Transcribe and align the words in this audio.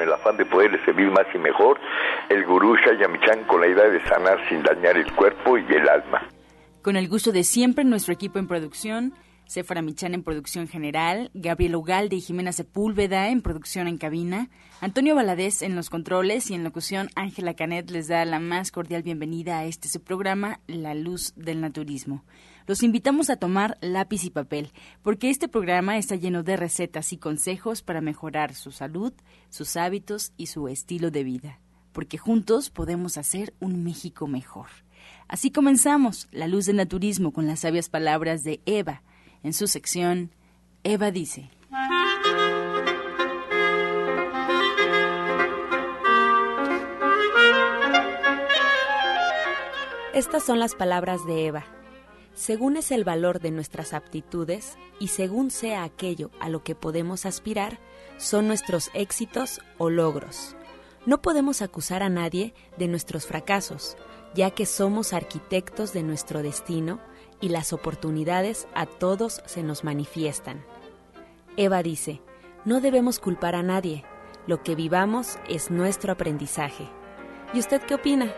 con 0.00 0.08
el 0.08 0.14
afán 0.14 0.36
de 0.38 0.46
poderle 0.46 0.82
servir 0.84 1.10
más 1.10 1.26
y 1.34 1.38
mejor, 1.38 1.78
el 2.30 2.44
gurú 2.46 2.74
Shayamichan 2.76 3.44
con 3.44 3.60
la 3.60 3.66
idea 3.66 3.88
de 3.90 4.00
sanar 4.06 4.38
sin 4.48 4.62
dañar 4.62 4.96
el 4.96 5.12
cuerpo 5.12 5.58
y 5.58 5.66
el 5.74 5.86
alma. 5.86 6.26
Con 6.80 6.96
el 6.96 7.06
gusto 7.06 7.32
de 7.32 7.44
siempre, 7.44 7.84
nuestro 7.84 8.14
equipo 8.14 8.38
en 8.38 8.48
producción, 8.48 9.12
Sephora 9.50 9.82
Michan 9.82 10.14
en 10.14 10.22
producción 10.22 10.68
general, 10.68 11.32
Gabriel 11.34 11.74
Ugalde 11.74 12.14
y 12.14 12.20
Jimena 12.20 12.52
Sepúlveda 12.52 13.30
en 13.30 13.42
producción 13.42 13.88
en 13.88 13.98
cabina, 13.98 14.48
Antonio 14.80 15.16
Valadez 15.16 15.62
en 15.62 15.74
los 15.74 15.90
controles 15.90 16.52
y 16.52 16.54
en 16.54 16.62
locución 16.62 17.10
Ángela 17.16 17.54
Canet 17.54 17.90
les 17.90 18.06
da 18.06 18.24
la 18.24 18.38
más 18.38 18.70
cordial 18.70 19.02
bienvenida 19.02 19.58
a 19.58 19.64
este 19.64 19.88
su 19.88 20.02
programa 20.02 20.60
La 20.68 20.94
Luz 20.94 21.32
del 21.34 21.60
Naturismo. 21.60 22.24
Los 22.68 22.84
invitamos 22.84 23.28
a 23.28 23.38
tomar 23.38 23.76
lápiz 23.80 24.22
y 24.22 24.30
papel, 24.30 24.70
porque 25.02 25.30
este 25.30 25.48
programa 25.48 25.98
está 25.98 26.14
lleno 26.14 26.44
de 26.44 26.56
recetas 26.56 27.12
y 27.12 27.16
consejos 27.16 27.82
para 27.82 28.00
mejorar 28.00 28.54
su 28.54 28.70
salud, 28.70 29.12
sus 29.48 29.76
hábitos 29.76 30.32
y 30.36 30.46
su 30.46 30.68
estilo 30.68 31.10
de 31.10 31.24
vida, 31.24 31.58
porque 31.90 32.18
juntos 32.18 32.70
podemos 32.70 33.18
hacer 33.18 33.52
un 33.58 33.82
México 33.82 34.28
mejor. 34.28 34.68
Así 35.26 35.50
comenzamos 35.50 36.28
La 36.30 36.46
Luz 36.46 36.66
del 36.66 36.76
Naturismo 36.76 37.32
con 37.32 37.48
las 37.48 37.60
sabias 37.60 37.88
palabras 37.88 38.44
de 38.44 38.60
Eva, 38.64 39.02
en 39.42 39.52
su 39.52 39.66
sección, 39.66 40.30
Eva 40.82 41.10
dice. 41.10 41.50
Estas 50.12 50.42
son 50.44 50.58
las 50.58 50.74
palabras 50.74 51.24
de 51.24 51.46
Eva. 51.46 51.64
Según 52.34 52.76
es 52.76 52.90
el 52.90 53.04
valor 53.04 53.40
de 53.40 53.50
nuestras 53.50 53.94
aptitudes 53.94 54.76
y 54.98 55.08
según 55.08 55.50
sea 55.50 55.82
aquello 55.84 56.30
a 56.40 56.48
lo 56.48 56.62
que 56.62 56.74
podemos 56.74 57.26
aspirar, 57.26 57.78
son 58.18 58.46
nuestros 58.46 58.90
éxitos 58.92 59.60
o 59.78 59.88
logros. 59.88 60.56
No 61.06 61.22
podemos 61.22 61.62
acusar 61.62 62.02
a 62.02 62.08
nadie 62.08 62.54
de 62.76 62.88
nuestros 62.88 63.26
fracasos, 63.26 63.96
ya 64.34 64.50
que 64.50 64.66
somos 64.66 65.12
arquitectos 65.12 65.92
de 65.92 66.02
nuestro 66.02 66.42
destino 66.42 67.00
y 67.40 67.48
las 67.48 67.72
oportunidades 67.72 68.68
a 68.74 68.86
todos 68.86 69.42
se 69.46 69.62
nos 69.62 69.84
manifiestan. 69.84 70.64
Eva 71.56 71.82
dice, 71.82 72.20
no 72.64 72.80
debemos 72.80 73.18
culpar 73.18 73.54
a 73.54 73.62
nadie, 73.62 74.04
lo 74.46 74.62
que 74.62 74.74
vivamos 74.74 75.38
es 75.48 75.70
nuestro 75.70 76.12
aprendizaje. 76.12 76.88
¿Y 77.52 77.58
usted 77.58 77.82
qué 77.82 77.94
opina? 77.94 78.32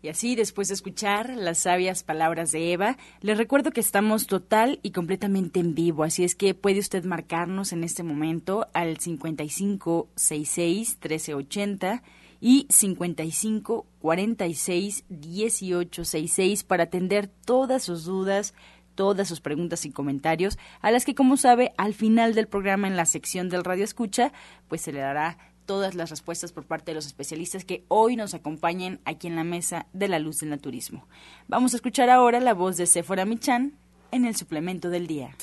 Y 0.00 0.08
así, 0.08 0.36
después 0.36 0.68
de 0.68 0.74
escuchar 0.74 1.30
las 1.30 1.58
sabias 1.58 2.04
palabras 2.04 2.52
de 2.52 2.72
Eva, 2.72 2.96
les 3.20 3.36
recuerdo 3.36 3.72
que 3.72 3.80
estamos 3.80 4.28
total 4.28 4.78
y 4.82 4.92
completamente 4.92 5.58
en 5.58 5.74
vivo, 5.74 6.04
así 6.04 6.22
es 6.22 6.36
que 6.36 6.54
puede 6.54 6.78
usted 6.78 7.04
marcarnos 7.04 7.72
en 7.72 7.82
este 7.82 8.04
momento 8.04 8.68
al 8.74 8.98
5566 8.98 10.98
1380 11.02 12.02
y 12.40 12.66
55 12.70 13.86
46 14.00 15.04
18 15.08 16.04
66 16.04 16.64
para 16.64 16.84
atender 16.84 17.28
todas 17.28 17.82
sus 17.82 18.04
dudas, 18.04 18.54
todas 18.94 19.28
sus 19.28 19.40
preguntas 19.40 19.84
y 19.84 19.90
comentarios, 19.90 20.58
a 20.80 20.90
las 20.90 21.04
que, 21.04 21.14
como 21.14 21.36
sabe, 21.36 21.72
al 21.76 21.94
final 21.94 22.34
del 22.34 22.48
programa 22.48 22.88
en 22.88 22.96
la 22.96 23.06
sección 23.06 23.48
del 23.48 23.64
Radio 23.64 23.84
Escucha, 23.84 24.32
pues 24.68 24.80
se 24.82 24.92
le 24.92 25.00
dará 25.00 25.38
todas 25.66 25.94
las 25.94 26.08
respuestas 26.08 26.50
por 26.50 26.64
parte 26.64 26.92
de 26.92 26.94
los 26.94 27.06
especialistas 27.06 27.64
que 27.64 27.84
hoy 27.88 28.16
nos 28.16 28.32
acompañen 28.32 29.00
aquí 29.04 29.26
en 29.26 29.36
la 29.36 29.44
mesa 29.44 29.86
de 29.92 30.08
la 30.08 30.18
luz 30.18 30.40
del 30.40 30.50
naturismo. 30.50 31.06
Vamos 31.46 31.74
a 31.74 31.76
escuchar 31.76 32.08
ahora 32.08 32.40
la 32.40 32.54
voz 32.54 32.78
de 32.78 32.86
Sephora 32.86 33.26
Michan 33.26 33.74
en 34.10 34.24
el 34.24 34.34
suplemento 34.34 34.88
del 34.88 35.06
día. 35.06 35.36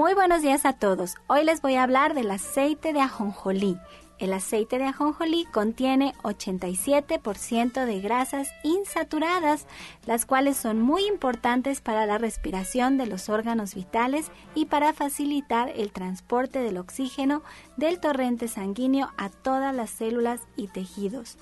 Muy 0.00 0.14
buenos 0.14 0.40
días 0.40 0.64
a 0.64 0.72
todos. 0.72 1.16
Hoy 1.26 1.44
les 1.44 1.60
voy 1.60 1.74
a 1.74 1.82
hablar 1.82 2.14
del 2.14 2.30
aceite 2.30 2.94
de 2.94 3.02
ajonjolí. 3.02 3.76
El 4.18 4.32
aceite 4.32 4.78
de 4.78 4.84
ajonjolí 4.84 5.44
contiene 5.52 6.14
87% 6.22 7.84
de 7.84 8.00
grasas 8.00 8.48
insaturadas, 8.64 9.66
las 10.06 10.24
cuales 10.24 10.56
son 10.56 10.80
muy 10.80 11.06
importantes 11.06 11.82
para 11.82 12.06
la 12.06 12.16
respiración 12.16 12.96
de 12.96 13.04
los 13.04 13.28
órganos 13.28 13.74
vitales 13.74 14.30
y 14.54 14.64
para 14.64 14.94
facilitar 14.94 15.70
el 15.76 15.92
transporte 15.92 16.60
del 16.60 16.78
oxígeno 16.78 17.42
del 17.76 18.00
torrente 18.00 18.48
sanguíneo 18.48 19.10
a 19.18 19.28
todas 19.28 19.74
las 19.74 19.90
células 19.90 20.40
y 20.56 20.68
tejidos 20.68 21.36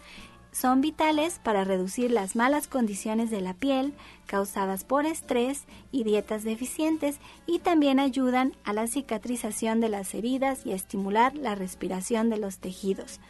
son 0.53 0.81
vitales 0.81 1.41
para 1.42 1.64
reducir 1.64 2.10
las 2.10 2.36
malas 2.36 2.69
condiciones 2.69 3.31
de 3.31 3.41
la 3.41 3.54
piel 3.54 3.94
causadas 4.26 4.84
por 4.84 5.06
estrés 5.06 5.64
y 5.91 6.04
dietas 6.04 6.44
deficientes 6.44 7.19
y 7.47 7.60
también 7.60 7.98
ayudan 7.98 8.54
a 8.64 8.72
la 8.72 8.86
cicatrización 8.86 9.81
de 9.81 9.88
las 9.88 10.14
heridas 10.14 10.66
y 10.66 10.72
a 10.72 10.76
estimular 10.76 11.34
la 11.34 11.54
respiración 11.54 12.28
de 12.28 12.38
los 12.38 12.59
tejidos. 12.59 13.20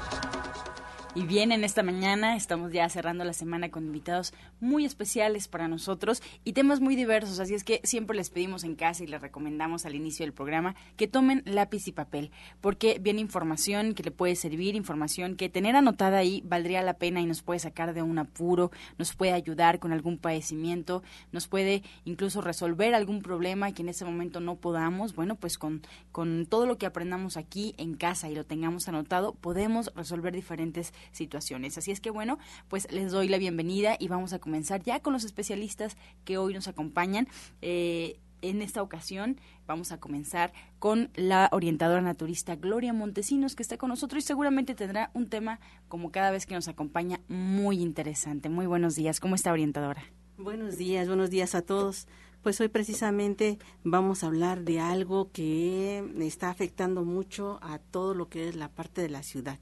Y 1.13 1.23
bien, 1.23 1.51
en 1.51 1.65
esta 1.65 1.83
mañana 1.83 2.37
estamos 2.37 2.71
ya 2.71 2.87
cerrando 2.87 3.25
la 3.25 3.33
semana 3.33 3.69
con 3.69 3.85
invitados 3.85 4.33
muy 4.61 4.85
especiales 4.85 5.49
para 5.49 5.67
nosotros 5.67 6.23
y 6.45 6.53
temas 6.53 6.79
muy 6.79 6.95
diversos, 6.95 7.37
así 7.41 7.53
es 7.53 7.65
que 7.65 7.81
siempre 7.83 8.15
les 8.15 8.29
pedimos 8.29 8.63
en 8.63 8.75
casa 8.75 9.03
y 9.03 9.07
les 9.07 9.19
recomendamos 9.19 9.85
al 9.85 9.95
inicio 9.95 10.25
del 10.25 10.31
programa 10.31 10.73
que 10.95 11.09
tomen 11.09 11.43
lápiz 11.45 11.85
y 11.89 11.91
papel, 11.91 12.31
porque 12.61 12.97
viene 13.01 13.19
información 13.19 13.93
que 13.93 14.03
le 14.03 14.11
puede 14.11 14.37
servir, 14.37 14.77
información 14.77 15.35
que 15.35 15.49
tener 15.49 15.75
anotada 15.75 16.19
ahí 16.19 16.43
valdría 16.45 16.81
la 16.81 16.93
pena 16.93 17.19
y 17.19 17.25
nos 17.25 17.41
puede 17.41 17.59
sacar 17.59 17.93
de 17.93 18.03
un 18.03 18.17
apuro, 18.17 18.71
nos 18.97 19.13
puede 19.13 19.33
ayudar 19.33 19.79
con 19.79 19.91
algún 19.91 20.17
padecimiento, 20.17 21.03
nos 21.33 21.49
puede 21.49 21.83
incluso 22.05 22.39
resolver 22.39 22.95
algún 22.95 23.21
problema 23.21 23.73
que 23.73 23.81
en 23.81 23.89
ese 23.89 24.05
momento 24.05 24.39
no 24.39 24.55
podamos, 24.55 25.13
bueno, 25.13 25.35
pues 25.35 25.57
con, 25.57 25.81
con 26.13 26.45
todo 26.45 26.65
lo 26.65 26.77
que 26.77 26.85
aprendamos 26.85 27.35
aquí 27.35 27.75
en 27.77 27.95
casa 27.95 28.29
y 28.29 28.35
lo 28.35 28.45
tengamos 28.45 28.87
anotado, 28.87 29.33
podemos 29.33 29.91
resolver 29.93 30.33
diferentes 30.33 30.93
situaciones. 31.11 31.77
Así 31.77 31.91
es 31.91 31.99
que 31.99 32.09
bueno, 32.09 32.37
pues 32.67 32.91
les 32.91 33.11
doy 33.11 33.27
la 33.27 33.37
bienvenida 33.37 33.95
y 33.99 34.07
vamos 34.07 34.33
a 34.33 34.39
comenzar 34.39 34.83
ya 34.83 34.99
con 34.99 35.13
los 35.13 35.23
especialistas 35.23 35.97
que 36.25 36.37
hoy 36.37 36.53
nos 36.53 36.67
acompañan. 36.67 37.27
Eh, 37.61 38.19
en 38.41 38.61
esta 38.61 38.81
ocasión 38.81 39.39
vamos 39.67 39.91
a 39.91 39.99
comenzar 39.99 40.51
con 40.79 41.11
la 41.15 41.49
orientadora 41.51 42.01
naturista 42.01 42.55
Gloria 42.55 42.93
Montesinos, 42.93 43.55
que 43.55 43.63
está 43.63 43.77
con 43.77 43.89
nosotros 43.89 44.23
y 44.23 44.27
seguramente 44.27 44.75
tendrá 44.75 45.11
un 45.13 45.29
tema, 45.29 45.59
como 45.87 46.11
cada 46.11 46.31
vez 46.31 46.45
que 46.45 46.55
nos 46.55 46.67
acompaña, 46.67 47.19
muy 47.27 47.79
interesante. 47.79 48.49
Muy 48.49 48.65
buenos 48.65 48.95
días. 48.95 49.19
¿Cómo 49.19 49.35
está, 49.35 49.51
orientadora? 49.51 50.03
Buenos 50.37 50.77
días, 50.77 51.07
buenos 51.07 51.29
días 51.29 51.55
a 51.55 51.61
todos. 51.61 52.07
Pues 52.41 52.59
hoy 52.59 52.69
precisamente 52.69 53.59
vamos 53.83 54.23
a 54.23 54.27
hablar 54.27 54.63
de 54.63 54.79
algo 54.79 55.29
que 55.31 56.03
está 56.21 56.49
afectando 56.49 57.05
mucho 57.05 57.59
a 57.61 57.77
todo 57.77 58.15
lo 58.15 58.29
que 58.29 58.49
es 58.49 58.55
la 58.55 58.69
parte 58.69 59.01
de 59.01 59.09
la 59.09 59.21
ciudad. 59.21 59.59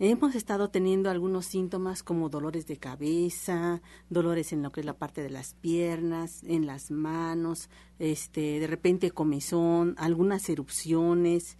Hemos 0.00 0.36
estado 0.36 0.70
teniendo 0.70 1.10
algunos 1.10 1.46
síntomas 1.46 2.04
como 2.04 2.28
dolores 2.28 2.68
de 2.68 2.76
cabeza, 2.76 3.82
dolores 4.08 4.52
en 4.52 4.62
lo 4.62 4.70
que 4.70 4.78
es 4.78 4.86
la 4.86 4.96
parte 4.96 5.24
de 5.24 5.30
las 5.30 5.54
piernas, 5.54 6.44
en 6.44 6.66
las 6.66 6.92
manos, 6.92 7.68
este, 7.98 8.60
de 8.60 8.68
repente 8.68 9.10
comezón, 9.10 9.96
algunas 9.98 10.48
erupciones. 10.48 11.58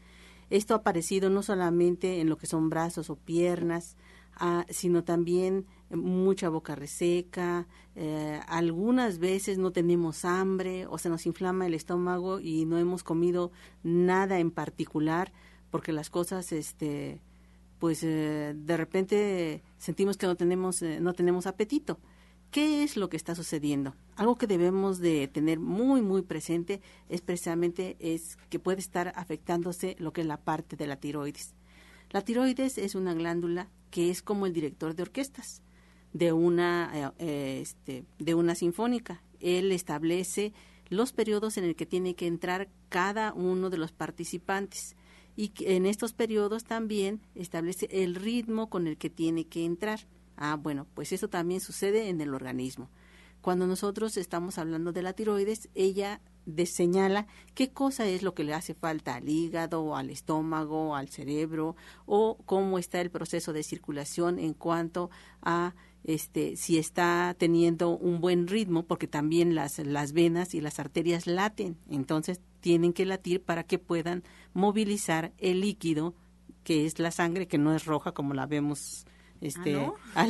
Esto 0.50 0.74
ha 0.74 0.78
aparecido 0.78 1.30
no 1.30 1.42
solamente 1.42 2.20
en 2.20 2.28
lo 2.28 2.38
que 2.38 2.46
son 2.46 2.70
brazos 2.70 3.10
o 3.10 3.16
piernas, 3.16 3.96
ah, 4.36 4.64
sino 4.70 5.02
también 5.02 5.66
mucha 5.90 6.48
boca 6.48 6.76
reseca, 6.76 7.66
eh, 7.96 8.40
algunas 8.46 9.18
veces 9.18 9.58
no 9.58 9.72
tenemos 9.72 10.24
hambre 10.24 10.86
o 10.86 10.98
se 10.98 11.08
nos 11.08 11.26
inflama 11.26 11.66
el 11.66 11.74
estómago 11.74 12.38
y 12.38 12.66
no 12.66 12.78
hemos 12.78 13.02
comido 13.02 13.50
nada 13.82 14.38
en 14.38 14.52
particular 14.52 15.32
porque 15.70 15.90
las 15.90 16.08
cosas 16.08 16.52
este 16.52 17.20
pues 17.78 18.02
eh, 18.02 18.54
de 18.56 18.76
repente 18.76 19.62
sentimos 19.78 20.16
que 20.16 20.26
no 20.26 20.36
tenemos, 20.36 20.82
eh, 20.82 21.00
no 21.00 21.12
tenemos 21.12 21.46
apetito. 21.46 21.98
¿Qué 22.50 22.82
es 22.82 22.96
lo 22.96 23.10
que 23.10 23.18
está 23.18 23.34
sucediendo? 23.34 23.94
Algo 24.16 24.36
que 24.36 24.46
debemos 24.46 25.00
de 25.00 25.28
tener 25.28 25.60
muy, 25.60 26.00
muy 26.00 26.22
presente 26.22 26.80
es 27.08 27.20
precisamente 27.20 27.96
es 28.00 28.38
que 28.48 28.58
puede 28.58 28.78
estar 28.78 29.12
afectándose 29.16 29.96
lo 29.98 30.12
que 30.12 30.22
es 30.22 30.26
la 30.26 30.38
parte 30.38 30.76
de 30.76 30.86
la 30.86 30.96
tiroides. 30.96 31.54
La 32.10 32.22
tiroides 32.22 32.78
es 32.78 32.94
una 32.94 33.12
glándula 33.12 33.68
que 33.90 34.08
es 34.08 34.22
como 34.22 34.46
el 34.46 34.54
director 34.54 34.94
de 34.94 35.02
orquestas 35.02 35.62
de 36.14 36.32
una, 36.32 37.12
eh, 37.18 37.60
este, 37.60 38.06
de 38.18 38.34
una 38.34 38.54
sinfónica. 38.54 39.22
Él 39.40 39.70
establece 39.72 40.54
los 40.88 41.12
periodos 41.12 41.58
en 41.58 41.64
el 41.64 41.76
que 41.76 41.84
tiene 41.84 42.14
que 42.14 42.26
entrar 42.26 42.70
cada 42.88 43.34
uno 43.34 43.68
de 43.68 43.76
los 43.76 43.92
participantes 43.92 44.96
y 45.38 45.52
en 45.60 45.86
estos 45.86 46.14
periodos 46.14 46.64
también 46.64 47.20
establece 47.36 47.86
el 47.92 48.16
ritmo 48.16 48.68
con 48.68 48.88
el 48.88 48.96
que 48.98 49.08
tiene 49.08 49.46
que 49.46 49.64
entrar. 49.64 50.00
Ah, 50.36 50.58
bueno, 50.60 50.88
pues 50.94 51.12
eso 51.12 51.28
también 51.28 51.60
sucede 51.60 52.08
en 52.08 52.20
el 52.20 52.34
organismo. 52.34 52.90
Cuando 53.40 53.68
nosotros 53.68 54.16
estamos 54.16 54.58
hablando 54.58 54.90
de 54.90 55.02
la 55.02 55.12
tiroides, 55.12 55.68
ella 55.76 56.20
señala 56.66 57.28
qué 57.54 57.70
cosa 57.70 58.04
es 58.08 58.24
lo 58.24 58.34
que 58.34 58.42
le 58.42 58.52
hace 58.52 58.74
falta 58.74 59.14
al 59.14 59.28
hígado, 59.28 59.94
al 59.94 60.10
estómago, 60.10 60.96
al 60.96 61.08
cerebro, 61.08 61.76
o 62.04 62.38
cómo 62.44 62.76
está 62.80 63.00
el 63.00 63.12
proceso 63.12 63.52
de 63.52 63.62
circulación 63.62 64.40
en 64.40 64.54
cuanto 64.54 65.08
a 65.40 65.76
este, 66.04 66.56
si 66.56 66.78
está 66.78 67.34
teniendo 67.38 67.90
un 67.90 68.20
buen 68.20 68.46
ritmo, 68.46 68.84
porque 68.84 69.06
también 69.06 69.54
las, 69.54 69.78
las 69.78 70.12
venas 70.12 70.54
y 70.54 70.60
las 70.60 70.78
arterias 70.78 71.26
laten. 71.26 71.76
Entonces, 71.90 72.40
tienen 72.60 72.92
que 72.92 73.06
latir 73.06 73.42
para 73.42 73.64
que 73.64 73.78
puedan 73.78 74.24
movilizar 74.52 75.32
el 75.38 75.60
líquido 75.60 76.14
que 76.64 76.86
es 76.86 76.98
la 76.98 77.10
sangre 77.10 77.48
que 77.48 77.58
no 77.58 77.74
es 77.74 77.84
roja 77.84 78.12
como 78.12 78.34
la 78.34 78.46
vemos 78.46 79.06
este 79.40 79.76
¿Ah, 80.14 80.26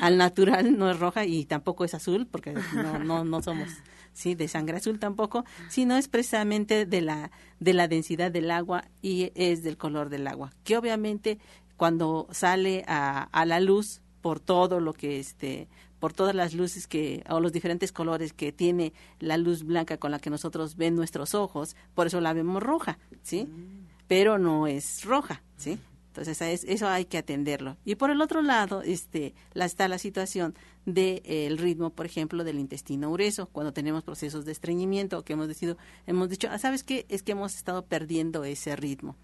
al, 0.00 0.18
natural 0.18 0.78
no 0.78 0.90
es 0.90 0.98
roja 0.98 1.24
y 1.24 1.44
tampoco 1.46 1.84
es 1.84 1.94
azul 1.94 2.26
porque 2.26 2.54
no 2.74 2.98
no, 2.98 3.24
no 3.24 3.42
somos 3.42 3.68
sí 4.12 4.34
de 4.34 4.46
sangre 4.48 4.76
azul 4.76 4.98
tampoco 4.98 5.44
sino 5.68 5.96
es 5.96 6.08
precisamente 6.08 6.86
de 6.86 7.00
la 7.00 7.30
de 7.60 7.74
la 7.74 7.88
densidad 7.88 8.30
del 8.30 8.50
agua 8.50 8.84
y 9.02 9.32
es 9.34 9.62
del 9.62 9.76
color 9.76 10.10
del 10.10 10.26
agua 10.26 10.52
que 10.62 10.76
obviamente 10.76 11.38
cuando 11.76 12.28
sale 12.30 12.84
a, 12.86 13.24
a 13.32 13.46
la 13.46 13.58
luz 13.58 14.00
por 14.24 14.40
todo 14.40 14.80
lo 14.80 14.94
que 14.94 15.20
este 15.20 15.68
por 16.00 16.14
todas 16.14 16.34
las 16.34 16.54
luces 16.54 16.86
que, 16.86 17.22
o 17.28 17.40
los 17.40 17.52
diferentes 17.52 17.92
colores 17.92 18.32
que 18.32 18.52
tiene 18.52 18.94
la 19.20 19.36
luz 19.36 19.64
blanca 19.64 19.98
con 19.98 20.12
la 20.12 20.18
que 20.18 20.30
nosotros 20.30 20.76
ven 20.76 20.94
nuestros 20.94 21.34
ojos, 21.34 21.76
por 21.94 22.06
eso 22.06 22.22
la 22.22 22.32
vemos 22.32 22.62
roja, 22.62 22.98
¿sí? 23.22 23.44
Mm. 23.44 23.86
Pero 24.08 24.38
no 24.38 24.66
es 24.66 25.04
roja, 25.04 25.42
¿sí? 25.58 25.78
Entonces 26.08 26.64
eso 26.64 26.88
hay 26.88 27.04
que 27.04 27.18
atenderlo. 27.18 27.76
Y 27.84 27.96
por 27.96 28.10
el 28.10 28.22
otro 28.22 28.40
lado, 28.40 28.80
este, 28.80 29.34
la, 29.52 29.66
está 29.66 29.88
la 29.88 29.98
situación 29.98 30.54
del 30.86 31.22
de, 31.22 31.46
el 31.46 31.58
ritmo, 31.58 31.90
por 31.90 32.06
ejemplo, 32.06 32.44
del 32.44 32.58
intestino 32.58 33.12
grueso, 33.12 33.50
cuando 33.52 33.74
tenemos 33.74 34.04
procesos 34.04 34.46
de 34.46 34.52
estreñimiento, 34.52 35.22
que 35.22 35.34
hemos 35.34 35.48
decidido, 35.48 35.76
hemos 36.06 36.30
dicho, 36.30 36.48
ah, 36.50 36.58
¿sabes 36.58 36.82
qué? 36.82 37.04
Es 37.10 37.22
que 37.22 37.32
hemos 37.32 37.54
estado 37.54 37.84
perdiendo 37.84 38.44
ese 38.44 38.74
ritmo. 38.74 39.16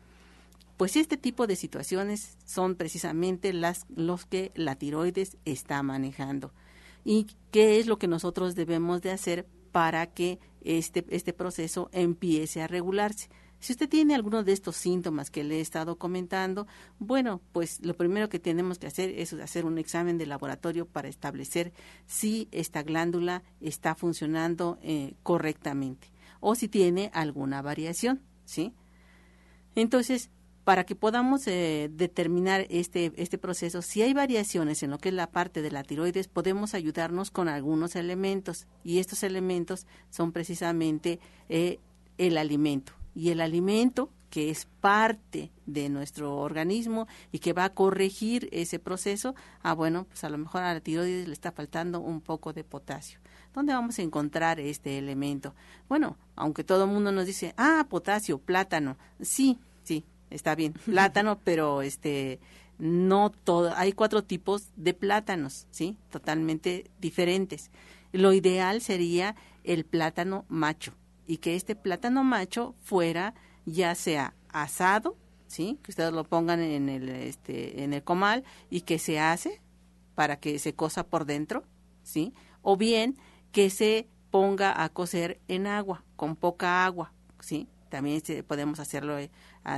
Pues 0.80 0.96
este 0.96 1.18
tipo 1.18 1.46
de 1.46 1.56
situaciones 1.56 2.38
son 2.46 2.74
precisamente 2.74 3.52
las 3.52 3.84
los 3.94 4.24
que 4.24 4.50
la 4.54 4.76
tiroides 4.76 5.36
está 5.44 5.82
manejando 5.82 6.54
y 7.04 7.26
qué 7.50 7.78
es 7.78 7.86
lo 7.86 7.98
que 7.98 8.08
nosotros 8.08 8.54
debemos 8.54 9.02
de 9.02 9.10
hacer 9.10 9.46
para 9.72 10.06
que 10.06 10.38
este, 10.62 11.04
este 11.10 11.34
proceso 11.34 11.90
empiece 11.92 12.62
a 12.62 12.66
regularse. 12.66 13.28
Si 13.58 13.74
usted 13.74 13.90
tiene 13.90 14.14
alguno 14.14 14.42
de 14.42 14.52
estos 14.52 14.74
síntomas 14.76 15.30
que 15.30 15.44
le 15.44 15.58
he 15.58 15.60
estado 15.60 15.96
comentando, 15.96 16.66
bueno, 16.98 17.42
pues 17.52 17.84
lo 17.84 17.94
primero 17.94 18.30
que 18.30 18.38
tenemos 18.38 18.78
que 18.78 18.86
hacer 18.86 19.10
es 19.10 19.34
hacer 19.34 19.66
un 19.66 19.76
examen 19.76 20.16
de 20.16 20.24
laboratorio 20.24 20.86
para 20.86 21.08
establecer 21.08 21.74
si 22.06 22.48
esta 22.52 22.82
glándula 22.82 23.42
está 23.60 23.94
funcionando 23.94 24.78
eh, 24.80 25.12
correctamente 25.24 26.08
o 26.40 26.54
si 26.54 26.68
tiene 26.68 27.10
alguna 27.12 27.60
variación, 27.60 28.22
¿sí? 28.46 28.72
Entonces, 29.74 30.30
para 30.64 30.84
que 30.84 30.94
podamos 30.94 31.46
eh, 31.46 31.90
determinar 31.92 32.66
este, 32.70 33.12
este 33.16 33.38
proceso, 33.38 33.82
si 33.82 34.02
hay 34.02 34.12
variaciones 34.12 34.82
en 34.82 34.90
lo 34.90 34.98
que 34.98 35.08
es 35.08 35.14
la 35.14 35.30
parte 35.30 35.62
de 35.62 35.70
la 35.70 35.82
tiroides, 35.82 36.28
podemos 36.28 36.74
ayudarnos 36.74 37.30
con 37.30 37.48
algunos 37.48 37.96
elementos 37.96 38.66
y 38.84 38.98
estos 38.98 39.22
elementos 39.22 39.86
son 40.10 40.32
precisamente 40.32 41.18
eh, 41.48 41.78
el 42.18 42.36
alimento. 42.36 42.92
Y 43.14 43.30
el 43.30 43.40
alimento 43.40 44.10
que 44.30 44.48
es 44.50 44.66
parte 44.80 45.50
de 45.66 45.88
nuestro 45.88 46.36
organismo 46.36 47.08
y 47.32 47.40
que 47.40 47.52
va 47.52 47.64
a 47.64 47.74
corregir 47.74 48.48
ese 48.52 48.78
proceso, 48.78 49.34
ah, 49.62 49.74
bueno, 49.74 50.04
pues 50.04 50.22
a 50.22 50.30
lo 50.30 50.38
mejor 50.38 50.62
a 50.62 50.72
la 50.72 50.80
tiroides 50.80 51.26
le 51.26 51.32
está 51.32 51.50
faltando 51.50 52.00
un 52.00 52.20
poco 52.20 52.52
de 52.52 52.62
potasio. 52.62 53.18
¿Dónde 53.52 53.72
vamos 53.72 53.98
a 53.98 54.02
encontrar 54.02 54.60
este 54.60 54.98
elemento? 54.98 55.56
Bueno, 55.88 56.16
aunque 56.36 56.62
todo 56.62 56.84
el 56.84 56.90
mundo 56.90 57.10
nos 57.10 57.26
dice, 57.26 57.52
ah, 57.56 57.84
potasio, 57.90 58.38
plátano, 58.38 58.96
sí, 59.20 59.58
sí, 59.82 60.04
está 60.30 60.54
bien, 60.54 60.72
plátano, 60.72 61.38
pero 61.44 61.82
este 61.82 62.40
no 62.78 63.30
todo, 63.30 63.74
hay 63.76 63.92
cuatro 63.92 64.24
tipos 64.24 64.70
de 64.76 64.94
plátanos, 64.94 65.66
¿sí? 65.70 65.98
Totalmente 66.10 66.90
diferentes. 66.98 67.70
Lo 68.12 68.32
ideal 68.32 68.80
sería 68.80 69.36
el 69.64 69.84
plátano 69.84 70.46
macho 70.48 70.94
y 71.26 71.36
que 71.36 71.56
este 71.56 71.76
plátano 71.76 72.24
macho 72.24 72.74
fuera 72.80 73.34
ya 73.66 73.94
sea 73.94 74.34
asado, 74.48 75.16
¿sí? 75.46 75.78
Que 75.82 75.90
ustedes 75.90 76.12
lo 76.12 76.24
pongan 76.24 76.60
en 76.60 76.88
el 76.88 77.08
este 77.10 77.84
en 77.84 77.92
el 77.92 78.02
comal 78.02 78.44
y 78.70 78.80
que 78.80 78.98
se 78.98 79.20
hace 79.20 79.60
para 80.14 80.40
que 80.40 80.58
se 80.58 80.74
cosa 80.74 81.04
por 81.04 81.26
dentro, 81.26 81.64
¿sí? 82.02 82.32
O 82.62 82.76
bien 82.76 83.16
que 83.52 83.70
se 83.70 84.08
ponga 84.30 84.82
a 84.82 84.88
cocer 84.88 85.40
en 85.48 85.66
agua, 85.66 86.04
con 86.16 86.36
poca 86.36 86.84
agua, 86.84 87.12
¿sí? 87.40 87.68
También 87.90 88.22
podemos 88.46 88.80
hacerlo 88.80 89.18
eh, 89.18 89.30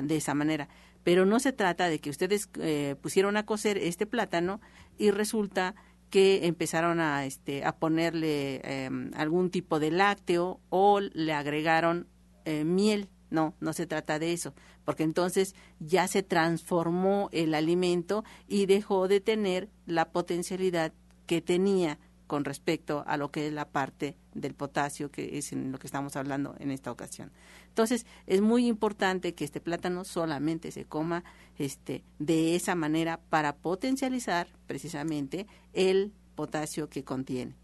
de 0.02 0.16
esa 0.16 0.34
manera. 0.34 0.68
Pero 1.04 1.26
no 1.26 1.40
se 1.40 1.52
trata 1.52 1.88
de 1.88 1.98
que 1.98 2.10
ustedes 2.10 2.48
eh, 2.60 2.96
pusieron 3.00 3.36
a 3.36 3.44
cocer 3.44 3.78
este 3.78 4.06
plátano 4.06 4.60
y 4.98 5.10
resulta 5.10 5.74
que 6.10 6.46
empezaron 6.46 7.00
a, 7.00 7.24
este, 7.24 7.64
a 7.64 7.76
ponerle 7.76 8.60
em, 8.64 9.10
algún 9.14 9.50
tipo 9.50 9.80
de 9.80 9.90
lácteo 9.90 10.60
o 10.68 11.00
le 11.00 11.32
agregaron 11.32 12.06
eh, 12.44 12.64
miel. 12.64 13.08
No, 13.30 13.54
no 13.60 13.72
se 13.72 13.86
trata 13.86 14.18
de 14.18 14.34
eso, 14.34 14.54
porque 14.84 15.04
entonces 15.04 15.54
ya 15.80 16.06
se 16.06 16.22
transformó 16.22 17.30
el 17.32 17.54
alimento 17.54 18.24
y 18.46 18.66
dejó 18.66 19.08
de 19.08 19.20
tener 19.20 19.70
la 19.86 20.12
potencialidad 20.12 20.92
que 21.24 21.40
tenía 21.40 21.98
con 22.26 22.44
respecto 22.44 23.04
a 23.06 23.16
lo 23.16 23.30
que 23.30 23.46
es 23.46 23.52
la 23.52 23.70
parte 23.70 24.16
del 24.34 24.54
potasio, 24.54 25.10
que 25.10 25.38
es 25.38 25.52
en 25.52 25.72
lo 25.72 25.78
que 25.78 25.86
estamos 25.86 26.16
hablando 26.16 26.54
en 26.58 26.70
esta 26.70 26.90
ocasión. 26.90 27.32
Entonces, 27.72 28.04
es 28.26 28.42
muy 28.42 28.66
importante 28.66 29.34
que 29.34 29.46
este 29.46 29.58
plátano 29.58 30.04
solamente 30.04 30.70
se 30.72 30.84
coma 30.84 31.24
este, 31.56 32.04
de 32.18 32.54
esa 32.54 32.74
manera 32.74 33.18
para 33.30 33.56
potencializar 33.56 34.46
precisamente 34.66 35.46
el 35.72 36.12
potasio 36.34 36.90
que 36.90 37.02
contiene. 37.02 37.56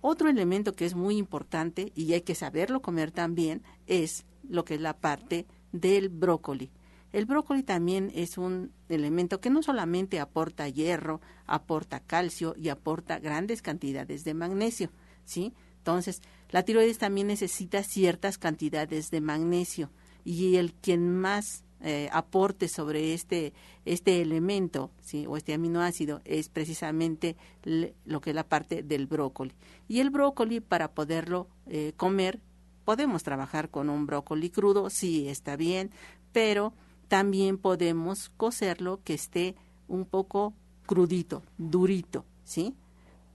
Otro 0.00 0.28
elemento 0.28 0.72
que 0.74 0.86
es 0.86 0.94
muy 0.94 1.16
importante 1.16 1.90
y 1.96 2.12
hay 2.12 2.20
que 2.20 2.36
saberlo 2.36 2.80
comer 2.80 3.10
también 3.10 3.64
es 3.88 4.24
lo 4.48 4.64
que 4.64 4.76
es 4.76 4.80
la 4.80 4.96
parte 4.96 5.46
del 5.72 6.10
brócoli. 6.10 6.70
El 7.12 7.26
brócoli 7.26 7.64
también 7.64 8.12
es 8.14 8.38
un 8.38 8.70
elemento 8.88 9.40
que 9.40 9.50
no 9.50 9.64
solamente 9.64 10.20
aporta 10.20 10.68
hierro, 10.68 11.20
aporta 11.46 11.98
calcio 11.98 12.54
y 12.56 12.68
aporta 12.68 13.18
grandes 13.18 13.62
cantidades 13.62 14.22
de 14.22 14.34
magnesio, 14.34 14.92
¿sí? 15.24 15.54
Entonces, 15.78 16.22
la 16.50 16.62
tiroides 16.62 16.98
también 16.98 17.26
necesita 17.26 17.82
ciertas 17.82 18.38
cantidades 18.38 19.10
de 19.10 19.20
magnesio 19.20 19.90
y 20.24 20.56
el 20.56 20.74
quien 20.74 21.10
más 21.10 21.64
eh, 21.82 22.08
aporte 22.12 22.68
sobre 22.68 23.12
este, 23.12 23.52
este 23.84 24.22
elemento 24.22 24.90
¿sí? 25.02 25.26
o 25.26 25.36
este 25.36 25.52
aminoácido 25.52 26.22
es 26.24 26.48
precisamente 26.48 27.36
lo 27.62 28.20
que 28.20 28.30
es 28.30 28.36
la 28.36 28.48
parte 28.48 28.82
del 28.82 29.06
brócoli. 29.06 29.52
Y 29.86 30.00
el 30.00 30.10
brócoli, 30.10 30.60
para 30.60 30.92
poderlo 30.92 31.48
eh, 31.66 31.92
comer, 31.96 32.40
podemos 32.84 33.22
trabajar 33.24 33.68
con 33.68 33.90
un 33.90 34.06
brócoli 34.06 34.48
crudo, 34.48 34.88
sí 34.88 35.28
está 35.28 35.56
bien, 35.56 35.90
pero 36.32 36.72
también 37.08 37.58
podemos 37.58 38.30
cocerlo 38.36 39.00
que 39.04 39.14
esté 39.14 39.54
un 39.86 40.06
poco 40.06 40.54
crudito, 40.86 41.42
durito, 41.58 42.24
¿sí? 42.44 42.74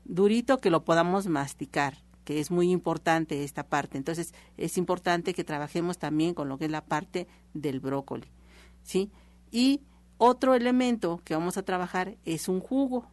Durito 0.03 0.58
que 0.58 0.72
lo 0.72 0.84
podamos 0.84 1.27
masticar, 1.27 1.98
es 2.39 2.51
muy 2.51 2.71
importante 2.71 3.43
esta 3.43 3.63
parte. 3.67 3.97
Entonces, 3.97 4.33
es 4.57 4.77
importante 4.77 5.33
que 5.33 5.43
trabajemos 5.43 5.97
también 5.97 6.33
con 6.33 6.50
lo 6.50 6.57
que 6.57 6.65
es 6.65 6.71
la 6.71 6.85
parte 6.85 7.27
del 7.53 7.79
brócoli, 7.79 8.27
¿sí? 8.83 9.11
Y 9.51 9.81
otro 10.17 10.53
elemento 10.55 11.21
que 11.23 11.35
vamos 11.35 11.57
a 11.57 11.63
trabajar 11.63 12.17
es 12.25 12.47
un 12.47 12.59
jugo. 12.59 13.07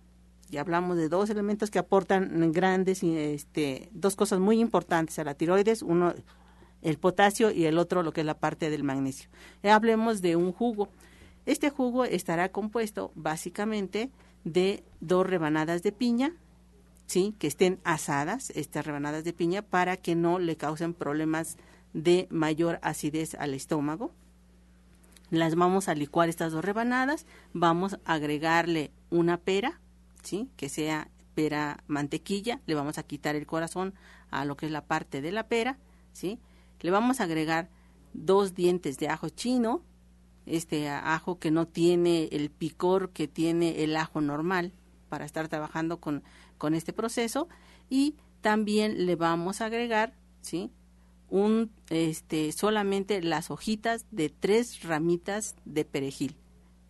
Ya 0.50 0.60
hablamos 0.60 0.96
de 0.96 1.08
dos 1.08 1.30
elementos 1.30 1.70
que 1.70 1.78
aportan 1.78 2.52
grandes, 2.52 3.02
este, 3.02 3.88
dos 3.92 4.16
cosas 4.16 4.40
muy 4.40 4.60
importantes 4.60 5.18
a 5.18 5.24
la 5.24 5.34
tiroides, 5.34 5.82
uno 5.82 6.14
el 6.82 6.98
potasio 6.98 7.50
y 7.50 7.64
el 7.64 7.78
otro 7.78 8.02
lo 8.02 8.12
que 8.12 8.20
es 8.20 8.26
la 8.26 8.38
parte 8.38 8.70
del 8.70 8.84
magnesio. 8.84 9.28
Eh, 9.62 9.70
hablemos 9.70 10.22
de 10.22 10.36
un 10.36 10.52
jugo. 10.52 10.88
Este 11.46 11.70
jugo 11.70 12.04
estará 12.04 12.50
compuesto 12.50 13.10
básicamente 13.14 14.10
de 14.44 14.84
dos 15.00 15.26
rebanadas 15.26 15.82
de 15.82 15.92
piña, 15.92 16.34
¿sí? 17.08 17.34
que 17.38 17.48
estén 17.48 17.80
asadas, 17.82 18.50
estas 18.50 18.86
rebanadas 18.86 19.24
de 19.24 19.32
piña, 19.32 19.62
para 19.62 19.96
que 19.96 20.14
no 20.14 20.38
le 20.38 20.56
causen 20.56 20.94
problemas 20.94 21.56
de 21.94 22.28
mayor 22.30 22.78
acidez 22.82 23.34
al 23.34 23.54
estómago. 23.54 24.12
Las 25.30 25.56
vamos 25.56 25.88
a 25.88 25.94
licuar 25.94 26.28
estas 26.28 26.52
dos 26.52 26.64
rebanadas, 26.64 27.26
vamos 27.52 27.98
a 28.04 28.14
agregarle 28.14 28.92
una 29.10 29.38
pera, 29.38 29.80
¿sí? 30.22 30.50
que 30.56 30.68
sea 30.68 31.10
pera 31.34 31.82
mantequilla, 31.86 32.60
le 32.66 32.74
vamos 32.74 32.98
a 32.98 33.02
quitar 33.02 33.36
el 33.36 33.46
corazón 33.46 33.94
a 34.30 34.44
lo 34.44 34.56
que 34.56 34.66
es 34.66 34.72
la 34.72 34.84
parte 34.84 35.22
de 35.22 35.32
la 35.32 35.48
pera, 35.48 35.78
¿sí? 36.12 36.38
Le 36.80 36.90
vamos 36.90 37.20
a 37.20 37.24
agregar 37.24 37.70
dos 38.12 38.54
dientes 38.54 38.98
de 38.98 39.08
ajo 39.08 39.28
chino, 39.28 39.82
este 40.46 40.88
ajo 40.88 41.38
que 41.38 41.50
no 41.50 41.66
tiene 41.66 42.28
el 42.32 42.50
picor 42.50 43.10
que 43.10 43.28
tiene 43.28 43.84
el 43.84 43.96
ajo 43.96 44.20
normal 44.20 44.72
para 45.08 45.24
estar 45.24 45.48
trabajando 45.48 46.00
con 46.00 46.22
con 46.58 46.74
este 46.74 46.92
proceso 46.92 47.48
y 47.88 48.16
también 48.40 49.06
le 49.06 49.16
vamos 49.16 49.60
a 49.60 49.66
agregar, 49.66 50.14
¿sí? 50.40 50.70
Un, 51.30 51.70
este, 51.90 52.52
solamente 52.52 53.22
las 53.22 53.50
hojitas 53.50 54.06
de 54.10 54.28
tres 54.30 54.82
ramitas 54.82 55.56
de 55.64 55.84
perejil. 55.84 56.36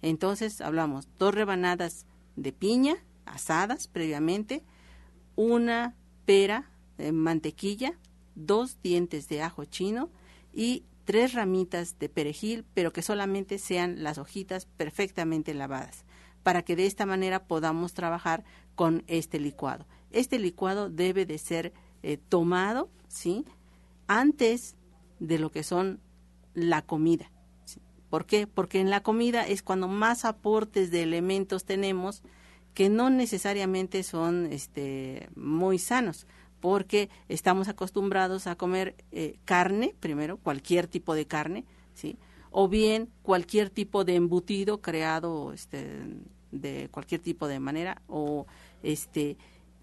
Entonces 0.03 0.61
hablamos 0.61 1.09
dos 1.19 1.35
rebanadas 1.35 2.07
de 2.37 2.53
piña 2.53 2.97
asadas 3.27 3.89
previamente, 3.89 4.65
una 5.37 5.95
pera 6.25 6.71
de 6.97 7.13
mantequilla, 7.13 7.99
dos 8.35 8.81
dientes 8.83 9.29
de 9.29 9.43
ajo 9.43 9.65
chino 9.65 10.11
y 10.53 10.85
tres 11.05 11.33
ramitas 11.33 11.99
de 11.99 12.09
perejil, 12.09 12.65
pero 12.75 12.93
que 12.93 13.03
solamente 13.03 13.59
sean 13.59 14.03
las 14.03 14.19
hojitas 14.19 14.67
perfectamente 14.67 15.55
lavadas, 15.55 16.05
para 16.43 16.63
que 16.63 16.77
de 16.77 16.87
esta 16.87 17.07
manera 17.07 17.47
podamos 17.47 17.95
trabajar 17.95 18.45
con 18.79 19.03
este 19.09 19.41
licuado. 19.41 19.87
Este 20.13 20.39
licuado 20.39 20.89
debe 20.89 21.27
de 21.27 21.39
ser 21.39 21.73
eh, 22.05 22.17
tomado, 22.17 22.89
¿sí? 23.09 23.45
Antes 24.07 24.77
de 25.19 25.41
lo 25.41 25.51
que 25.51 25.65
son 25.65 25.99
la 26.55 26.83
comida. 26.83 27.33
¿Por 28.09 28.25
qué? 28.25 28.47
Porque 28.47 28.79
en 28.79 28.89
la 28.89 29.03
comida 29.03 29.45
es 29.45 29.65
cuando 29.65 29.89
más 29.89 30.25
aportes 30.25 30.93
de 30.93 31.03
elementos 31.03 31.65
tenemos 31.65 32.23
que 32.73 32.89
no 32.89 33.11
necesariamente 33.11 34.05
son 34.05 34.47
este, 34.53 35.29
muy 35.35 35.81
sanos, 35.81 36.29
porque 36.61 37.11
estamos 37.29 37.67
acostumbrados 37.67 38.47
a 38.47 38.55
comer 38.55 38.95
eh, 39.11 39.41
carne, 39.45 39.97
primero, 39.99 40.37
cualquier 40.37 40.87
tipo 40.87 41.17
de 41.17 41.27
carne, 41.27 41.65
¿sí? 41.95 42.17
O 42.53 42.69
bien 42.69 43.09
cualquier 43.23 43.71
tipo 43.71 44.05
de 44.05 44.15
embutido 44.15 44.81
creado 44.81 45.53
este, 45.53 46.05
de 46.53 46.89
cualquier 46.91 47.21
tipo 47.21 47.47
de 47.49 47.61
manera, 47.61 48.03
o 48.07 48.47
este 48.83 49.37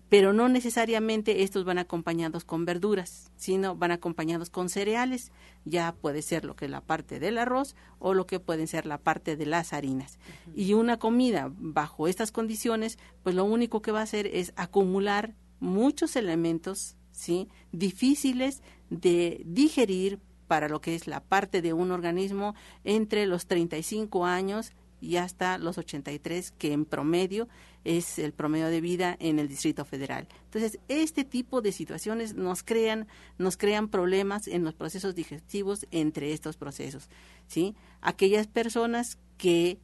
pero 0.09 0.33
no 0.33 0.49
necesariamente 0.49 1.43
estos 1.43 1.65
van 1.65 1.79
acompañados 1.79 2.45
con 2.45 2.63
verduras, 2.63 3.31
sino 3.35 3.75
van 3.75 3.91
acompañados 3.91 4.49
con 4.49 4.69
cereales. 4.69 5.31
Ya 5.65 5.93
puede 5.93 6.21
ser 6.21 6.45
lo 6.45 6.55
que 6.55 6.65
es 6.65 6.71
la 6.71 6.81
parte 6.81 7.19
del 7.19 7.37
arroz 7.39 7.75
o 7.97 8.13
lo 8.13 8.27
que 8.27 8.39
pueden 8.39 8.67
ser 8.67 8.85
la 8.85 8.99
parte 8.99 9.35
de 9.35 9.47
las 9.47 9.73
harinas. 9.73 10.19
Y 10.55 10.73
una 10.73 10.99
comida 10.99 11.51
bajo 11.57 12.07
estas 12.07 12.31
condiciones, 12.31 12.99
pues 13.23 13.35
lo 13.35 13.45
único 13.45 13.81
que 13.81 13.91
va 13.91 14.01
a 14.01 14.03
hacer 14.03 14.27
es 14.27 14.53
acumular 14.55 15.33
muchos 15.59 16.15
elementos, 16.15 16.97
¿sí? 17.11 17.49
difíciles 17.71 18.61
de 18.89 19.41
digerir 19.45 20.19
para 20.47 20.69
lo 20.69 20.81
que 20.81 20.93
es 20.93 21.07
la 21.07 21.21
parte 21.21 21.63
de 21.63 21.73
un 21.73 21.91
organismo 21.91 22.53
entre 22.83 23.25
los 23.25 23.47
35 23.47 24.25
años 24.25 24.71
y 25.01 25.17
hasta 25.17 25.57
los 25.57 25.77
83, 25.77 26.51
que 26.51 26.73
en 26.73 26.85
promedio 26.85 27.47
es 27.83 28.17
el 28.19 28.33
promedio 28.33 28.67
de 28.67 28.81
vida 28.81 29.15
en 29.19 29.39
el 29.39 29.47
Distrito 29.47 29.85
Federal. 29.85 30.27
Entonces, 30.45 30.79
este 30.87 31.23
tipo 31.23 31.61
de 31.61 31.71
situaciones 31.71 32.33
nos 32.33 32.63
crean, 32.63 33.07
nos 33.37 33.57
crean 33.57 33.89
problemas 33.89 34.47
en 34.47 34.63
los 34.63 34.73
procesos 34.73 35.15
digestivos 35.15 35.85
entre 35.91 36.33
estos 36.33 36.57
procesos. 36.57 37.09
¿sí? 37.47 37.75
Aquellas 38.01 38.47
personas 38.47 39.19
que 39.37 39.79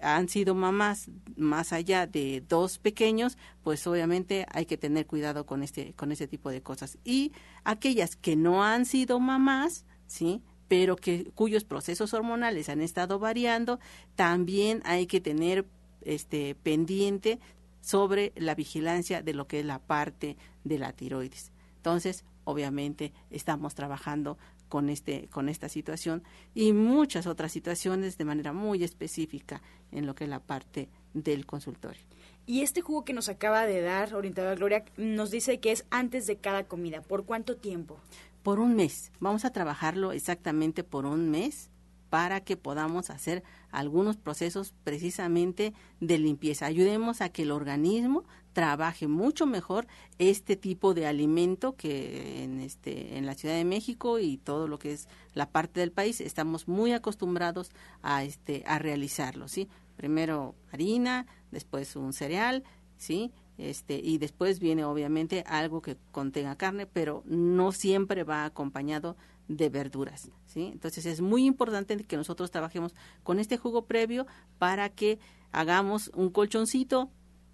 han 0.00 0.28
sido 0.28 0.54
mamás 0.54 1.10
más 1.36 1.72
allá 1.72 2.06
de 2.06 2.42
dos 2.48 2.78
pequeños, 2.78 3.36
pues 3.62 3.86
obviamente 3.86 4.46
hay 4.52 4.66
que 4.66 4.76
tener 4.76 5.06
cuidado 5.06 5.44
con 5.44 5.62
este 5.62 5.92
con 5.94 6.12
ese 6.12 6.28
tipo 6.28 6.50
de 6.50 6.62
cosas. 6.62 6.98
Y 7.04 7.32
aquellas 7.64 8.16
que 8.16 8.36
no 8.36 8.64
han 8.64 8.86
sido 8.86 9.18
mamás, 9.18 9.84
¿sí? 10.06 10.42
Pero 10.72 10.96
que 10.96 11.30
cuyos 11.34 11.64
procesos 11.64 12.14
hormonales 12.14 12.70
han 12.70 12.80
estado 12.80 13.18
variando, 13.18 13.78
también 14.16 14.80
hay 14.86 15.06
que 15.06 15.20
tener 15.20 15.66
este 16.00 16.54
pendiente 16.54 17.40
sobre 17.82 18.32
la 18.36 18.54
vigilancia 18.54 19.20
de 19.20 19.34
lo 19.34 19.46
que 19.46 19.60
es 19.60 19.66
la 19.66 19.80
parte 19.80 20.38
de 20.64 20.78
la 20.78 20.94
tiroides. 20.94 21.52
Entonces, 21.76 22.24
obviamente 22.44 23.12
estamos 23.28 23.74
trabajando 23.74 24.38
con 24.70 24.88
este 24.88 25.28
con 25.28 25.50
esta 25.50 25.68
situación 25.68 26.22
y 26.54 26.72
muchas 26.72 27.26
otras 27.26 27.52
situaciones 27.52 28.16
de 28.16 28.24
manera 28.24 28.54
muy 28.54 28.82
específica 28.82 29.60
en 29.90 30.06
lo 30.06 30.14
que 30.14 30.24
es 30.24 30.30
la 30.30 30.40
parte 30.40 30.88
del 31.12 31.44
consultorio. 31.44 32.00
Y 32.46 32.62
este 32.62 32.80
jugo 32.80 33.04
que 33.04 33.12
nos 33.12 33.28
acaba 33.28 33.66
de 33.66 33.82
dar, 33.82 34.14
orientadora 34.14 34.54
Gloria, 34.54 34.84
nos 34.96 35.30
dice 35.30 35.60
que 35.60 35.70
es 35.70 35.84
antes 35.90 36.26
de 36.26 36.36
cada 36.36 36.64
comida. 36.64 37.02
¿Por 37.02 37.26
cuánto 37.26 37.56
tiempo? 37.56 37.98
Por 38.42 38.60
un 38.60 38.74
mes. 38.74 39.12
Vamos 39.20 39.44
a 39.44 39.50
trabajarlo 39.50 40.12
exactamente 40.12 40.84
por 40.84 41.06
un 41.06 41.30
mes 41.30 41.70
para 42.10 42.40
que 42.40 42.58
podamos 42.58 43.08
hacer 43.08 43.42
algunos 43.70 44.18
procesos 44.18 44.74
precisamente 44.84 45.72
de 46.00 46.18
limpieza. 46.18 46.66
Ayudemos 46.66 47.22
a 47.22 47.30
que 47.30 47.44
el 47.44 47.50
organismo 47.50 48.24
trabaje 48.52 49.08
mucho 49.08 49.46
mejor 49.46 49.86
este 50.18 50.56
tipo 50.56 50.92
de 50.92 51.06
alimento 51.06 51.74
que 51.74 52.44
en 52.44 52.60
este 52.60 53.16
en 53.16 53.24
la 53.24 53.34
Ciudad 53.34 53.54
de 53.54 53.64
México 53.64 54.18
y 54.18 54.36
todo 54.36 54.68
lo 54.68 54.78
que 54.78 54.92
es 54.92 55.08
la 55.32 55.48
parte 55.48 55.80
del 55.80 55.90
país 55.90 56.20
estamos 56.20 56.68
muy 56.68 56.92
acostumbrados 56.92 57.70
a 58.02 58.24
este 58.24 58.62
a 58.66 58.78
realizarlo, 58.78 59.48
¿sí? 59.48 59.70
Primero 59.96 60.54
harina, 60.70 61.26
después 61.50 61.96
un 61.96 62.12
cereal, 62.12 62.62
¿sí? 62.98 63.32
Este 63.70 64.00
y 64.02 64.18
después 64.18 64.60
viene 64.60 64.84
obviamente 64.84 65.44
algo 65.46 65.82
que 65.82 65.96
contenga 66.10 66.56
carne, 66.56 66.86
pero 66.86 67.22
no 67.26 67.72
siempre 67.72 68.24
va 68.24 68.44
acompañado 68.44 69.16
de 69.48 69.68
verduras, 69.68 70.30
¿sí? 70.46 70.70
Entonces 70.72 71.06
es 71.06 71.20
muy 71.20 71.44
importante 71.44 71.96
que 71.96 72.16
nosotros 72.16 72.50
trabajemos 72.50 72.94
con 73.22 73.38
este 73.38 73.56
jugo 73.56 73.86
previo 73.86 74.26
para 74.58 74.88
que 74.88 75.18
hagamos 75.50 76.10
un 76.14 76.30
colchoncito 76.30 77.10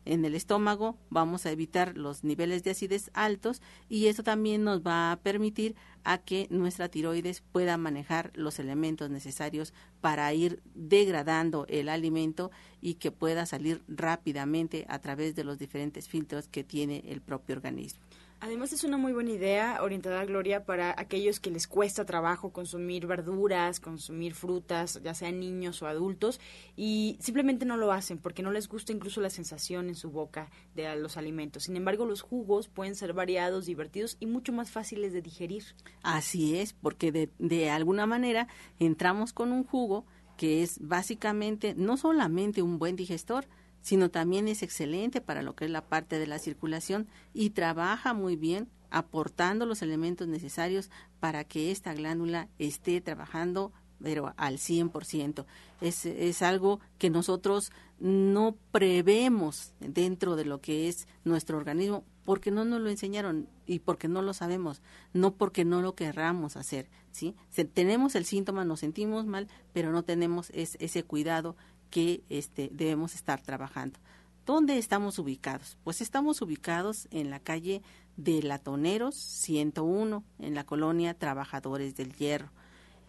en 0.09 0.25
el 0.25 0.35
estómago, 0.35 0.97
vamos 1.11 1.45
a 1.45 1.53
evitar 1.53 1.97
los 1.97 2.25
niveles 2.25 2.65
de 2.65 2.71
acidez 2.71 3.11
altos 3.13 3.61
y 3.89 4.07
eso 4.07 4.23
también 4.23 4.65
nos 4.65 4.81
va 4.81 5.13
a 5.13 5.17
permitir 5.17 5.77
a 6.03 6.19
que 6.19 6.47
nuestra 6.51 6.89
tiroides 6.89 7.43
pueda 7.53 7.77
manejar 7.77 8.33
los 8.35 8.59
elementos 8.59 9.11
necesarios 9.11 9.75
para 10.01 10.33
ir 10.33 10.63
degradando 10.75 11.67
el 11.69 11.91
alimento 11.91 12.51
y 12.81 12.95
que 12.95 13.11
pueda 13.11 13.45
salir 13.45 13.83
rápidamente 13.87 14.87
a 14.89 14.99
través 15.01 15.35
de 15.35 15.45
los 15.45 15.59
diferentes 15.59 16.09
filtros 16.09 16.49
que 16.49 16.65
tiene 16.65 17.05
el 17.09 17.21
propio 17.21 17.57
organismo. 17.57 18.01
Además 18.41 18.73
es 18.73 18.85
una 18.85 18.99
muy 18.99 19.13
buena 19.13 19.33
idea, 19.33 19.83
orientada 19.83 20.25
Gloria, 20.25 20.65
para 20.65 20.95
aquellos 20.97 21.41
que 21.41 21.51
les 21.51 21.67
cuesta 21.67 22.05
trabajo 22.05 22.53
consumir 22.53 23.07
verduras, 23.07 23.81
consumir 23.81 24.35
frutas, 24.35 25.01
ya 25.03 25.13
sean 25.13 25.41
niños 25.41 25.83
o 25.83 25.89
adultos, 25.89 26.41
y 26.77 27.17
simplemente 27.21 27.65
no 27.65 27.77
lo 27.77 27.91
hacen 27.91 28.19
porque 28.19 28.45
no 28.45 28.53
les 28.53 28.69
gusta 28.69 28.93
incluso 28.93 29.21
la 29.21 29.31
sensación 29.31 29.89
en 29.89 29.97
su 29.97 30.11
boca 30.11 30.51
de 30.77 30.95
los 30.97 31.17
alimentos. 31.17 31.65
Sin 31.65 31.77
embargo, 31.77 32.07
los 32.07 32.23
jugos 32.23 32.69
pueden 32.69 32.95
ser 32.95 33.13
variados, 33.13 33.67
divertidos 33.67 34.17
y 34.21 34.27
mucho 34.27 34.53
más 34.53 34.71
fáciles 34.71 35.13
de 35.13 35.21
digerir. 35.21 35.65
Así 36.03 36.59
es, 36.59 36.73
porque 36.73 37.11
de, 37.11 37.31
de 37.41 37.71
alguna 37.71 38.07
manera 38.07 38.47
entramos 38.79 39.33
con 39.33 39.51
un 39.51 39.65
jugo 39.65 40.07
que 40.37 40.63
es 40.63 40.79
básicamente 40.81 41.75
no 41.77 41.97
solamente 41.97 42.63
un 42.63 42.79
buen 42.79 42.95
digestor, 42.95 43.47
sino 43.81 44.11
también 44.11 44.49
es 44.49 44.63
excelente 44.63 45.21
para 45.21 45.43
lo 45.43 45.55
que 45.55 45.65
es 45.65 45.71
la 45.71 45.87
parte 45.87 46.19
de 46.19 46.27
la 46.27 46.39
circulación 46.39 47.09
y 47.35 47.51
trabaja 47.51 48.15
muy 48.15 48.37
bien 48.37 48.69
aportando 48.91 49.67
los 49.67 49.83
elementos 49.83 50.29
necesarios 50.29 50.91
para 51.21 51.45
que 51.45 51.71
esta 51.71 51.93
glándula 51.95 52.49
esté 52.59 53.01
trabajando 53.01 53.73
pero 54.03 54.33
al 54.37 54.59
100%. 54.59 55.45
Es, 55.81 56.07
es 56.07 56.43
algo 56.43 56.81
que 56.99 57.11
nosotros 57.11 57.73
no 57.99 58.57
prevemos 58.71 59.73
dentro 59.81 60.37
de 60.37 60.45
lo 60.45 60.61
que 60.61 60.89
es 60.89 61.09
nuestro 61.25 61.59
organismo 61.59 62.05
porque 62.25 62.51
no 62.51 62.65
nos 62.65 62.81
lo 62.81 62.91
enseñaron 62.91 63.49
y 63.67 63.79
porque 63.79 64.07
no 64.07 64.21
lo 64.23 64.35
sabemos, 64.35 64.83
no 65.15 65.35
porque 65.35 65.65
no 65.65 65.81
lo 65.81 65.95
querramos 65.95 66.57
hacer, 66.57 66.91
¿sí? 67.11 67.35
tenemos 67.73 68.15
el 68.17 68.27
síntoma, 68.27 68.67
nos 68.67 68.81
sentimos 68.81 69.25
mal, 69.25 69.49
pero 69.73 69.93
no 69.93 70.03
tenemos 70.05 70.51
ese 70.51 71.03
cuidado 71.05 71.57
que 71.91 72.23
este, 72.29 72.71
debemos 72.73 73.15
estar 73.15 73.41
trabajando. 73.41 73.99
¿Dónde 74.47 74.79
estamos 74.79 75.19
ubicados? 75.19 75.77
Pues 75.85 76.01
estamos 76.01 76.41
ubicados 76.41 77.07
en 77.11 77.31
la 77.31 77.41
calle 77.41 77.83
de 78.17 78.43
Latoneros 78.43 79.15
101, 79.15 80.25
en 80.39 80.55
la 80.55 80.65
colonia 80.65 81.15
Trabajadores 81.15 81.97
del 81.97 82.15
Hierro. 82.15 82.51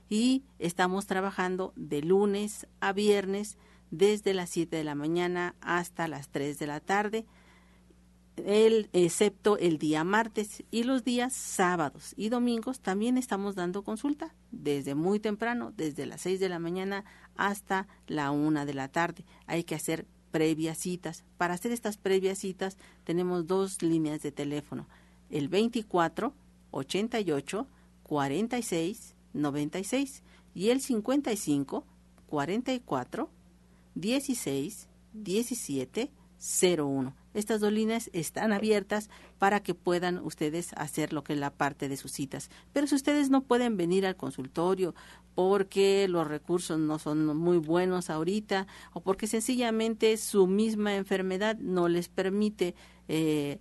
Y 0.10 0.44
estamos 0.58 1.06
trabajando 1.06 1.72
de 1.76 2.02
lunes 2.02 2.68
a 2.80 2.94
viernes 2.94 3.58
desde 3.92 4.34
las 4.34 4.50
7 4.50 4.76
de 4.76 4.84
la 4.84 4.96
mañana 4.96 5.56
hasta 5.62 6.08
las 6.08 6.30
3 6.30 6.60
de 6.60 6.68
la 6.68 6.80
tarde, 6.80 7.26
el, 8.46 8.90
excepto 8.94 9.58
el 9.58 9.78
día 9.78 10.04
martes 10.04 10.64
y 10.72 10.84
los 10.84 11.04
días 11.04 11.34
sábados 11.34 12.14
y 12.16 12.30
domingos 12.30 12.80
también 12.80 13.18
estamos 13.18 13.56
dando 13.56 13.84
consulta 13.84 14.34
desde 14.52 14.96
muy 14.96 15.20
temprano, 15.20 15.74
desde 15.76 16.06
las 16.06 16.22
6 16.22 16.40
de 16.40 16.50
la 16.50 16.60
mañana 16.60 17.04
hasta 17.40 17.88
la 18.08 18.32
1 18.32 18.66
de 18.66 18.74
la 18.74 18.90
tarde. 18.90 19.24
Hay 19.48 19.64
que 19.64 19.76
hacer 19.76 20.06
previas 20.32 20.78
citas. 20.78 21.24
Para 21.38 21.54
hacer 21.54 21.72
estas 21.72 21.98
previas 21.98 22.38
citas 22.38 22.78
tenemos 23.06 23.48
dos 23.48 23.82
líneas 23.82 24.22
de 24.22 24.32
teléfono, 24.32 24.88
el 25.30 25.48
24 25.48 26.34
88 26.72 27.68
46 28.04 29.16
96 29.34 30.24
y 30.54 30.70
el 30.70 30.82
55 30.82 31.86
44 32.28 33.30
16 33.96 34.88
17 35.14 36.12
01. 36.40 37.16
Estas 37.34 37.62
dos 37.62 37.72
líneas 37.72 38.10
están 38.14 38.54
abiertas 38.54 39.10
para 39.38 39.62
que 39.62 39.76
puedan 39.76 40.18
ustedes 40.20 40.74
hacer 40.74 41.14
lo 41.14 41.24
que 41.24 41.34
es 41.34 41.40
la 41.40 41.52
parte 41.52 41.90
de 41.90 41.98
sus 41.98 42.12
citas. 42.12 42.50
Pero 42.74 42.88
si 42.88 42.96
ustedes 42.96 43.30
no 43.30 43.42
pueden 43.42 43.78
venir 43.78 44.06
al 44.06 44.16
consultorio 44.16 44.96
porque 45.36 46.08
los 46.08 46.28
recursos 46.28 46.80
no 46.80 47.00
son 47.00 47.38
muy 47.38 47.58
buenos 47.58 48.10
ahorita 48.10 48.68
o 48.94 49.02
porque 49.02 49.28
sencillamente 49.28 50.18
su 50.18 50.48
misma 50.48 50.96
enfermedad 50.96 51.58
no 51.58 51.88
les 51.88 52.10
permite 52.10 52.76
eh, 53.08 53.60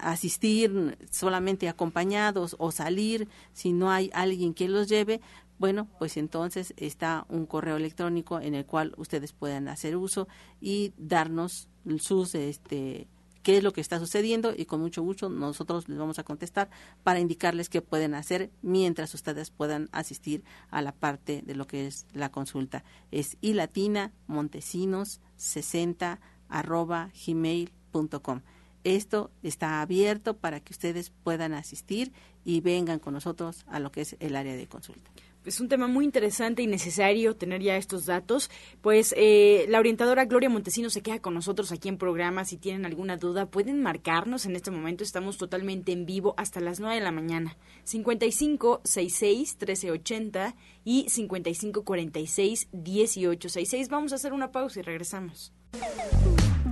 asistir 0.00 0.96
solamente 1.10 1.68
acompañados 1.68 2.56
o 2.58 2.70
salir 2.70 3.28
si 3.52 3.72
no 3.72 3.90
hay 3.90 4.10
alguien 4.12 4.54
que 4.54 4.68
los 4.68 4.88
lleve, 4.88 5.20
bueno, 5.58 5.88
pues 5.98 6.16
entonces 6.16 6.74
está 6.76 7.26
un 7.28 7.46
correo 7.46 7.76
electrónico 7.76 8.40
en 8.40 8.54
el 8.54 8.66
cual 8.66 8.94
ustedes 8.96 9.32
puedan 9.32 9.68
hacer 9.68 9.96
uso 9.96 10.28
y 10.60 10.92
darnos 10.96 11.68
sus 11.98 12.34
este 12.34 13.08
qué 13.42 13.56
es 13.56 13.64
lo 13.64 13.72
que 13.72 13.80
está 13.80 13.98
sucediendo 13.98 14.52
y 14.56 14.66
con 14.66 14.80
mucho 14.80 15.02
gusto 15.02 15.28
nosotros 15.28 15.88
les 15.88 15.98
vamos 15.98 16.18
a 16.18 16.24
contestar 16.24 16.70
para 17.02 17.20
indicarles 17.20 17.68
qué 17.68 17.82
pueden 17.82 18.14
hacer 18.14 18.50
mientras 18.62 19.14
ustedes 19.14 19.50
puedan 19.50 19.88
asistir 19.92 20.44
a 20.70 20.80
la 20.80 20.92
parte 20.92 21.42
de 21.44 21.54
lo 21.54 21.66
que 21.66 21.86
es 21.86 22.06
la 22.12 22.30
consulta. 22.30 22.84
Es 23.10 23.36
ilatina 23.40 24.12
montesinos 24.26 25.20
60 25.36 26.20
arroba 26.48 27.10
gmail.com. 27.26 28.42
Esto 28.84 29.30
está 29.42 29.80
abierto 29.80 30.36
para 30.36 30.60
que 30.60 30.72
ustedes 30.72 31.10
puedan 31.10 31.52
asistir 31.52 32.12
y 32.44 32.60
vengan 32.60 32.98
con 32.98 33.14
nosotros 33.14 33.64
a 33.68 33.78
lo 33.78 33.92
que 33.92 34.02
es 34.02 34.16
el 34.20 34.36
área 34.36 34.56
de 34.56 34.66
consulta 34.66 35.10
es 35.44 35.60
un 35.60 35.68
tema 35.68 35.86
muy 35.86 36.04
interesante 36.04 36.62
y 36.62 36.66
necesario 36.66 37.34
tener 37.36 37.62
ya 37.62 37.76
estos 37.76 38.06
datos. 38.06 38.50
Pues 38.80 39.14
eh, 39.16 39.66
la 39.68 39.78
orientadora 39.78 40.24
Gloria 40.24 40.48
Montesino 40.48 40.90
se 40.90 41.02
queda 41.02 41.20
con 41.20 41.34
nosotros 41.34 41.72
aquí 41.72 41.88
en 41.88 41.98
programa. 41.98 42.44
Si 42.44 42.56
tienen 42.56 42.86
alguna 42.86 43.16
duda, 43.16 43.46
pueden 43.46 43.82
marcarnos 43.82 44.46
en 44.46 44.56
este 44.56 44.70
momento. 44.70 45.04
Estamos 45.04 45.38
totalmente 45.38 45.92
en 45.92 46.06
vivo 46.06 46.34
hasta 46.36 46.60
las 46.60 46.80
9 46.80 46.96
de 46.96 47.00
la 47.00 47.12
mañana. 47.12 47.56
55 47.84 48.82
66 48.84 49.56
1380 49.60 50.54
y 50.84 51.08
55 51.08 51.84
46 51.84 52.68
1866. 52.72 53.88
Vamos 53.88 54.12
a 54.12 54.16
hacer 54.16 54.32
una 54.32 54.52
pausa 54.52 54.80
y 54.80 54.82
regresamos. 54.82 55.52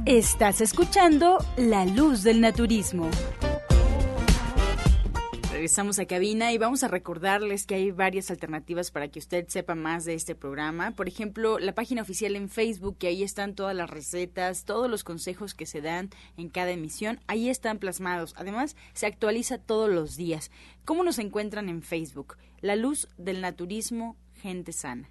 Estás 0.06 0.60
escuchando 0.60 1.38
La 1.56 1.84
Luz 1.84 2.22
del 2.22 2.40
Naturismo 2.40 3.10
regresamos 5.60 5.98
a 5.98 6.06
cabina 6.06 6.54
y 6.54 6.56
vamos 6.56 6.82
a 6.84 6.88
recordarles 6.88 7.66
que 7.66 7.74
hay 7.74 7.90
varias 7.90 8.30
alternativas 8.30 8.90
para 8.90 9.08
que 9.08 9.18
usted 9.18 9.46
sepa 9.48 9.74
más 9.74 10.06
de 10.06 10.14
este 10.14 10.34
programa. 10.34 10.92
Por 10.92 11.06
ejemplo, 11.06 11.58
la 11.58 11.74
página 11.74 12.00
oficial 12.00 12.34
en 12.34 12.48
Facebook, 12.48 12.96
que 12.96 13.08
ahí 13.08 13.22
están 13.22 13.54
todas 13.54 13.76
las 13.76 13.90
recetas, 13.90 14.64
todos 14.64 14.90
los 14.90 15.04
consejos 15.04 15.52
que 15.52 15.66
se 15.66 15.82
dan 15.82 16.08
en 16.38 16.48
cada 16.48 16.70
emisión, 16.70 17.20
ahí 17.26 17.50
están 17.50 17.78
plasmados. 17.78 18.32
Además, 18.38 18.74
se 18.94 19.04
actualiza 19.04 19.58
todos 19.58 19.90
los 19.90 20.16
días. 20.16 20.50
¿Cómo 20.86 21.04
nos 21.04 21.18
encuentran 21.18 21.68
en 21.68 21.82
Facebook? 21.82 22.38
La 22.62 22.74
luz 22.74 23.06
del 23.18 23.42
naturismo, 23.42 24.16
gente 24.32 24.72
sana. 24.72 25.10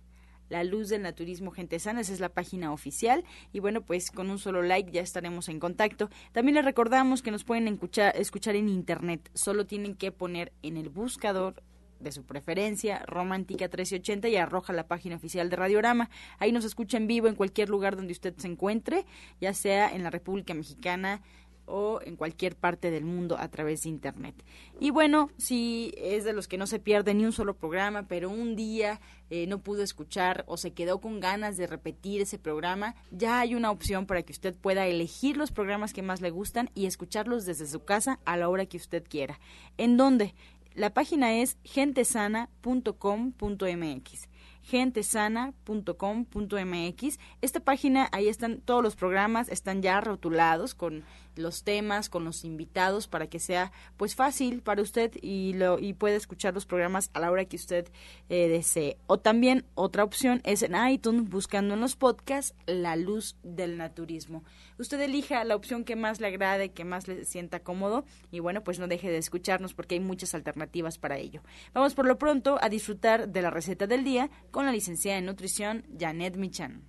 La 0.49 0.63
Luz 0.63 0.89
del 0.89 1.03
Naturismo 1.03 1.51
Gente 1.51 1.79
Sana, 1.79 2.01
esa 2.01 2.13
es 2.13 2.19
la 2.19 2.29
página 2.29 2.73
oficial. 2.73 3.23
Y 3.53 3.59
bueno, 3.59 3.81
pues 3.81 4.11
con 4.11 4.29
un 4.29 4.39
solo 4.39 4.61
like 4.61 4.91
ya 4.91 5.01
estaremos 5.01 5.47
en 5.49 5.59
contacto. 5.59 6.09
También 6.31 6.55
les 6.55 6.65
recordamos 6.65 7.21
que 7.21 7.31
nos 7.31 7.43
pueden 7.43 7.67
escuchar, 7.67 8.55
en 8.55 8.69
internet. 8.69 9.29
Solo 9.33 9.65
tienen 9.65 9.95
que 9.95 10.11
poner 10.11 10.51
en 10.63 10.77
el 10.77 10.89
buscador 10.89 11.61
de 11.99 12.11
su 12.11 12.23
preferencia, 12.23 13.03
Romántica 13.05 13.65
1380 13.65 14.29
y 14.29 14.37
arroja 14.37 14.73
la 14.73 14.87
página 14.87 15.17
oficial 15.17 15.49
de 15.49 15.55
Radiorama. 15.57 16.09
Ahí 16.39 16.51
nos 16.51 16.63
escucha 16.63 16.97
en 16.97 17.07
vivo 17.07 17.27
en 17.27 17.35
cualquier 17.35 17.69
lugar 17.69 17.95
donde 17.95 18.13
usted 18.13 18.33
se 18.37 18.47
encuentre, 18.47 19.05
ya 19.41 19.53
sea 19.53 19.89
en 19.93 20.03
la 20.03 20.09
República 20.09 20.53
Mexicana, 20.53 21.21
o 21.69 22.01
en 22.03 22.15
cualquier 22.15 22.55
parte 22.55 22.91
del 22.91 23.05
mundo 23.05 23.37
a 23.37 23.47
través 23.47 23.83
de 23.83 23.89
Internet. 23.89 24.35
Y 24.79 24.89
bueno, 24.89 25.29
si 25.37 25.93
es 25.97 26.23
de 26.23 26.33
los 26.33 26.47
que 26.47 26.57
no 26.57 26.65
se 26.67 26.79
pierde 26.79 27.13
ni 27.13 27.25
un 27.25 27.31
solo 27.31 27.55
programa, 27.55 28.07
pero 28.07 28.29
un 28.29 28.55
día 28.55 28.99
eh, 29.29 29.45
no 29.47 29.59
pudo 29.59 29.83
escuchar 29.83 30.43
o 30.47 30.57
se 30.57 30.71
quedó 30.71 30.99
con 30.99 31.19
ganas 31.19 31.57
de 31.57 31.67
repetir 31.67 32.21
ese 32.21 32.39
programa, 32.39 32.95
ya 33.11 33.39
hay 33.39 33.53
una 33.55 33.71
opción 33.71 34.05
para 34.05 34.23
que 34.23 34.33
usted 34.33 34.55
pueda 34.55 34.87
elegir 34.87 35.37
los 35.37 35.51
programas 35.51 35.93
que 35.93 36.01
más 36.01 36.21
le 36.21 36.31
gustan 36.31 36.69
y 36.73 36.87
escucharlos 36.87 37.45
desde 37.45 37.67
su 37.67 37.85
casa 37.85 38.19
a 38.25 38.37
la 38.37 38.49
hora 38.49 38.65
que 38.65 38.77
usted 38.77 39.03
quiera. 39.07 39.39
¿En 39.77 39.97
dónde? 39.97 40.33
La 40.73 40.93
página 40.93 41.35
es 41.35 41.57
gentesana.com.mx 41.63 44.29
gentesana.com.mx. 44.69 47.19
Esta 47.41 47.59
página, 47.59 48.07
ahí 48.11 48.27
están 48.27 48.61
todos 48.61 48.83
los 48.83 48.95
programas, 48.95 49.49
están 49.49 49.81
ya 49.81 49.99
rotulados 50.01 50.75
con 50.75 51.03
los 51.39 51.63
temas, 51.63 52.09
con 52.09 52.25
los 52.25 52.43
invitados 52.43 53.07
para 53.07 53.27
que 53.27 53.39
sea 53.39 53.71
pues 53.97 54.15
fácil 54.15 54.61
para 54.61 54.81
usted 54.81 55.11
y 55.21 55.53
lo 55.53 55.79
y 55.79 55.93
puede 55.93 56.15
escuchar 56.15 56.53
los 56.53 56.65
programas 56.65 57.09
a 57.13 57.19
la 57.19 57.31
hora 57.31 57.45
que 57.45 57.55
usted 57.55 57.89
eh, 58.29 58.47
desee. 58.47 58.97
O 59.07 59.19
también 59.19 59.65
otra 59.75 60.03
opción 60.03 60.41
es 60.43 60.63
en 60.63 60.75
iTunes 60.89 61.29
buscando 61.29 61.73
en 61.73 61.81
los 61.81 61.95
podcasts 61.95 62.55
La 62.65 62.95
Luz 62.95 63.35
del 63.43 63.77
Naturismo. 63.77 64.43
Usted 64.77 64.99
elija 65.01 65.43
la 65.43 65.55
opción 65.55 65.83
que 65.83 65.95
más 65.95 66.19
le 66.19 66.27
agrade, 66.27 66.71
que 66.71 66.85
más 66.85 67.07
le 67.07 67.25
sienta 67.25 67.59
cómodo 67.61 68.05
y 68.31 68.39
bueno, 68.39 68.63
pues 68.63 68.79
no 68.79 68.87
deje 68.87 69.09
de 69.09 69.17
escucharnos 69.17 69.73
porque 69.73 69.95
hay 69.95 70.01
muchas 70.01 70.33
alternativas 70.33 70.97
para 70.97 71.17
ello. 71.17 71.41
Vamos 71.73 71.93
por 71.93 72.05
lo 72.05 72.17
pronto 72.17 72.57
a 72.61 72.69
disfrutar 72.69 73.29
de 73.29 73.41
la 73.41 73.49
receta 73.49 73.87
del 73.87 74.03
día 74.03 74.29
con 74.51 74.65
la 74.65 74.71
licenciada 74.71 75.17
en 75.17 75.25
nutrición 75.25 75.85
Janet 75.97 76.35
Michan. 76.37 76.83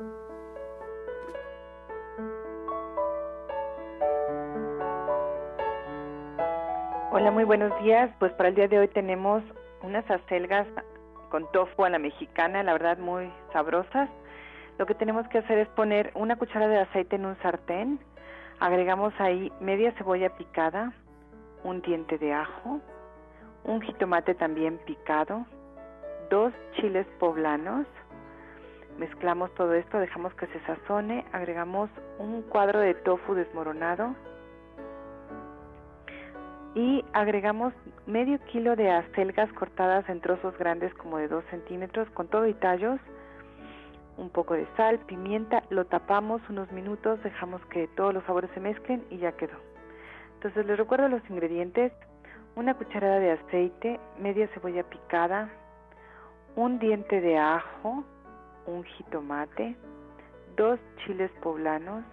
Hola, 7.12 7.33
muy 7.33 7.42
buenos 7.42 7.77
días. 7.83 8.09
Pues 8.20 8.33
para 8.35 8.51
el 8.51 8.55
día 8.55 8.68
de 8.68 8.79
hoy 8.79 8.87
tenemos 8.87 9.42
unas 9.83 10.09
acelgas 10.09 10.64
con 11.29 11.51
tofu 11.51 11.85
a 11.85 11.90
la 11.90 11.99
mexicana, 11.99 12.62
la 12.62 12.73
verdad 12.73 12.99
muy 12.99 13.33
sabrosas. 13.53 14.09
Lo 14.79 14.87
que 14.87 14.94
tenemos 14.94 15.27
que 15.27 15.38
hacer 15.38 15.59
es 15.59 15.66
poner 15.70 16.12
una 16.14 16.37
cuchara 16.37 16.68
de 16.68 16.79
aceite 16.79 17.16
en 17.16 17.27
un 17.27 17.37
sartén, 17.38 17.99
agregamos 18.61 19.12
ahí 19.18 19.51
media 19.59 19.90
cebolla 19.99 20.37
picada, 20.37 20.92
un 21.64 21.83
diente 21.83 22.16
de 22.16 22.33
ajo, 22.33 22.81
un 23.64 23.81
jitomate 23.83 24.37
también 24.37 24.79
picado, 24.87 25.44
dos 26.31 26.53
chiles 26.77 27.09
poblanos. 27.18 27.88
Mezclamos 28.99 29.53
todo 29.57 29.75
esto, 29.75 29.99
dejamos 29.99 30.33
que 30.35 30.46
se 30.46 30.61
sazone, 30.61 31.25
agregamos 31.33 31.90
un 32.20 32.42
cuadro 32.42 32.79
de 32.79 32.94
tofu 32.94 33.35
desmoronado 33.35 34.14
y 36.74 37.04
agregamos 37.12 37.74
medio 38.06 38.38
kilo 38.46 38.76
de 38.76 38.90
acelgas 38.90 39.52
cortadas 39.54 40.09
en 40.09 40.20
trozos 40.20 40.56
grandes 40.59 40.94
como 40.94 41.18
de 41.18 41.28
2 41.28 41.44
centímetros 41.50 42.09
con 42.11 42.28
todo 42.28 42.46
y 42.46 42.54
tallos, 42.54 43.00
un 44.16 44.30
poco 44.30 44.54
de 44.54 44.66
sal, 44.76 44.98
pimienta, 45.06 45.62
lo 45.70 45.87
tapamos 45.87 46.42
unos 46.48 46.70
minutos, 46.72 47.22
dejamos 47.22 47.64
que 47.66 47.88
todos 47.88 48.14
los 48.14 48.22
sabores 48.24 48.50
se 48.54 48.61
mezclen 48.61 49.04
y 49.11 49.18
ya 49.18 49.33
quedó. 49.33 49.56
Entonces 50.35 50.66
les 50.66 50.78
recuerdo 50.78 51.09
los 51.09 51.22
ingredientes, 51.28 51.92
una 52.54 52.74
cucharada 52.74 53.18
de 53.18 53.33
aceite, 53.33 53.98
media 54.18 54.48
cebolla 54.48 54.83
picada, 54.85 55.50
un 56.56 56.78
diente 56.78 57.20
de 57.20 57.38
ajo, 57.38 58.04
un 58.66 58.85
jitomate, 58.85 59.76
dos 60.56 60.78
chiles 60.98 61.30
poblanos, 61.42 62.04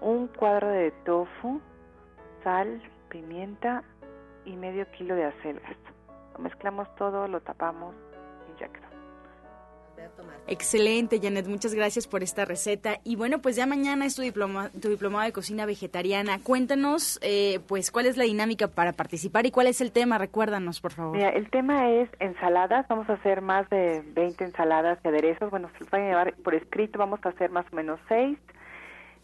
un 0.00 0.28
cuadro 0.28 0.68
de 0.68 0.90
tofu, 1.04 1.60
sal, 2.42 2.80
pimienta 3.10 3.84
y 4.46 4.56
medio 4.56 4.90
kilo 4.92 5.14
de 5.14 5.24
acelgas. 5.24 5.76
Lo 6.32 6.38
mezclamos 6.38 6.88
todo, 6.96 7.28
lo 7.28 7.40
tapamos 7.40 7.94
y 8.48 8.60
ya 8.60 8.68
quedó. 8.68 8.88
Excelente, 10.46 11.20
Janet. 11.22 11.46
Muchas 11.46 11.74
gracias 11.74 12.06
por 12.08 12.22
esta 12.22 12.44
receta. 12.44 12.96
Y 13.04 13.16
bueno, 13.16 13.40
pues 13.40 13.54
ya 13.54 13.66
mañana 13.66 14.06
es 14.06 14.16
tu, 14.16 14.22
diploma, 14.22 14.70
tu 14.70 14.88
diplomado 14.88 15.24
de 15.24 15.32
cocina 15.32 15.66
vegetariana. 15.66 16.40
Cuéntanos, 16.42 17.20
eh, 17.22 17.60
pues, 17.68 17.90
cuál 17.90 18.06
es 18.06 18.16
la 18.16 18.24
dinámica 18.24 18.66
para 18.66 18.92
participar 18.92 19.46
y 19.46 19.50
cuál 19.50 19.66
es 19.68 19.80
el 19.80 19.92
tema. 19.92 20.18
Recuérdanos, 20.18 20.80
por 20.80 20.92
favor. 20.92 21.16
Mira, 21.16 21.28
el 21.28 21.50
tema 21.50 21.90
es 21.90 22.08
ensaladas. 22.18 22.88
Vamos 22.88 23.08
a 23.10 23.12
hacer 23.12 23.42
más 23.42 23.68
de 23.70 24.02
20 24.14 24.42
ensaladas 24.44 24.98
y 25.04 25.08
aderezos. 25.08 25.50
Bueno, 25.50 25.68
se 25.74 25.80
los 25.80 25.90
van 25.90 26.02
a 26.02 26.06
llevar 26.06 26.34
por 26.42 26.54
escrito. 26.54 26.98
Vamos 26.98 27.20
a 27.24 27.28
hacer 27.28 27.50
más 27.50 27.66
o 27.70 27.76
menos 27.76 28.00
6 28.08 28.38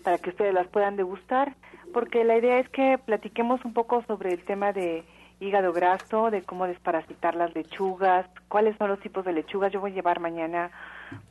para 0.06 0.18
que 0.18 0.30
ustedes 0.30 0.54
las 0.54 0.68
puedan 0.68 0.94
degustar 0.94 1.56
porque 1.92 2.22
la 2.22 2.36
idea 2.36 2.60
es 2.60 2.68
que 2.68 2.96
platiquemos 3.04 3.64
un 3.64 3.72
poco 3.72 4.04
sobre 4.06 4.32
el 4.32 4.44
tema 4.44 4.72
de 4.72 5.02
hígado 5.40 5.72
graso, 5.72 6.30
de 6.30 6.42
cómo 6.42 6.68
desparasitar 6.68 7.34
las 7.34 7.52
lechugas, 7.56 8.24
cuáles 8.46 8.76
son 8.76 8.88
los 8.88 9.00
tipos 9.00 9.24
de 9.24 9.32
lechugas. 9.32 9.72
Yo 9.72 9.80
voy 9.80 9.90
a 9.90 9.94
llevar 9.94 10.20
mañana 10.20 10.70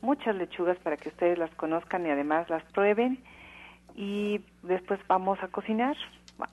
muchas 0.02 0.36
lechugas 0.36 0.76
para 0.80 0.98
que 0.98 1.08
ustedes 1.08 1.38
las 1.38 1.54
conozcan 1.54 2.04
y 2.04 2.10
además 2.10 2.50
las 2.50 2.62
prueben. 2.72 3.18
Y 3.94 4.42
después 4.62 5.00
vamos 5.08 5.42
a 5.42 5.48
cocinar, 5.48 5.96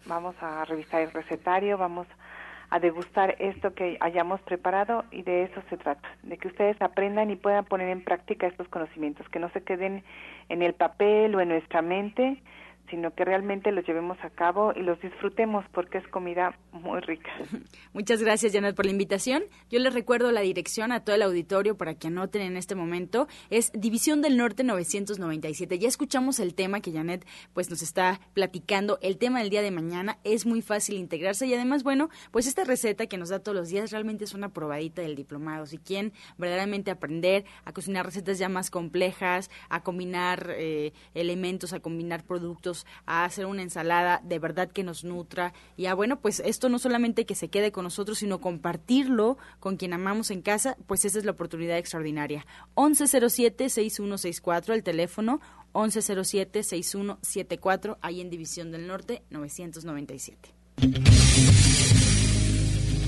vamos 0.05 0.35
a 0.39 0.63
revisar 0.63 1.01
el 1.01 1.11
recetario, 1.11 1.77
vamos 1.77 2.07
a 2.07 2.42
degustar 2.79 3.35
esto 3.39 3.73
que 3.73 3.97
hayamos 3.99 4.41
preparado 4.41 5.05
y 5.11 5.21
de 5.21 5.43
eso 5.43 5.61
se 5.69 5.77
trata, 5.77 6.09
de 6.23 6.37
que 6.37 6.47
ustedes 6.47 6.81
aprendan 6.81 7.29
y 7.29 7.35
puedan 7.35 7.65
poner 7.65 7.89
en 7.89 8.03
práctica 8.03 8.47
estos 8.47 8.67
conocimientos, 8.67 9.27
que 9.29 9.39
no 9.39 9.49
se 9.49 9.63
queden 9.63 10.03
en 10.49 10.61
el 10.61 10.73
papel 10.73 11.35
o 11.35 11.41
en 11.41 11.49
nuestra 11.49 11.81
mente, 11.81 12.41
sino 12.89 13.13
que 13.13 13.25
realmente 13.25 13.71
los 13.71 13.85
llevemos 13.85 14.17
a 14.23 14.29
cabo 14.29 14.73
y 14.75 14.81
los 14.81 14.99
disfrutemos 15.01 15.65
porque 15.71 15.97
es 15.97 16.07
comida 16.09 16.57
muy 16.71 16.99
rica. 17.01 17.29
Muchas 17.93 18.21
gracias, 18.21 18.53
Janet, 18.53 18.75
por 18.75 18.85
la 18.85 18.91
invitación. 18.91 19.43
Yo 19.69 19.79
les 19.79 19.93
recuerdo 19.93 20.31
la 20.31 20.41
dirección 20.41 20.91
a 20.91 21.03
todo 21.03 21.15
el 21.15 21.21
auditorio 21.21 21.77
para 21.77 21.95
que 21.95 22.07
anoten 22.07 22.41
en 22.41 22.57
este 22.57 22.75
momento. 22.75 23.27
Es 23.49 23.71
División 23.73 24.21
del 24.21 24.37
Norte 24.37 24.63
997. 24.63 25.79
Ya 25.79 25.87
escuchamos 25.87 26.39
el 26.39 26.55
tema 26.55 26.81
que 26.81 26.91
Janet 26.91 27.25
pues 27.53 27.69
nos 27.69 27.81
está 27.81 28.19
platicando. 28.33 28.99
El 29.01 29.17
tema 29.17 29.39
del 29.39 29.49
día 29.49 29.61
de 29.61 29.71
mañana 29.71 30.17
es 30.23 30.45
muy 30.45 30.61
fácil 30.61 30.97
integrarse 30.97 31.47
y 31.47 31.53
además, 31.53 31.83
bueno, 31.83 32.09
pues 32.31 32.47
esta 32.47 32.63
receta 32.63 33.07
que 33.07 33.17
nos 33.17 33.29
da 33.29 33.39
todos 33.39 33.55
los 33.55 33.69
días 33.69 33.91
realmente 33.91 34.23
es 34.25 34.33
una 34.33 34.49
probadita 34.49 35.01
del 35.01 35.15
diplomado. 35.15 35.65
Si 35.65 35.77
quieren 35.77 36.13
verdaderamente 36.37 36.91
aprender 36.91 37.45
a 37.65 37.71
cocinar 37.73 38.05
recetas 38.05 38.39
ya 38.39 38.49
más 38.49 38.69
complejas, 38.69 39.49
a 39.69 39.81
combinar 39.81 40.53
eh, 40.57 40.93
elementos, 41.13 41.73
a 41.73 41.79
combinar 41.79 42.23
productos, 42.23 42.82
a 43.05 43.25
hacer 43.25 43.45
una 43.45 43.61
ensalada 43.61 44.21
de 44.23 44.39
verdad 44.39 44.71
que 44.71 44.83
nos 44.83 45.03
nutra 45.03 45.53
y 45.77 45.85
a 45.87 45.93
bueno, 45.93 46.19
pues 46.19 46.41
esto 46.45 46.69
no 46.69 46.79
solamente 46.79 47.25
que 47.25 47.35
se 47.35 47.49
quede 47.49 47.71
con 47.71 47.83
nosotros, 47.83 48.17
sino 48.19 48.41
compartirlo 48.41 49.37
con 49.59 49.77
quien 49.77 49.93
amamos 49.93 50.31
en 50.31 50.41
casa, 50.41 50.75
pues 50.87 51.05
esa 51.05 51.19
es 51.19 51.25
la 51.25 51.31
oportunidad 51.31 51.77
extraordinaria. 51.77 52.45
1107-6164, 52.75 54.73
el 54.73 54.83
teléfono 54.83 55.39
1107-6174, 55.73 57.97
ahí 58.01 58.19
en 58.21 58.29
División 58.29 58.71
del 58.71 58.87
Norte 58.87 59.23
997. 59.29 60.53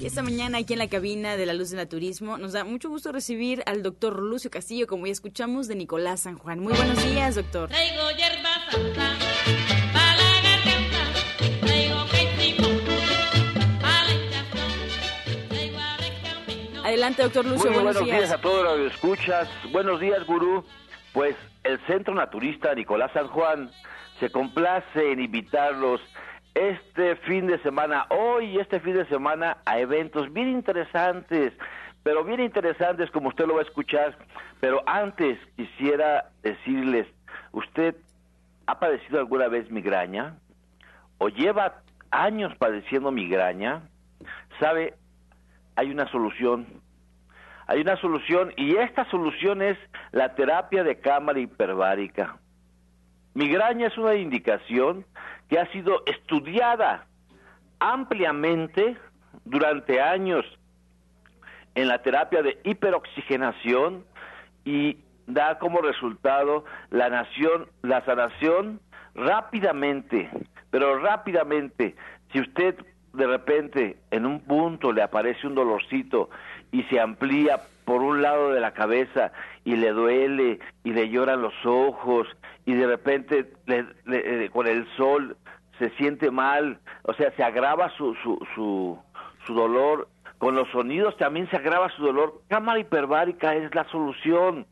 Y 0.00 0.06
esta 0.06 0.22
mañana 0.22 0.58
aquí 0.58 0.72
en 0.72 0.78
la 0.78 0.88
cabina 0.88 1.36
de 1.36 1.44
la 1.44 1.52
Luz 1.52 1.70
del 1.70 1.76
Naturismo 1.76 2.38
nos 2.38 2.52
da 2.52 2.64
mucho 2.64 2.88
gusto 2.88 3.12
recibir 3.12 3.62
al 3.66 3.82
doctor 3.82 4.18
Lucio 4.18 4.50
Castillo, 4.50 4.86
como 4.86 5.06
ya 5.06 5.12
escuchamos, 5.12 5.68
de 5.68 5.74
Nicolás 5.74 6.20
San 6.20 6.38
Juan. 6.38 6.60
Muy 6.60 6.72
buenos 6.72 7.04
días, 7.04 7.34
doctor. 7.34 7.68
Adelante, 16.90 17.22
doctor 17.22 17.44
Lucio. 17.44 17.72
buenos, 17.72 18.04
días. 18.04 18.32
a 18.32 18.40
todos 18.40 18.64
los 18.64 18.76
que 18.76 18.86
escuchas. 18.96 19.48
Buenos 19.70 20.00
días, 20.00 20.26
gurú. 20.26 20.64
Pues 21.12 21.36
el 21.62 21.78
Centro 21.86 22.12
Naturista 22.16 22.74
Nicolás 22.74 23.12
San 23.12 23.28
Juan 23.28 23.70
se 24.18 24.28
complace 24.28 25.12
en 25.12 25.20
invitarlos 25.20 26.00
este 26.54 27.14
fin 27.14 27.46
de 27.46 27.62
semana, 27.62 28.06
hoy 28.10 28.46
y 28.46 28.58
este 28.58 28.80
fin 28.80 28.94
de 28.94 29.06
semana, 29.06 29.58
a 29.66 29.78
eventos 29.78 30.32
bien 30.32 30.48
interesantes, 30.48 31.52
pero 32.02 32.24
bien 32.24 32.40
interesantes 32.40 33.08
como 33.12 33.28
usted 33.28 33.46
lo 33.46 33.54
va 33.54 33.60
a 33.60 33.64
escuchar. 33.66 34.18
Pero 34.58 34.82
antes 34.84 35.38
quisiera 35.54 36.30
decirles, 36.42 37.06
¿usted 37.52 37.94
ha 38.66 38.80
padecido 38.80 39.20
alguna 39.20 39.46
vez 39.46 39.70
migraña? 39.70 40.40
¿O 41.18 41.28
lleva 41.28 41.82
años 42.10 42.52
padeciendo 42.58 43.12
migraña? 43.12 43.82
¿Sabe? 44.58 44.96
hay 45.80 45.90
una 45.90 46.06
solución. 46.10 46.66
Hay 47.70 47.82
una 47.82 47.96
solución 47.98 48.52
y 48.56 48.74
esta 48.74 49.08
solución 49.10 49.62
es 49.62 49.78
la 50.10 50.34
terapia 50.34 50.82
de 50.82 50.98
cámara 50.98 51.38
hiperbárica. 51.38 52.36
Migraña 53.34 53.86
es 53.86 53.96
una 53.96 54.16
indicación 54.16 55.06
que 55.48 55.56
ha 55.56 55.70
sido 55.70 56.02
estudiada 56.06 57.06
ampliamente 57.78 58.96
durante 59.44 60.00
años 60.00 60.44
en 61.76 61.86
la 61.86 62.02
terapia 62.02 62.42
de 62.42 62.58
hiperoxigenación 62.64 64.04
y 64.64 64.96
da 65.28 65.60
como 65.60 65.80
resultado 65.80 66.64
la 66.90 67.08
nación, 67.08 67.68
la 67.82 68.04
sanación 68.04 68.80
rápidamente, 69.14 70.28
pero 70.72 70.98
rápidamente. 70.98 71.94
Si 72.32 72.40
usted 72.40 72.74
de 73.12 73.26
repente 73.28 73.96
en 74.10 74.26
un 74.26 74.40
punto 74.40 74.92
le 74.92 75.02
aparece 75.02 75.46
un 75.46 75.54
dolorcito 75.54 76.30
y 76.72 76.82
se 76.84 77.00
amplía 77.00 77.60
por 77.84 78.02
un 78.02 78.22
lado 78.22 78.52
de 78.52 78.60
la 78.60 78.72
cabeza 78.72 79.32
y 79.64 79.76
le 79.76 79.90
duele 79.90 80.60
y 80.84 80.92
le 80.92 81.08
lloran 81.08 81.42
los 81.42 81.54
ojos 81.64 82.28
y 82.64 82.74
de 82.74 82.86
repente 82.86 83.52
eh, 83.66 84.48
con 84.52 84.66
el 84.66 84.86
sol 84.96 85.36
se 85.78 85.90
siente 85.96 86.30
mal, 86.30 86.78
o 87.02 87.14
sea, 87.14 87.32
se 87.32 87.42
agrava 87.42 87.88
su, 87.96 88.14
su, 88.22 88.38
su, 88.54 88.98
su 89.46 89.54
dolor, 89.54 90.08
con 90.38 90.54
los 90.54 90.68
sonidos 90.70 91.16
también 91.16 91.48
se 91.50 91.56
agrava 91.56 91.88
su 91.90 92.02
dolor. 92.02 92.42
Cámara 92.48 92.78
hiperbárica 92.78 93.54
es 93.54 93.74
la 93.74 93.84
solución, 93.84 94.66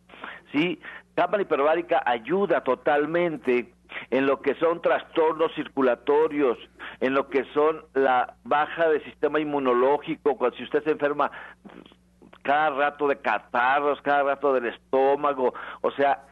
¿sí? 0.52 0.78
Cámara 1.14 1.42
hiperbárica 1.42 2.02
ayuda 2.06 2.62
totalmente 2.62 3.72
en 4.10 4.26
lo 4.26 4.40
que 4.40 4.54
son 4.56 4.80
trastornos 4.82 5.54
circulatorios, 5.54 6.58
en 7.00 7.14
lo 7.14 7.28
que 7.28 7.44
son 7.54 7.84
la 7.94 8.34
baja 8.44 8.88
del 8.88 9.02
sistema 9.04 9.40
inmunológico, 9.40 10.36
cuando 10.36 10.56
si 10.56 10.64
usted 10.64 10.82
se 10.84 10.90
enferma 10.90 11.30
cada 12.42 12.70
rato 12.70 13.08
de 13.08 13.18
catarros, 13.18 14.00
cada 14.02 14.22
rato 14.22 14.54
del 14.54 14.66
estómago, 14.66 15.52
o 15.82 15.90
sea, 15.92 16.24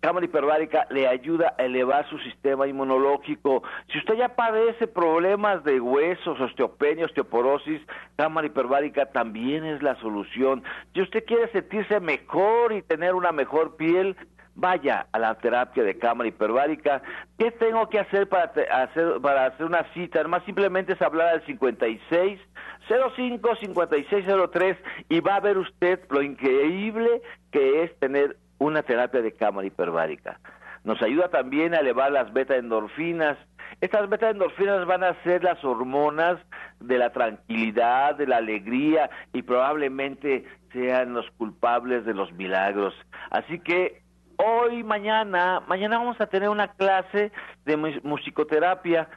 cámara 0.00 0.26
hiperbárica 0.26 0.86
le 0.90 1.08
ayuda 1.08 1.54
a 1.58 1.64
elevar 1.64 2.08
su 2.08 2.18
sistema 2.18 2.66
inmunológico. 2.66 3.62
Si 3.92 3.98
usted 3.98 4.14
ya 4.14 4.30
padece 4.30 4.86
problemas 4.86 5.64
de 5.64 5.80
huesos, 5.80 6.40
osteopenia, 6.40 7.06
osteoporosis, 7.06 7.80
cámara 8.16 8.46
hiperbárica 8.46 9.06
también 9.06 9.64
es 9.64 9.82
la 9.82 9.96
solución. 9.96 10.62
Si 10.94 11.02
usted 11.02 11.24
quiere 11.24 11.50
sentirse 11.52 12.00
mejor 12.00 12.72
y 12.72 12.82
tener 12.82 13.14
una 13.14 13.32
mejor 13.32 13.76
piel, 13.76 14.16
vaya 14.58 15.06
a 15.12 15.18
la 15.20 15.36
terapia 15.36 15.84
de 15.84 15.96
cámara 15.98 16.28
hiperbárica. 16.28 17.00
¿Qué 17.38 17.52
tengo 17.52 17.88
que 17.88 18.00
hacer 18.00 18.28
para 18.28 18.52
hacer 18.82 19.20
para 19.22 19.46
hacer 19.46 19.66
una 19.66 19.84
cita? 19.94 20.20
Además 20.20 20.42
simplemente 20.44 20.94
es 20.94 21.02
hablar 21.02 21.28
al 21.28 21.46
56 21.46 22.40
05 22.88 23.56
5603 23.56 24.76
y 25.08 25.20
va 25.20 25.36
a 25.36 25.40
ver 25.40 25.58
usted 25.58 26.00
lo 26.10 26.22
increíble 26.22 27.22
que 27.52 27.84
es 27.84 27.96
tener 28.00 28.36
una 28.58 28.82
terapia 28.82 29.22
de 29.22 29.32
cámara 29.32 29.68
hiperbárica. 29.68 30.40
Nos 30.82 31.00
ayuda 31.02 31.28
también 31.28 31.74
a 31.74 31.78
elevar 31.78 32.10
las 32.10 32.32
beta 32.32 32.56
endorfinas. 32.56 33.38
Estas 33.80 34.08
beta 34.08 34.30
endorfinas 34.30 34.84
van 34.86 35.04
a 35.04 35.22
ser 35.22 35.44
las 35.44 35.62
hormonas 35.64 36.40
de 36.80 36.98
la 36.98 37.10
tranquilidad, 37.10 38.16
de 38.16 38.26
la 38.26 38.38
alegría 38.38 39.08
y 39.32 39.42
probablemente 39.42 40.44
sean 40.72 41.14
los 41.14 41.30
culpables 41.32 42.04
de 42.04 42.14
los 42.14 42.32
milagros. 42.32 42.94
Así 43.30 43.60
que 43.60 44.07
hoy, 44.38 44.82
mañana, 44.82 45.60
mañana 45.66 45.98
vamos 45.98 46.20
a 46.20 46.26
tener 46.26 46.48
una 46.48 46.68
clase 46.68 47.32
de 47.64 47.76
musicoterapia. 48.02 49.08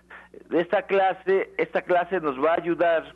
Esta 0.52 0.84
clase, 0.84 1.52
esta 1.58 1.82
clase 1.82 2.20
nos 2.20 2.38
va 2.44 2.52
a 2.52 2.56
ayudar 2.56 3.16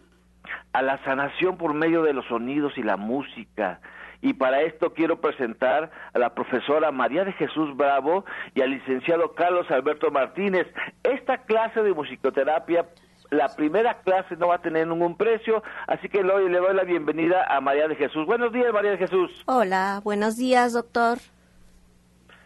a 0.74 0.82
la 0.82 1.04
sanación 1.04 1.58
por 1.58 1.74
medio 1.74 2.04
de 2.04 2.14
los 2.14 2.26
sonidos 2.28 2.78
y 2.78 2.84
la 2.84 2.98
música. 2.98 3.80
Y 4.22 4.34
para 4.34 4.62
esto 4.62 4.94
quiero 4.94 5.22
presentar 5.22 5.92
a 6.14 6.20
la 6.20 6.34
profesora 6.34 6.92
María 6.92 7.26
de 7.26 7.34
Jesús 7.34 7.76
Bravo 7.76 8.26
y 8.54 8.62
al 8.62 8.72
licenciado 8.72 9.34
Carlos 9.36 9.70
Alberto 9.70 10.10
Martínez. 10.12 10.68
Esta 11.04 11.40
clase 11.40 11.84
de 11.84 11.94
musicoterapia 11.94 12.86
la 13.32 13.50
primera 13.50 13.96
clase 14.02 14.36
no 14.38 14.50
va 14.50 14.56
a 14.56 14.62
tener 14.62 14.88
ningún 14.88 15.18
precio, 15.18 15.64
así 15.88 16.10
que 16.10 16.24
le 16.24 16.32
doy 16.32 16.50
la 16.74 16.84
bienvenida 16.84 17.46
a 17.50 17.60
María 17.60 17.88
de 17.88 17.96
Jesús. 17.96 18.26
Buenos 18.26 18.54
días, 18.54 18.72
María 18.72 18.92
de 18.92 18.98
Jesús. 18.98 19.32
Hola, 19.48 20.00
buenos 20.04 20.38
días, 20.38 20.74
doctor. 20.74 21.18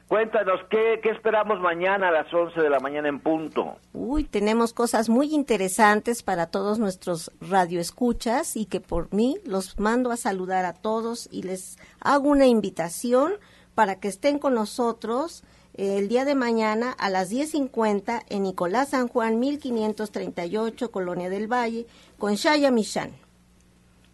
Cuéntanos, 0.09 0.59
¿qué, 0.71 0.99
esperamos 1.03 1.59
mañana 1.59 2.07
a 2.07 2.11
las 2.11 2.33
11 2.33 2.59
de 2.59 2.69
la 2.71 2.79
mañana 2.79 3.09
en 3.09 3.19
punto? 3.19 3.77
Uy, 3.93 4.23
tenemos 4.23 4.73
cosas 4.73 5.07
muy 5.07 5.35
interesantes 5.35 6.23
para 6.23 6.47
todos 6.47 6.79
nuestros 6.79 7.31
radioescuchas 7.39 8.55
y 8.55 8.65
que 8.65 8.81
por 8.81 9.13
mí 9.13 9.37
los 9.45 9.79
mando 9.79 10.11
a 10.11 10.17
saludar 10.17 10.65
a 10.65 10.73
todos 10.73 11.29
y 11.31 11.43
les 11.43 11.77
hago 11.99 12.27
una 12.27 12.47
invitación 12.47 13.33
para 13.75 13.99
que 13.99 14.07
estén 14.07 14.39
con 14.39 14.55
nosotros 14.55 15.43
el 15.75 16.07
día 16.07 16.25
de 16.25 16.33
mañana 16.33 16.91
a 16.97 17.11
las 17.11 17.31
10.50 17.31 18.23
en 18.29 18.41
Nicolás 18.41 18.89
San 18.89 19.09
Juan 19.09 19.37
1538, 19.37 20.89
Colonia 20.89 21.29
del 21.29 21.45
Valle, 21.45 21.85
con 22.17 22.33
Shaya 22.33 22.71
Michan. 22.71 23.11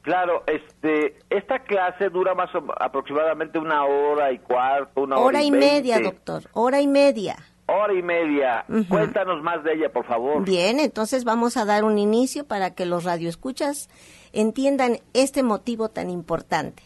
Claro, 0.06 0.44
este, 0.46 1.18
esta 1.32 1.64
clase 1.64 2.12
dura 2.12 2.36
más 2.36 2.52
aproximadamente 2.80 3.58
una 3.58 3.86
hora 3.86 4.32
y 4.32 4.38
cuarto, 4.38 5.02
una 5.02 5.16
hora, 5.16 5.26
hora 5.26 5.44
y, 5.44 5.50
media, 5.50 6.00
doctor, 6.00 6.44
hora 6.54 6.80
y 6.80 6.86
media. 6.86 7.38
Hora 7.66 7.92
y 7.92 8.04
media. 8.04 8.66
Cuéntanos 8.88 9.42
más 9.42 9.64
de 9.64 9.74
ella, 9.74 9.92
por 9.92 10.06
favor. 10.06 10.46
Bien, 10.46 10.80
entonces 10.80 11.24
vamos 11.24 11.58
a 11.58 11.66
dar 11.66 11.84
un 11.84 11.98
inicio 11.98 12.46
para 12.46 12.76
que 12.76 12.86
los 12.86 13.04
radioescuchas 13.04 13.90
entiendan 14.32 15.00
este 15.16 15.42
motivo 15.42 15.90
tan 15.90 16.12
importante. 16.12 16.84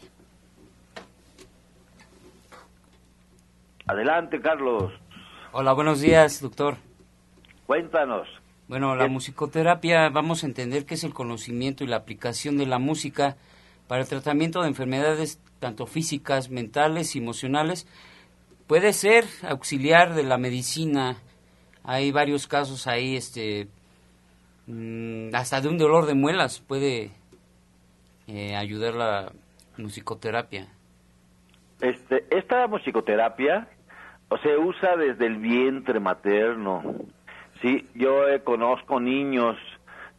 Adelante, 3.86 4.40
Carlos. 4.40 4.94
Hola, 5.52 5.74
buenos 5.74 6.00
días, 6.00 6.40
doctor. 6.40 6.78
Cuéntanos. 7.66 8.39
Bueno, 8.70 8.94
la 8.94 9.08
musicoterapia 9.08 10.10
vamos 10.10 10.44
a 10.44 10.46
entender 10.46 10.86
que 10.86 10.94
es 10.94 11.02
el 11.02 11.12
conocimiento 11.12 11.82
y 11.82 11.88
la 11.88 11.96
aplicación 11.96 12.56
de 12.56 12.66
la 12.66 12.78
música 12.78 13.36
para 13.88 14.02
el 14.02 14.08
tratamiento 14.08 14.62
de 14.62 14.68
enfermedades 14.68 15.42
tanto 15.58 15.86
físicas, 15.86 16.50
mentales 16.50 17.16
y 17.16 17.18
emocionales. 17.18 17.88
Puede 18.68 18.92
ser 18.92 19.24
auxiliar 19.42 20.14
de 20.14 20.22
la 20.22 20.38
medicina. 20.38 21.16
Hay 21.82 22.12
varios 22.12 22.46
casos 22.46 22.86
ahí, 22.86 23.16
este, 23.16 23.66
mm, 24.68 25.34
hasta 25.34 25.60
de 25.60 25.66
un 25.66 25.76
dolor 25.76 26.06
de 26.06 26.14
muelas 26.14 26.60
puede 26.60 27.10
eh, 28.28 28.54
ayudar 28.54 28.94
la 28.94 29.32
musicoterapia. 29.78 30.68
Este, 31.80 32.24
esta 32.30 32.68
musicoterapia 32.68 33.66
o 34.28 34.38
se 34.38 34.56
usa 34.56 34.94
desde 34.96 35.26
el 35.26 35.38
vientre 35.38 35.98
materno 35.98 36.84
Sí, 37.60 37.86
yo 37.94 38.26
eh, 38.28 38.42
conozco 38.42 39.00
niños 39.00 39.56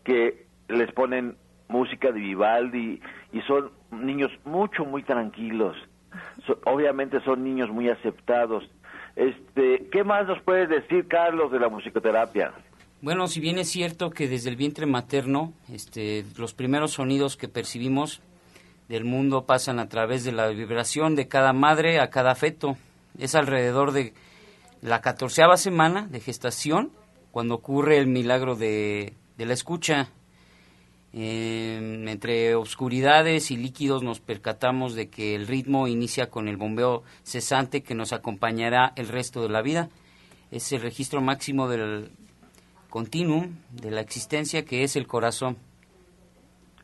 que 0.04 0.45
les 0.67 0.91
ponen 0.93 1.36
música 1.67 2.12
de 2.12 2.19
Vivaldi 2.19 3.01
y 3.34 3.41
son 3.41 3.71
niños 3.91 4.32
mucho, 4.45 4.86
muy 4.86 5.04
tranquilos. 5.04 5.75
obviamente 6.65 7.19
son 7.21 7.43
niños 7.43 7.69
muy 7.69 7.89
aceptados. 7.89 8.63
Este, 9.15 9.88
¿Qué 9.91 10.04
más 10.04 10.27
nos 10.27 10.41
puedes 10.43 10.69
decir, 10.69 11.08
Carlos, 11.08 11.51
de 11.51 11.60
la 11.60 11.69
musicoterapia? 11.69 12.54
Bueno, 13.01 13.27
si 13.27 13.39
bien 13.39 13.58
es 13.58 13.69
cierto 13.69 14.12
que 14.12 14.27
desde 14.27 14.49
el 14.49 14.56
vientre 14.56 14.86
materno, 14.86 15.54
este, 15.71 16.23
los 16.38 16.54
primeros 16.54 16.91
sonidos 16.91 17.36
que 17.36 17.47
percibimos 17.47 18.21
del 18.88 19.06
mundo 19.06 19.45
pasan 19.45 19.80
a 19.80 19.89
través 19.89 20.23
de 20.23 20.32
la 20.32 20.47
vibración 20.49 21.15
de 21.15 21.27
cada 21.27 21.54
madre 21.54 21.99
a 21.99 22.10
cada 22.10 22.36
feto. 22.36 22.77
Es 23.17 23.36
alrededor 23.36 23.91
de 23.91 24.13
la 24.82 25.01
catorceava 25.01 25.58
semana 25.58 26.08
de 26.08 26.19
gestación 26.19 26.91
cuando 27.31 27.55
ocurre 27.55 27.97
el 27.97 28.07
milagro 28.07 28.55
de, 28.55 29.13
la 29.37 29.53
escucha. 29.53 30.09
entre 31.13 32.55
oscuridades 32.55 33.51
y 33.51 33.57
líquidos 33.57 34.03
nos 34.03 34.19
percatamos 34.19 34.95
de 34.95 35.09
que 35.09 35.35
el 35.35 35.47
ritmo 35.47 35.87
inicia 35.87 36.29
con 36.29 36.47
el 36.47 36.57
bombeo 36.57 37.03
cesante 37.23 37.83
que 37.83 37.95
nos 37.95 38.13
acompañará 38.13 38.93
el 38.95 39.07
resto 39.07 39.41
de 39.41 39.49
la 39.49 39.61
vida. 39.61 39.89
Es 40.51 40.71
el 40.73 40.81
registro 40.81 41.21
máximo 41.21 41.67
del 41.67 42.11
continuum 42.89 43.55
de 43.71 43.91
la 43.91 44.01
existencia 44.01 44.63
que 44.63 44.83
es 44.83 44.95
el 44.95 45.07
corazón. 45.07 45.57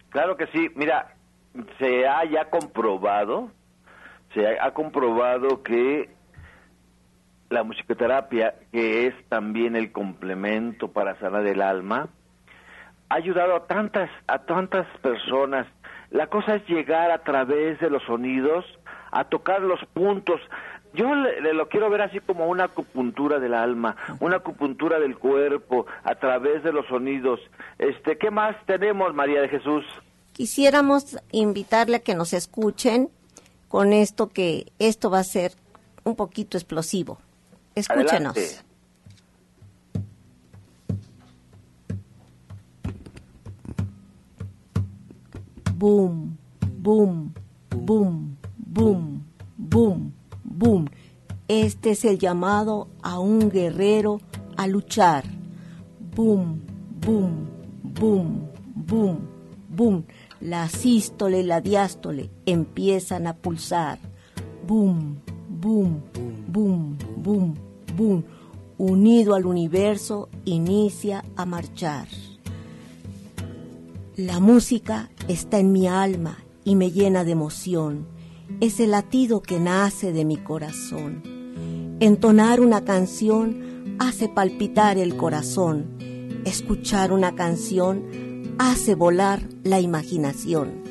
Claro 0.10 0.36
que 0.38 0.48
sí. 0.48 0.70
Mira, 0.76 1.16
se 1.78 2.08
ha 2.08 2.24
ya 2.26 2.50
comprobado, 2.50 3.52
se 4.34 4.42
ha 4.60 4.72
comprobado 4.72 5.62
que 5.64 6.17
la 7.50 7.64
musicoterapia, 7.64 8.56
que 8.72 9.08
es 9.08 9.16
también 9.30 9.76
el 9.76 9.92
complemento 9.92 10.90
para 10.90 11.18
sanar 11.20 11.46
el 11.48 11.62
alma, 11.62 12.10
ha 13.10 13.16
ayudado 13.16 13.56
a 13.56 13.68
tantas, 13.68 14.10
a 14.28 14.40
tantas 14.40 14.86
personas. 15.00 15.68
La 16.10 16.28
cosa 16.28 16.56
es 16.56 16.68
llegar 16.68 17.12
a 17.12 17.24
través 17.24 17.80
de 17.80 17.90
los 17.90 18.04
sonidos, 18.04 18.66
a 19.12 19.26
tocar 19.26 19.62
los 19.62 19.80
puntos. 19.94 20.42
Yo 20.94 21.14
le, 21.16 21.54
lo 21.54 21.70
quiero 21.70 21.90
ver 21.90 22.02
así 22.02 22.20
como 22.20 22.48
una 22.48 22.66
acupuntura 22.66 23.40
del 23.40 23.54
alma, 23.54 23.96
una 24.20 24.38
acupuntura 24.38 25.00
del 25.00 25.18
cuerpo, 25.18 25.86
a 26.04 26.16
través 26.16 26.64
de 26.64 26.74
los 26.74 26.86
sonidos. 26.88 27.40
Este, 27.78 28.18
¿qué 28.18 28.32
más 28.32 28.56
tenemos, 28.66 29.14
María 29.14 29.42
de 29.42 29.50
Jesús? 29.50 29.86
Quisiéramos 30.34 31.18
invitarle 31.32 31.98
a 31.98 32.04
que 32.04 32.16
nos 32.16 32.34
escuchen 32.34 33.10
con 33.68 33.94
esto 33.94 34.30
que 34.30 34.72
esto 34.80 35.10
va 35.10 35.20
a 35.20 35.24
ser 35.24 35.54
un 36.04 36.16
poquito 36.16 36.58
explosivo. 36.58 37.20
Escúchenos. 37.78 38.36
Boom, 45.76 46.40
boom, 46.80 47.34
boom, 47.70 48.38
boom, 48.58 49.24
boom, 49.58 50.14
boom. 50.44 50.86
Este 51.48 51.92
es 51.92 52.04
el 52.04 52.18
llamado 52.18 52.88
a 53.04 53.20
un 53.20 53.52
guerrero 53.52 54.22
a 54.56 54.66
luchar. 54.66 55.24
Boom, 56.16 56.60
boom, 57.00 57.48
boom, 57.84 58.50
boom, 58.74 59.20
boom. 59.70 60.04
La 60.42 60.68
sístole 60.68 61.42
y 61.42 61.44
la 61.44 61.62
diástole 61.62 62.32
empiezan 62.48 63.28
a 63.28 63.36
pulsar. 63.36 64.00
Boom, 64.66 65.22
boom, 65.48 66.02
boom, 66.48 66.98
boom, 67.18 67.54
Unido 68.78 69.34
al 69.34 69.46
universo, 69.46 70.30
inicia 70.46 71.26
a 71.36 71.46
marchar. 71.46 72.08
La 74.16 74.40
música 74.40 75.10
está 75.28 75.60
en 75.60 75.72
mi 75.72 75.88
alma 75.88 76.38
y 76.64 76.76
me 76.76 76.92
llena 76.92 77.24
de 77.24 77.32
emoción. 77.32 78.08
Es 78.62 78.80
el 78.80 78.92
latido 78.92 79.42
que 79.42 79.60
nace 79.60 80.12
de 80.12 80.26
mi 80.26 80.38
corazón. 80.38 81.24
Entonar 82.00 82.62
una 82.62 82.86
canción 82.86 83.96
hace 84.00 84.30
palpitar 84.30 84.98
el 84.98 85.18
corazón. 85.18 85.98
Escuchar 86.46 87.12
una 87.12 87.36
canción 87.36 88.56
hace 88.60 88.96
volar 88.96 89.42
la 89.64 89.80
imaginación. 89.80 90.87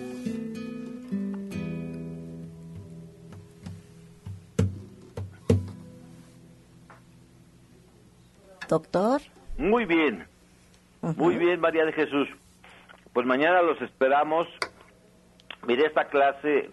Doctor. 8.69 9.21
Muy 9.59 9.85
bien. 9.85 10.27
Muy 11.01 11.37
bien, 11.37 11.61
María 11.61 11.85
de 11.85 11.93
Jesús. 11.93 12.29
Pues 13.13 13.27
mañana 13.27 13.63
los 13.63 13.81
esperamos. 13.81 14.47
Mire, 15.67 15.87
esta 15.87 16.09
clase 16.09 16.71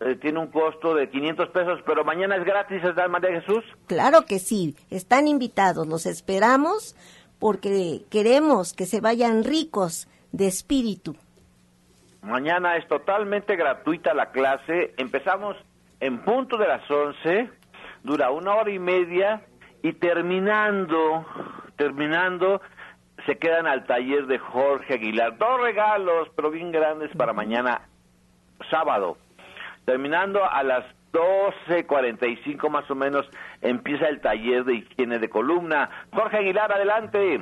eh, 0.00 0.16
tiene 0.20 0.38
un 0.40 0.48
costo 0.48 0.94
de 0.94 1.08
500 1.08 1.48
pesos, 1.50 1.80
pero 1.86 2.04
mañana 2.04 2.36
es 2.36 2.44
gratis, 2.44 2.82
¿verdad, 2.82 3.08
María 3.08 3.40
Jesús? 3.40 3.64
Claro 3.86 4.26
que 4.26 4.38
sí, 4.38 4.76
están 4.90 5.26
invitados, 5.26 5.86
los 5.86 6.04
esperamos 6.04 6.94
porque 7.38 8.02
queremos 8.10 8.72
que 8.72 8.86
se 8.86 9.00
vayan 9.00 9.44
ricos 9.44 10.08
de 10.32 10.46
espíritu. 10.46 11.16
Mañana 12.22 12.76
es 12.76 12.86
totalmente 12.88 13.56
gratuita 13.56 14.12
la 14.12 14.32
clase, 14.32 14.94
empezamos 14.96 15.56
en 16.00 16.22
punto 16.24 16.56
de 16.58 16.66
las 16.66 16.90
11, 16.90 17.50
dura 18.02 18.30
una 18.30 18.54
hora 18.54 18.70
y 18.70 18.78
media 18.78 19.42
y 19.86 19.92
terminando, 19.92 21.24
terminando, 21.76 22.60
se 23.24 23.38
quedan 23.38 23.68
al 23.68 23.86
taller 23.86 24.26
de 24.26 24.36
Jorge 24.36 24.94
Aguilar. 24.94 25.38
Dos 25.38 25.60
regalos, 25.60 26.28
pero 26.34 26.50
bien 26.50 26.72
grandes 26.72 27.16
para 27.16 27.32
mañana 27.32 27.82
sábado. 28.68 29.16
Terminando 29.84 30.44
a 30.44 30.64
las 30.64 30.84
12.45 31.12 32.68
más 32.68 32.90
o 32.90 32.96
menos 32.96 33.30
empieza 33.62 34.08
el 34.08 34.20
taller 34.20 34.64
de 34.64 34.74
higiene 34.74 35.20
de 35.20 35.28
columna. 35.28 35.88
Jorge 36.12 36.38
Aguilar, 36.38 36.72
adelante. 36.72 37.40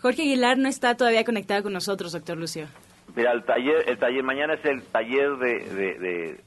Jorge 0.00 0.22
Aguilar 0.22 0.58
no 0.58 0.68
está 0.68 0.96
todavía 0.96 1.24
conectado 1.24 1.64
con 1.64 1.72
nosotros, 1.72 2.12
doctor 2.12 2.36
Lucio. 2.36 2.68
Mira, 3.16 3.32
el 3.32 3.42
taller, 3.42 3.82
el 3.88 3.98
taller 3.98 4.22
mañana 4.22 4.54
es 4.54 4.64
el 4.64 4.84
taller 4.84 5.38
de, 5.38 6.38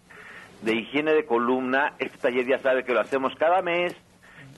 de 0.61 0.73
higiene 0.73 1.11
de 1.11 1.25
columna. 1.25 1.95
Este 1.99 2.17
taller 2.17 2.47
ya 2.47 2.59
sabe 2.59 2.85
que 2.85 2.93
lo 2.93 3.01
hacemos 3.01 3.35
cada 3.35 3.61
mes 3.61 3.93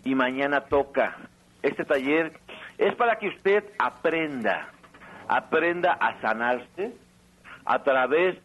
y 0.03 0.15
mañana 0.15 0.61
toca. 0.61 1.17
Este 1.61 1.85
taller 1.85 2.33
es 2.77 2.95
para 2.95 3.17
que 3.17 3.29
usted 3.29 3.63
aprenda, 3.79 4.69
aprenda 5.27 5.93
a 5.93 6.19
sanarse 6.21 6.93
a 7.65 7.83
través 7.83 8.37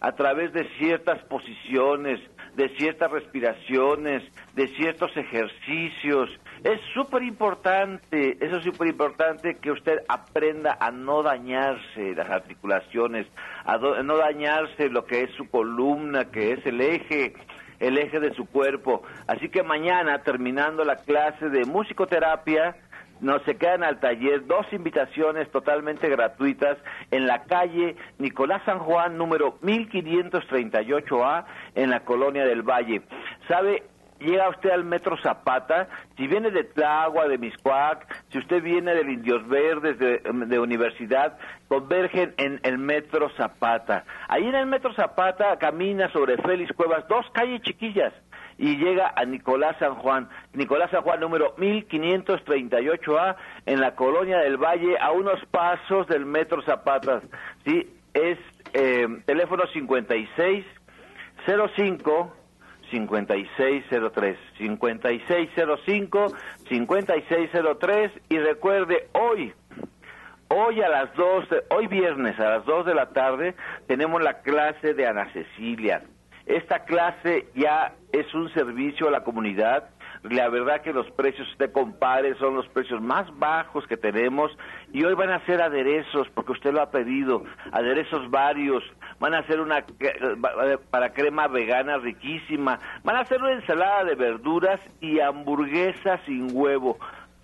a 0.00 0.12
través 0.12 0.52
de 0.54 0.66
ciertas 0.78 1.22
posiciones, 1.24 2.20
de 2.56 2.68
ciertas 2.76 3.10
respiraciones, 3.10 4.22
de 4.54 4.68
ciertos 4.68 5.14
ejercicios. 5.16 6.30
Es 6.64 6.80
súper 6.94 7.22
importante, 7.22 8.36
eso 8.40 8.56
es 8.56 8.64
súper 8.64 8.88
importante 8.88 9.56
que 9.56 9.70
usted 9.70 9.98
aprenda 10.08 10.76
a 10.80 10.90
no 10.90 11.22
dañarse 11.22 12.14
las 12.14 12.30
articulaciones, 12.30 13.26
a 13.64 13.76
no 13.76 14.16
dañarse 14.16 14.88
lo 14.88 15.04
que 15.04 15.22
es 15.24 15.30
su 15.32 15.48
columna, 15.50 16.26
que 16.26 16.52
es 16.52 16.66
el 16.66 16.80
eje, 16.80 17.34
el 17.80 17.98
eje 17.98 18.20
de 18.20 18.32
su 18.34 18.46
cuerpo. 18.46 19.02
Así 19.26 19.48
que 19.48 19.62
mañana, 19.62 20.22
terminando 20.22 20.84
la 20.84 20.96
clase 20.96 21.48
de 21.48 21.64
musicoterapia, 21.64 22.76
nos 23.20 23.42
se 23.42 23.56
quedan 23.56 23.84
al 23.84 24.00
taller 24.00 24.46
dos 24.46 24.66
invitaciones 24.72 25.50
totalmente 25.50 26.08
gratuitas 26.08 26.78
en 27.10 27.26
la 27.26 27.42
calle 27.44 27.96
Nicolás 28.18 28.62
San 28.64 28.78
Juan 28.78 29.18
número 29.18 29.58
1538A 29.60 31.44
en 31.74 31.90
la 31.90 32.00
colonia 32.00 32.44
del 32.44 32.62
Valle. 32.62 33.02
¿Sabe? 33.46 33.82
Llega 34.20 34.48
usted 34.48 34.70
al 34.70 34.84
Metro 34.84 35.16
Zapata, 35.22 35.88
si 36.16 36.26
viene 36.26 36.50
de 36.50 36.64
Tlagua, 36.64 37.26
de 37.28 37.38
Miscuac, 37.38 38.06
si 38.30 38.38
usted 38.38 38.62
viene 38.62 38.94
del 38.94 39.10
Indios 39.10 39.46
Verdes, 39.48 39.98
de, 39.98 40.58
Universidad, 40.60 41.38
convergen 41.68 42.34
en 42.36 42.60
el 42.62 42.78
Metro 42.78 43.30
Zapata. 43.30 44.04
Ahí 44.28 44.46
en 44.46 44.54
el 44.54 44.66
Metro 44.66 44.92
Zapata 44.94 45.56
camina 45.58 46.10
sobre 46.12 46.36
Félix 46.36 46.72
Cuevas 46.72 47.08
dos 47.08 47.26
calles 47.32 47.62
chiquillas 47.62 48.12
y 48.58 48.76
llega 48.76 49.12
a 49.16 49.24
Nicolás 49.24 49.76
San 49.78 49.94
Juan. 49.94 50.28
Nicolás 50.52 50.90
San 50.90 51.02
Juan 51.02 51.20
número 51.20 51.56
1538A 51.56 53.36
en 53.64 53.80
la 53.80 53.94
colonia 53.94 54.38
del 54.38 54.58
Valle 54.58 54.98
a 54.98 55.12
unos 55.12 55.42
pasos 55.46 56.06
del 56.08 56.26
Metro 56.26 56.62
Zapatas. 56.62 57.22
Sí, 57.64 57.90
es 58.12 58.38
eh, 58.74 59.06
teléfono 59.24 59.64
56 59.72 60.64
05 61.46 62.39
5603 62.90 64.38
5605 64.58 66.26
5603 66.68 68.12
y 68.28 68.38
recuerde 68.38 69.08
hoy 69.12 69.52
Hoy 70.52 70.82
a 70.82 70.88
las 70.88 71.14
2, 71.14 71.44
hoy 71.68 71.86
viernes 71.86 72.36
a 72.40 72.56
las 72.56 72.64
2 72.64 72.84
de 72.84 72.94
la 72.96 73.10
tarde 73.10 73.54
tenemos 73.86 74.20
la 74.20 74.42
clase 74.42 74.94
de 74.94 75.06
Ana 75.06 75.32
Cecilia. 75.32 76.02
Esta 76.44 76.80
clase 76.80 77.46
ya 77.54 77.92
es 78.10 78.34
un 78.34 78.52
servicio 78.52 79.06
a 79.06 79.12
la 79.12 79.22
comunidad. 79.22 79.90
La 80.24 80.48
verdad 80.48 80.82
que 80.82 80.92
los 80.92 81.08
precios, 81.12 81.48
usted 81.52 81.70
compare, 81.70 82.34
son 82.34 82.56
los 82.56 82.66
precios 82.66 83.00
más 83.00 83.26
bajos 83.38 83.86
que 83.86 83.96
tenemos 83.96 84.50
y 84.92 85.04
hoy 85.04 85.14
van 85.14 85.30
a 85.30 85.46
ser 85.46 85.62
aderezos, 85.62 86.28
porque 86.34 86.50
usted 86.50 86.72
lo 86.72 86.82
ha 86.82 86.90
pedido, 86.90 87.44
aderezos 87.70 88.28
varios, 88.28 88.82
van 89.20 89.34
a 89.34 89.40
hacer 89.40 89.60
una 89.60 89.84
para 90.90 91.12
crema 91.12 91.46
vegana 91.46 91.98
riquísima, 91.98 92.80
van 93.04 93.16
a 93.16 93.20
hacer 93.20 93.40
una 93.40 93.52
ensalada 93.52 94.04
de 94.04 94.14
verduras 94.16 94.80
y 95.00 95.20
hamburguesa 95.20 96.18
sin 96.24 96.48
huevo, 96.52 96.98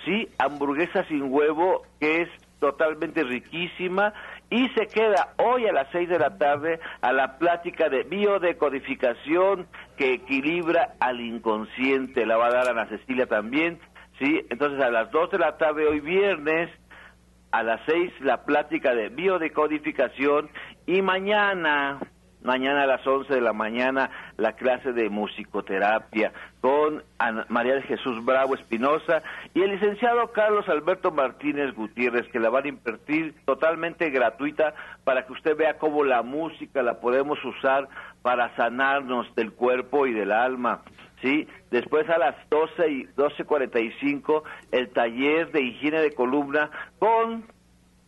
sí, 0.04 0.28
hamburguesa 0.38 1.04
sin 1.04 1.30
huevo 1.32 1.82
que 2.00 2.22
es 2.22 2.28
totalmente 2.58 3.22
riquísima 3.22 4.14
y 4.48 4.68
se 4.70 4.86
queda 4.86 5.34
hoy 5.36 5.66
a 5.66 5.72
las 5.72 5.88
seis 5.92 6.08
de 6.08 6.18
la 6.18 6.38
tarde 6.38 6.80
a 7.02 7.12
la 7.12 7.38
plática 7.38 7.90
de 7.90 8.04
biodecodificación 8.04 9.66
que 9.98 10.14
equilibra 10.14 10.94
al 10.98 11.20
inconsciente. 11.20 12.24
La 12.24 12.38
va 12.38 12.46
a 12.46 12.52
dar 12.52 12.70
Ana 12.70 12.88
Cecilia 12.88 13.26
también, 13.26 13.78
¿sí? 14.18 14.46
Entonces 14.48 14.80
a 14.80 14.90
las 14.90 15.10
dos 15.10 15.30
de 15.30 15.38
la 15.38 15.58
tarde 15.58 15.86
hoy 15.86 16.00
viernes, 16.00 16.70
a 17.50 17.62
las 17.62 17.80
seis 17.86 18.12
la 18.20 18.44
plática 18.44 18.94
de 18.94 19.10
biodecodificación 19.10 20.48
y 20.86 21.02
mañana 21.02 22.00
Mañana 22.46 22.84
a 22.84 22.86
las 22.86 23.04
11 23.04 23.34
de 23.34 23.40
la 23.40 23.52
mañana 23.52 24.08
la 24.36 24.52
clase 24.52 24.92
de 24.92 25.10
musicoterapia 25.10 26.32
con 26.60 27.02
María 27.48 27.74
de 27.74 27.82
Jesús 27.82 28.24
Bravo 28.24 28.54
Espinosa 28.54 29.24
y 29.52 29.62
el 29.62 29.72
licenciado 29.72 30.30
Carlos 30.30 30.68
Alberto 30.68 31.10
Martínez 31.10 31.74
Gutiérrez 31.74 32.28
que 32.28 32.38
la 32.38 32.48
van 32.48 32.66
a 32.66 32.68
invertir 32.68 33.34
totalmente 33.46 34.10
gratuita 34.10 34.74
para 35.02 35.26
que 35.26 35.32
usted 35.32 35.56
vea 35.56 35.78
cómo 35.78 36.04
la 36.04 36.22
música 36.22 36.84
la 36.84 37.00
podemos 37.00 37.44
usar 37.44 37.88
para 38.22 38.54
sanarnos 38.54 39.34
del 39.34 39.52
cuerpo 39.52 40.06
y 40.06 40.12
del 40.12 40.30
alma. 40.30 40.82
¿sí? 41.22 41.48
Después 41.72 42.08
a 42.08 42.18
las 42.18 42.36
12 42.48 42.88
y 42.88 43.06
12.45 43.16 44.44
el 44.70 44.90
taller 44.90 45.50
de 45.50 45.62
higiene 45.62 46.00
de 46.00 46.12
columna 46.12 46.70
con 47.00 47.55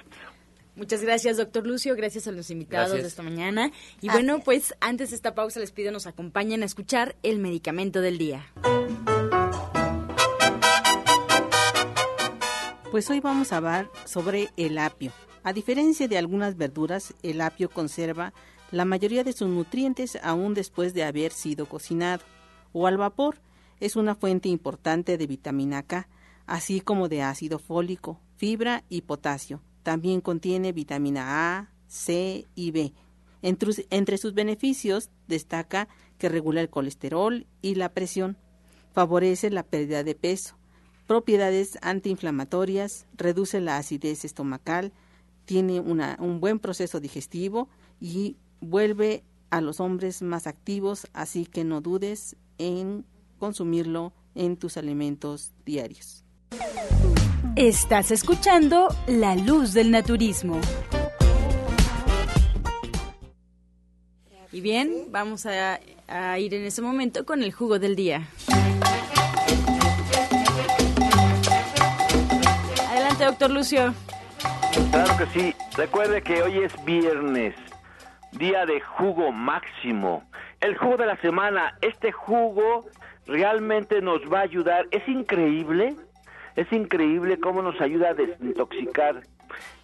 Muchas 0.76 1.04
gracias, 1.04 1.36
doctor 1.38 1.68
Lucio. 1.68 1.96
Gracias 1.96 2.28
a 2.28 2.32
los 2.32 2.50
invitados 2.50 2.94
de 2.94 3.02
esta 3.02 3.22
mañana. 3.24 3.72
Y 4.00 4.10
bueno, 4.10 4.40
pues 4.40 4.74
antes 4.80 5.10
de 5.10 5.18
esta 5.18 5.36
pausa 5.36 5.60
les 5.60 5.72
pido 5.72 5.92
nos 5.92 6.08
acompañen 6.08 6.64
a 6.64 6.66
escuchar 6.66 7.16
el 7.24 7.40
medicamento 7.40 8.00
del 8.02 8.18
día. 8.18 8.46
Pues 12.90 13.10
hoy 13.10 13.20
vamos 13.20 13.52
a 13.54 13.58
hablar 13.58 13.90
sobre 14.06 14.48
el 14.58 14.78
apio. 14.78 15.12
A 15.44 15.54
diferencia 15.54 16.08
de 16.08 16.18
algunas 16.18 16.58
verduras, 16.58 17.14
el 17.24 17.42
apio 17.42 17.70
conserva 17.70 18.34
la 18.72 18.86
mayoría 18.86 19.24
de 19.24 19.34
sus 19.34 19.50
nutrientes 19.50 20.18
aún 20.24 20.54
después 20.54 20.94
de 20.94 21.04
haber 21.04 21.32
sido 21.32 21.68
cocinado 21.68 22.24
o 22.74 22.88
al 22.88 22.98
vapor. 22.98 23.42
Es 23.80 23.96
una 23.96 24.16
fuente 24.16 24.48
importante 24.50 25.18
de 25.18 25.28
vitamina 25.28 25.84
K, 25.84 26.08
así 26.46 26.82
como 26.82 27.10
de 27.10 27.24
ácido 27.24 27.60
fólico, 27.60 28.20
fibra 28.38 28.84
y 28.90 29.02
potasio. 29.02 29.62
También 29.84 30.22
contiene 30.22 30.72
vitamina 30.72 31.58
A, 31.58 31.72
C 31.88 32.48
y 32.56 32.72
B. 32.72 32.94
Entre, 33.42 34.18
sus 34.18 34.34
beneficios 34.34 35.10
destaca 35.28 35.88
que 36.20 36.30
regula 36.30 36.62
el 36.62 36.70
colesterol 36.70 37.48
y 37.62 37.76
la 37.76 37.90
presión, 37.90 38.38
favorece 38.94 39.50
la 39.50 39.64
pérdida 39.64 40.04
de 40.04 40.14
peso, 40.14 40.56
propiedades 41.08 41.80
antiinflamatorias, 41.82 43.08
reduce 43.14 43.60
la 43.60 43.78
acidez 43.78 44.24
estomacal, 44.26 44.94
tiene 45.46 45.80
un 45.80 46.40
buen 46.40 46.60
proceso 46.60 47.00
digestivo 47.00 47.68
y 48.00 48.38
vuelve 48.62 49.24
a 49.50 49.60
los 49.60 49.80
hombres 49.80 50.22
más 50.22 50.48
activos, 50.48 51.08
así 51.14 51.46
que 51.46 51.64
no 51.64 51.82
dudes 51.82 52.38
en 52.58 53.06
consumirlo 53.38 54.14
en 54.36 54.56
tus 54.56 54.78
alimentos 54.78 55.52
diarios. 55.66 56.24
Estás 57.56 58.12
escuchando 58.12 58.88
La 59.08 59.36
Luz 59.36 59.74
del 59.74 59.92
Naturismo. 59.92 60.60
Y 64.54 64.62
bien, 64.62 65.08
vamos 65.10 65.46
a, 65.46 65.80
ir 66.38 66.54
en 66.54 66.64
ese 66.66 66.82
momento 66.82 67.26
con 67.26 67.42
el 67.42 67.52
jugo 67.52 67.80
del 67.80 67.96
día. 67.96 68.28
Adelante, 72.90 73.26
doctor 73.26 73.52
Lucio. 73.52 73.94
Claro 74.92 75.18
que 75.18 75.26
sí. 75.28 75.56
Recuerde 75.76 76.22
que 76.22 76.42
hoy 76.42 76.60
es 76.60 76.74
viernes, 76.84 77.56
día 78.32 78.66
de 78.66 78.82
jugo 78.82 79.32
máximo. 79.32 80.24
El 80.60 80.78
jugo 80.78 80.98
de 80.98 81.06
la 81.06 81.18
semana, 81.18 81.78
este 81.82 82.12
jugo 82.12 82.86
realmente 83.28 84.02
nos 84.02 84.22
va 84.32 84.40
a 84.40 84.44
ayudar. 84.44 84.88
Es 84.92 85.08
increíble, 85.08 85.96
es 86.56 86.72
increíble 86.72 87.40
cómo 87.40 87.62
nos 87.62 87.80
ayuda 87.82 88.10
a 88.10 88.14
desintoxicar. 88.14 89.22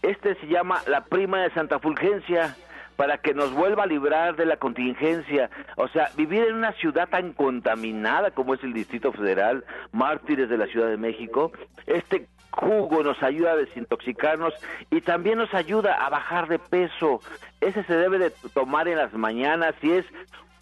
Este 0.02 0.36
se 0.36 0.48
llama 0.48 0.82
la 0.88 1.06
prima 1.06 1.42
de 1.42 1.52
Santa 1.52 1.80
Fulgencia 1.80 2.56
para 2.98 3.20
que 3.20 3.34
nos 3.34 3.54
vuelva 3.54 3.84
a 3.84 3.88
librar 3.88 4.36
de 4.36 4.46
la 4.46 4.58
contingencia. 4.58 5.50
O 5.78 5.88
sea, 5.88 6.10
vivir 6.18 6.44
en 6.44 6.56
una 6.56 6.74
ciudad 6.74 7.08
tan 7.08 7.32
contaminada 7.32 8.32
como 8.32 8.56
es 8.56 8.64
el 8.64 8.74
Distrito 8.74 9.14
Federal, 9.14 9.64
mártires 9.94 10.50
de 10.50 10.58
la 10.58 10.66
Ciudad 10.66 10.90
de 10.90 10.98
México, 10.98 11.52
este 11.86 12.28
jugo 12.52 13.04
nos 13.04 13.22
ayuda 13.22 13.52
a 13.52 13.56
desintoxicarnos 13.56 14.54
y 14.90 15.02
también 15.02 15.38
nos 15.38 15.54
ayuda 15.54 15.94
a 15.94 16.10
bajar 16.10 16.48
de 16.48 16.58
peso. 16.58 17.22
Ese 17.62 17.84
se 17.84 17.96
debe 17.96 18.18
de 18.18 18.32
tomar 18.54 18.88
en 18.88 18.98
las 18.98 19.14
mañanas 19.14 19.76
y 19.84 19.92
es 19.92 20.06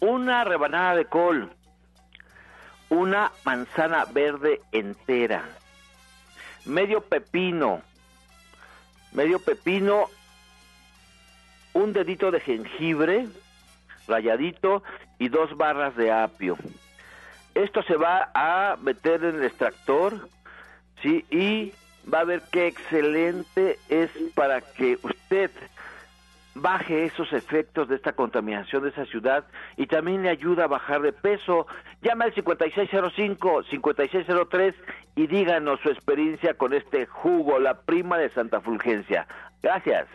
una 0.00 0.44
rebanada 0.44 0.94
de 0.94 1.06
col, 1.06 1.50
una 2.90 3.32
manzana 3.44 4.04
verde 4.04 4.60
entera, 4.72 5.42
medio 6.66 7.00
pepino, 7.00 7.80
medio 9.12 9.38
pepino 9.38 10.10
un 11.76 11.92
dedito 11.92 12.30
de 12.30 12.40
jengibre 12.40 13.26
rayadito 14.08 14.82
y 15.18 15.28
dos 15.28 15.54
barras 15.56 15.96
de 15.96 16.12
apio. 16.12 16.56
Esto 17.54 17.82
se 17.82 17.96
va 17.96 18.30
a 18.34 18.76
meter 18.80 19.24
en 19.24 19.36
el 19.36 19.44
extractor, 19.44 20.28
¿sí? 21.02 21.24
Y 21.30 21.72
va 22.12 22.20
a 22.20 22.24
ver 22.24 22.42
qué 22.50 22.66
excelente 22.66 23.78
es 23.88 24.10
para 24.34 24.60
que 24.60 24.98
usted 25.02 25.50
baje 26.54 27.04
esos 27.04 27.32
efectos 27.34 27.88
de 27.88 27.96
esta 27.96 28.12
contaminación 28.12 28.82
de 28.82 28.88
esa 28.88 29.04
ciudad 29.04 29.44
y 29.76 29.86
también 29.86 30.22
le 30.22 30.30
ayuda 30.30 30.64
a 30.64 30.68
bajar 30.68 31.02
de 31.02 31.12
peso. 31.12 31.66
Llama 32.00 32.24
al 32.26 32.34
5605-5603 32.34 34.74
y 35.16 35.26
díganos 35.26 35.80
su 35.80 35.90
experiencia 35.90 36.54
con 36.54 36.72
este 36.72 37.04
jugo, 37.06 37.58
la 37.58 37.82
prima 37.82 38.16
de 38.16 38.30
Santa 38.30 38.62
Fulgencia. 38.62 39.26
Gracias. 39.62 40.06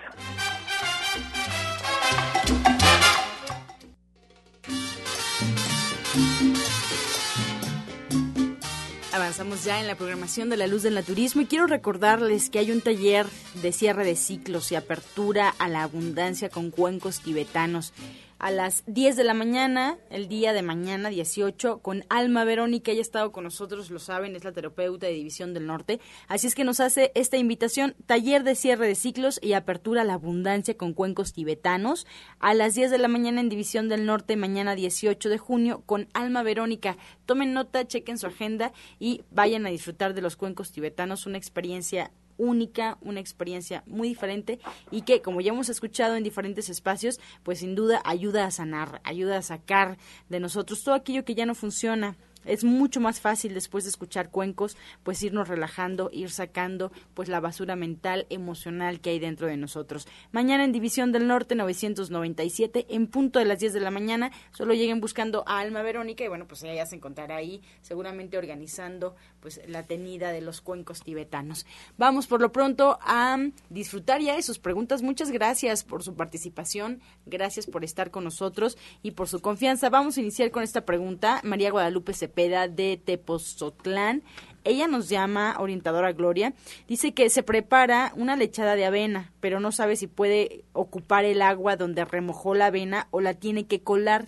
Avanzamos 9.14 9.64
ya 9.64 9.80
en 9.80 9.88
la 9.88 9.96
programación 9.96 10.50
de 10.50 10.58
la 10.58 10.68
luz 10.68 10.84
del 10.84 10.96
naturismo 10.96 11.42
y 11.42 11.46
quiero 11.46 11.68
recordarles 11.68 12.50
que 12.50 12.60
hay 12.60 12.72
un 12.72 12.82
taller 12.82 13.28
de 13.62 13.72
cierre 13.72 14.04
de 14.06 14.16
ciclos 14.16 14.72
y 14.72 14.76
apertura 14.76 15.54
a 15.58 15.68
la 15.68 15.84
abundancia 15.84 16.50
con 16.50 16.72
cuencos 16.72 17.20
tibetanos 17.22 17.94
a 18.42 18.50
las 18.50 18.84
10 18.88 19.18
de 19.18 19.24
la 19.24 19.36
mañana, 19.36 20.00
el 20.10 20.28
día 20.28 20.52
de 20.52 20.64
mañana 20.64 21.10
18, 21.10 21.78
con 21.84 22.06
Alma 22.10 22.44
Verónica. 22.44 22.92
Ella 22.92 23.02
ha 23.02 23.04
estado 23.04 23.32
con 23.32 23.44
nosotros, 23.44 23.92
lo 23.92 24.00
saben, 24.00 24.36
es 24.36 24.44
la 24.44 24.52
terapeuta 24.52 25.06
de 25.06 25.14
División 25.14 25.54
del 25.54 25.68
Norte. 25.68 26.00
Así 26.28 26.48
es 26.48 26.56
que 26.56 26.64
nos 26.64 26.80
hace 26.80 27.12
esta 27.14 27.38
invitación, 27.38 27.96
taller 28.08 28.44
de 28.44 28.56
cierre 28.56 28.88
de 28.88 28.96
ciclos 28.96 29.40
y 29.44 29.54
apertura 29.54 30.02
a 30.02 30.06
la 30.06 30.16
abundancia 30.16 30.76
con 30.76 30.94
cuencos 30.94 31.34
tibetanos, 31.34 32.08
a 32.40 32.56
las 32.56 32.74
10 32.74 32.90
de 32.90 32.98
la 32.98 33.08
mañana 33.08 33.42
en 33.42 33.50
División 33.50 33.90
del 33.90 34.08
Norte, 34.08 34.36
mañana 34.36 34.74
18 34.74 35.30
de 35.30 35.38
junio, 35.38 35.84
con 35.86 36.10
Alma 36.14 36.42
Verónica. 36.42 36.98
Tomen 37.28 37.54
nota, 37.54 37.86
chequen 37.86 38.18
su 38.18 38.26
agenda 38.26 38.74
y 38.98 39.22
vayan 39.30 39.68
a 39.68 39.70
disfrutar 39.70 40.16
de 40.16 40.22
los 40.22 40.36
cuencos 40.36 40.72
tibetanos, 40.72 41.28
una 41.28 41.38
experiencia 41.38 42.12
única, 42.42 42.98
una 43.02 43.20
experiencia 43.20 43.84
muy 43.86 44.10
diferente 44.10 44.60
y 44.90 45.04
que, 45.04 45.22
como 45.22 45.42
ya 45.42 45.52
hemos 45.52 45.70
escuchado 45.70 46.16
en 46.16 46.24
diferentes 46.24 46.70
espacios, 46.70 47.20
pues 47.44 47.60
sin 47.60 47.76
duda 47.76 48.02
ayuda 48.04 48.46
a 48.46 48.52
sanar, 48.52 49.00
ayuda 49.04 49.38
a 49.38 49.42
sacar 49.44 49.98
de 50.28 50.40
nosotros 50.40 50.84
todo 50.84 50.96
aquello 50.96 51.24
que 51.24 51.36
ya 51.36 51.46
no 51.46 51.54
funciona, 51.54 52.18
es 52.46 52.64
mucho 52.64 53.00
más 53.00 53.20
fácil 53.20 53.54
después 53.54 53.84
de 53.84 53.90
escuchar 53.90 54.30
cuencos, 54.30 54.78
pues 55.04 55.22
irnos 55.24 55.48
relajando, 55.48 56.10
ir 56.12 56.30
sacando 56.30 56.92
pues 57.14 57.30
la 57.30 57.40
basura 57.40 57.76
mental, 57.76 58.26
emocional 58.30 59.00
que 59.00 59.12
hay 59.12 59.20
dentro 59.20 59.48
de 59.48 59.58
nosotros. 59.58 60.08
Mañana 60.32 60.64
en 60.64 60.72
División 60.72 61.12
del 61.12 61.28
Norte 61.28 61.56
997 61.56 62.88
en 62.90 63.08
punto 63.08 63.40
de 63.40 63.46
las 63.46 63.60
10 63.60 63.74
de 63.74 63.80
la 63.80 63.92
mañana, 63.92 64.32
solo 64.52 64.74
lleguen 64.74 65.02
buscando 65.02 65.44
a 65.48 65.60
Alma 65.60 65.82
Verónica 65.82 66.24
y 66.24 66.28
bueno, 66.28 66.48
pues 66.48 66.64
ella 66.64 66.86
se 66.86 66.96
encontrará 66.96 67.36
ahí 67.36 67.62
seguramente 67.82 68.38
organizando 68.38 69.16
pues 69.40 69.62
la 69.68 69.84
tenida 69.84 70.32
de 70.32 70.42
los 70.42 70.62
cuencos 70.62 71.04
tibetanos. 71.04 71.66
Vamos 71.98 72.28
por 72.28 72.42
lo 72.42 72.52
pronto 72.52 73.00
a 73.02 73.38
disfrutar 73.70 74.22
ya 74.22 74.36
de 74.36 74.44
sus 74.44 74.60
preguntas. 74.60 75.02
Muchas 75.02 75.32
gracias 75.32 75.84
por 75.84 76.04
su 76.04 76.16
participación, 76.16 77.02
gracias 77.26 77.66
por 77.66 77.84
estar 77.84 78.12
con 78.12 78.24
nosotros 78.24 78.78
y 79.02 79.12
por 79.12 79.28
su 79.28 79.42
confianza. 79.42 79.90
Vamos 79.90 80.18
a 80.18 80.22
iniciar 80.22 80.52
con 80.52 80.64
esta 80.64 80.86
pregunta. 80.86 81.42
María 81.44 81.72
Guadalupe 81.72 82.14
se 82.14 82.28
De 82.36 83.02
Tepozotlán. 83.04 84.24
Ella 84.64 84.88
nos 84.88 85.10
llama, 85.10 85.56
orientadora 85.60 86.12
Gloria, 86.12 86.54
dice 86.88 87.14
que 87.14 87.30
se 87.30 87.42
prepara 87.42 88.14
una 88.16 88.36
lechada 88.36 88.76
de 88.76 88.86
avena, 88.86 89.32
pero 89.40 89.60
no 89.60 89.72
sabe 89.72 89.96
si 89.96 90.08
puede 90.08 90.64
ocupar 90.74 91.26
el 91.26 91.42
agua 91.42 91.78
donde 91.78 92.06
remojó 92.06 92.54
la 92.54 92.68
avena 92.68 93.08
o 93.12 93.22
la 93.22 93.34
tiene 93.34 93.66
que 93.66 93.82
colar. 93.82 94.28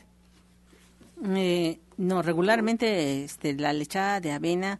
Eh, 1.35 1.79
no, 1.97 2.21
regularmente 2.21 3.23
este, 3.23 3.53
la 3.53 3.73
lechada 3.73 4.19
de 4.19 4.31
avena, 4.31 4.79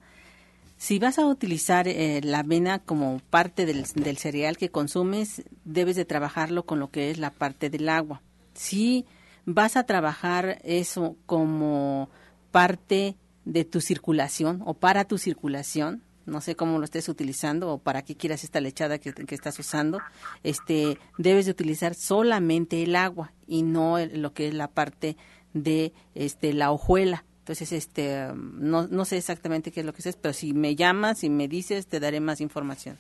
si 0.78 1.00
vas 1.00 1.20
a 1.20 1.26
utilizar 1.26 1.88
eh, 1.88 2.20
la 2.24 2.40
avena 2.40 2.80
como 2.80 3.22
parte 3.30 3.66
del, 3.66 3.86
cereal 4.18 4.58
que 4.58 4.70
consumes, 4.70 5.44
debes 5.64 5.96
de 5.96 6.06
trabajarlo 6.06 6.66
con 6.66 6.80
lo 6.80 6.90
que 6.90 7.12
es 7.12 7.20
la 7.20 7.30
parte 7.30 7.70
del 7.70 7.88
agua. 7.90 8.22
Si 8.54 9.06
vas 9.46 9.78
a 9.78 9.84
trabajar 9.84 10.60
eso 10.64 11.16
como 11.26 12.10
parte 12.54 13.18
de 13.46 13.66
tu 13.66 13.82
circulación 13.82 14.62
o 14.64 14.76
para 14.76 15.06
tu 15.06 15.18
circulación, 15.18 16.04
no 16.28 16.40
sé 16.40 16.56
cómo 16.56 16.78
lo 16.78 16.86
estés 16.86 17.10
utilizando 17.10 17.72
o 17.72 17.80
para 17.80 18.04
qué 18.04 18.16
quieras 18.16 18.44
esta 18.44 18.62
lechada 18.62 19.00
que, 19.00 19.12
estás 19.30 19.58
usando, 19.58 20.00
este, 20.44 21.00
debes 21.18 21.46
de 21.46 21.52
utilizar 21.52 21.96
solamente 21.96 22.84
el 22.84 22.96
agua 22.96 23.34
y 23.48 23.64
no 23.64 23.98
lo 23.98 24.34
que 24.34 24.50
es 24.50 24.54
la 24.54 24.68
parte 24.68 25.18
de 25.54 25.94
este, 26.14 26.54
la 26.54 26.72
hojuela. 26.72 27.26
Entonces, 27.40 27.72
este, 27.72 28.28
no, 28.36 28.88
no 28.88 29.04
sé 29.04 29.18
exactamente 29.18 29.72
qué 29.72 29.80
es 29.80 29.86
lo 29.88 29.94
que 29.94 30.08
es, 30.08 30.16
pero 30.16 30.34
si 30.34 30.54
me 30.54 30.76
llamas 30.76 31.24
y 31.24 31.32
me 31.32 31.48
dices, 31.48 31.88
te 31.88 32.00
daré 32.00 32.20
más 32.20 32.40
información. 32.40 32.98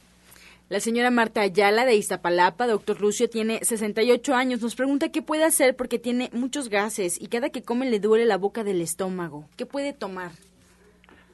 La 0.70 0.80
señora 0.80 1.11
Marta 1.11 1.41
Ayala 1.41 1.86
de 1.86 1.95
Iztapalapa, 1.95 2.68
doctor 2.68 3.01
Lucio, 3.01 3.30
tiene 3.30 3.59
68 3.64 4.34
años. 4.34 4.61
Nos 4.61 4.76
pregunta 4.76 5.11
qué 5.11 5.22
puede 5.22 5.43
hacer 5.43 5.76
porque 5.76 5.99
tiene 5.99 6.30
muchos 6.34 6.70
gases 6.70 7.22
y 7.22 7.28
cada 7.28 7.49
que 7.49 7.64
come 7.64 7.89
le 7.89 7.99
duele 7.99 8.26
la 8.26 8.38
boca 8.38 8.64
del 8.64 8.82
estómago. 8.82 9.45
¿Qué 9.57 9.66
puede 9.66 9.91
tomar? 9.91 10.32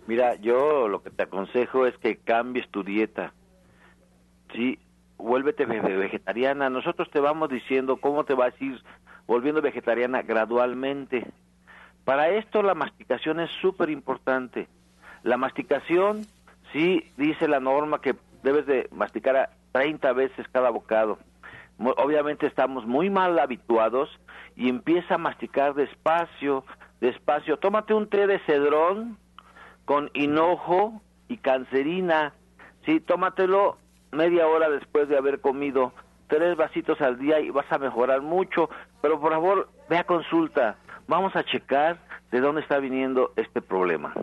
Mira, 0.07 0.36
yo 0.36 0.88
lo 0.88 1.03
que 1.03 1.11
te 1.11 1.23
aconsejo 1.23 1.86
es 1.86 1.95
que 1.99 2.17
cambies 2.17 2.67
tu 2.69 2.84
dieta. 2.84 3.34
Sí, 4.53 4.80
vuélvete 5.17 5.65
vegetariana. 5.65 6.71
Nosotros 6.71 7.09
te 7.11 7.19
vamos 7.19 7.49
diciendo 7.49 7.97
cómo 7.97 8.23
te 8.23 8.34
vas 8.34 8.53
a 8.59 8.63
ir 8.63 8.82
volviendo 9.27 9.61
vegetariana 9.61 10.23
gradualmente. 10.23 11.27
Para 12.03 12.30
esto 12.30 12.63
la 12.63 12.73
masticación 12.73 13.39
es 13.39 13.51
súper 13.61 13.91
importante. 13.91 14.67
La 15.21 15.38
masticación, 15.38 16.25
sí, 16.73 17.03
dice 17.15 17.47
la 17.47 17.59
norma 17.59 18.01
que 18.01 18.15
debes 18.43 18.65
de 18.65 18.87
masticar 18.91 19.35
a 19.35 19.49
30 19.71 20.13
veces 20.13 20.47
cada 20.51 20.69
bocado. 20.69 21.17
Obviamente 21.79 22.45
estamos 22.45 22.85
muy 22.85 23.09
mal 23.09 23.39
habituados 23.39 24.09
y 24.55 24.67
empieza 24.67 25.15
a 25.15 25.17
masticar 25.17 25.73
despacio, 25.73 26.65
despacio. 26.99 27.57
Tómate 27.57 27.93
un 27.93 28.09
té 28.09 28.27
de 28.27 28.39
cedrón, 28.39 29.17
con 29.85 30.11
hinojo 30.13 31.01
y 31.29 31.37
cancerina. 31.37 32.33
Sí, 32.85 32.99
tómatelo 32.99 33.77
media 34.11 34.47
hora 34.47 34.69
después 34.69 35.07
de 35.07 35.17
haber 35.17 35.39
comido 35.39 35.93
tres 36.27 36.57
vasitos 36.57 36.99
al 37.01 37.17
día 37.17 37.39
y 37.39 37.49
vas 37.49 37.71
a 37.71 37.77
mejorar 37.77 38.21
mucho. 38.21 38.69
Pero 39.01 39.19
por 39.19 39.31
favor, 39.31 39.69
ve 39.89 39.97
a 39.97 40.03
consulta. 40.03 40.75
Vamos 41.07 41.35
a 41.35 41.43
checar 41.43 41.97
de 42.31 42.41
dónde 42.41 42.61
está 42.61 42.79
viniendo 42.79 43.31
este 43.35 43.61
problema. 43.61 44.13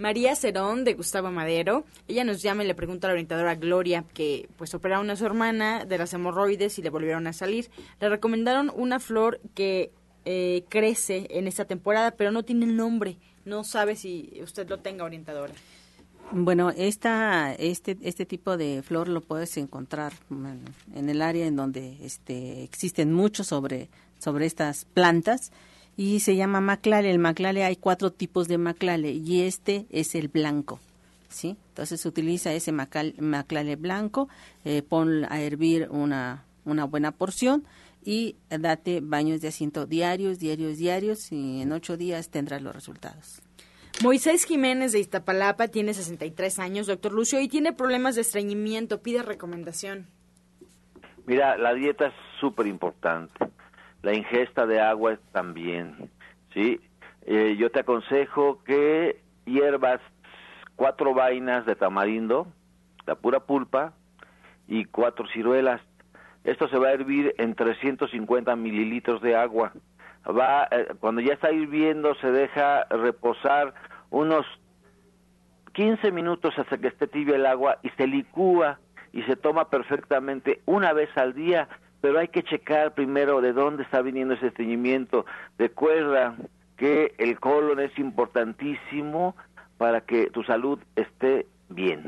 María 0.00 0.34
Cerón 0.34 0.84
de 0.84 0.94
Gustavo 0.94 1.30
Madero, 1.30 1.84
ella 2.08 2.24
nos 2.24 2.40
llama 2.40 2.64
y 2.64 2.66
le 2.66 2.74
pregunta 2.74 3.06
a 3.06 3.08
la 3.08 3.12
orientadora 3.12 3.54
Gloria 3.54 4.04
que 4.14 4.48
pues 4.56 4.72
operaron 4.74 5.10
a 5.10 5.16
su 5.16 5.26
hermana 5.26 5.84
de 5.84 5.98
las 5.98 6.14
hemorroides 6.14 6.78
y 6.78 6.82
le 6.82 6.88
volvieron 6.88 7.26
a 7.26 7.34
salir. 7.34 7.70
Le 8.00 8.08
recomendaron 8.08 8.72
una 8.74 8.98
flor 8.98 9.40
que 9.54 9.92
eh, 10.24 10.64
crece 10.70 11.26
en 11.30 11.46
esta 11.46 11.66
temporada, 11.66 12.12
pero 12.12 12.32
no 12.32 12.42
tiene 12.44 12.64
nombre. 12.64 13.18
No 13.44 13.62
sabe 13.62 13.94
si 13.94 14.40
usted 14.42 14.68
lo 14.70 14.78
tenga, 14.78 15.04
orientadora. 15.04 15.52
Bueno, 16.32 16.70
esta, 16.70 17.52
este, 17.54 17.98
este 18.00 18.24
tipo 18.24 18.56
de 18.56 18.82
flor 18.82 19.06
lo 19.08 19.20
puedes 19.20 19.54
encontrar 19.58 20.14
en 20.94 21.10
el 21.10 21.20
área 21.20 21.46
en 21.46 21.56
donde 21.56 21.98
este, 22.02 22.62
existen 22.62 23.12
muchos 23.12 23.48
sobre, 23.48 23.90
sobre 24.18 24.46
estas 24.46 24.86
plantas 24.86 25.52
y 25.96 26.20
se 26.20 26.36
llama 26.36 26.60
maclale. 26.60 27.10
El 27.10 27.18
maclale 27.18 27.64
hay 27.64 27.76
cuatro 27.76 28.10
tipos 28.10 28.48
de 28.48 28.58
maclale 28.58 29.12
y 29.12 29.42
este 29.42 29.86
es 29.90 30.14
el 30.14 30.28
blanco. 30.28 30.80
¿sí? 31.28 31.56
Entonces 31.68 32.00
se 32.00 32.08
utiliza 32.08 32.52
ese 32.52 32.72
maclale 32.72 33.76
blanco, 33.76 34.28
eh, 34.64 34.82
pon 34.82 35.24
a 35.30 35.40
hervir 35.40 35.88
una, 35.90 36.44
una 36.64 36.84
buena 36.84 37.12
porción 37.12 37.64
y 38.04 38.36
date 38.48 39.00
baños 39.02 39.40
de 39.40 39.48
asiento 39.48 39.86
diarios, 39.86 40.38
diarios, 40.38 40.78
diarios 40.78 41.32
y 41.32 41.62
en 41.62 41.72
ocho 41.72 41.96
días 41.96 42.30
tendrás 42.30 42.62
los 42.62 42.74
resultados. 42.74 43.42
Moisés 44.02 44.44
Jiménez 44.46 44.92
de 44.92 45.00
Iztapalapa 45.00 45.68
tiene 45.68 45.92
63 45.92 46.58
años, 46.58 46.86
doctor 46.86 47.12
Lucio, 47.12 47.38
y 47.38 47.48
tiene 47.48 47.74
problemas 47.74 48.14
de 48.14 48.22
estreñimiento. 48.22 49.02
Pide 49.02 49.22
recomendación. 49.22 50.06
Mira, 51.26 51.58
la 51.58 51.74
dieta 51.74 52.06
es 52.06 52.14
súper 52.40 52.66
importante. 52.66 53.32
La 54.02 54.14
ingesta 54.14 54.66
de 54.66 54.80
agua 54.80 55.18
también. 55.32 56.10
¿sí? 56.54 56.80
Eh, 57.26 57.56
yo 57.58 57.70
te 57.70 57.80
aconsejo 57.80 58.62
que 58.64 59.20
hierbas 59.44 60.00
cuatro 60.76 61.14
vainas 61.14 61.66
de 61.66 61.76
tamarindo, 61.76 62.46
la 63.06 63.14
pura 63.14 63.40
pulpa, 63.40 63.92
y 64.70 64.84
cuatro 64.86 65.26
ciruelas. 65.26 65.82
Esto 66.44 66.68
se 66.68 66.78
va 66.78 66.88
a 66.88 66.92
hervir 66.92 67.34
en 67.36 67.54
350 67.54 68.56
mililitros 68.56 69.20
de 69.20 69.36
agua. 69.36 69.72
Va, 70.26 70.68
eh, 70.70 70.94
cuando 71.00 71.20
ya 71.20 71.34
está 71.34 71.50
hirviendo, 71.50 72.14
se 72.14 72.30
deja 72.30 72.84
reposar 72.84 73.74
unos 74.10 74.46
15 75.72 76.12
minutos 76.12 76.58
hasta 76.58 76.78
que 76.78 76.88
esté 76.88 77.06
tibia 77.08 77.36
el 77.36 77.46
agua 77.46 77.78
y 77.82 77.90
se 77.90 78.06
licúa 78.06 78.78
y 79.12 79.22
se 79.22 79.36
toma 79.36 79.68
perfectamente 79.68 80.62
una 80.66 80.92
vez 80.92 81.10
al 81.16 81.34
día, 81.34 81.68
pero 82.00 82.18
hay 82.18 82.28
que 82.28 82.42
checar 82.42 82.94
primero 82.94 83.40
de 83.40 83.52
dónde 83.52 83.82
está 83.82 84.02
viniendo 84.02 84.34
ese 84.34 84.48
estreñimiento. 84.48 85.26
Recuerda 85.58 86.36
que 86.76 87.14
el 87.18 87.38
colon 87.38 87.80
es 87.80 87.96
importantísimo 87.98 89.36
para 89.76 90.00
que 90.00 90.30
tu 90.30 90.42
salud 90.42 90.78
esté 90.96 91.46
bien. 91.68 92.04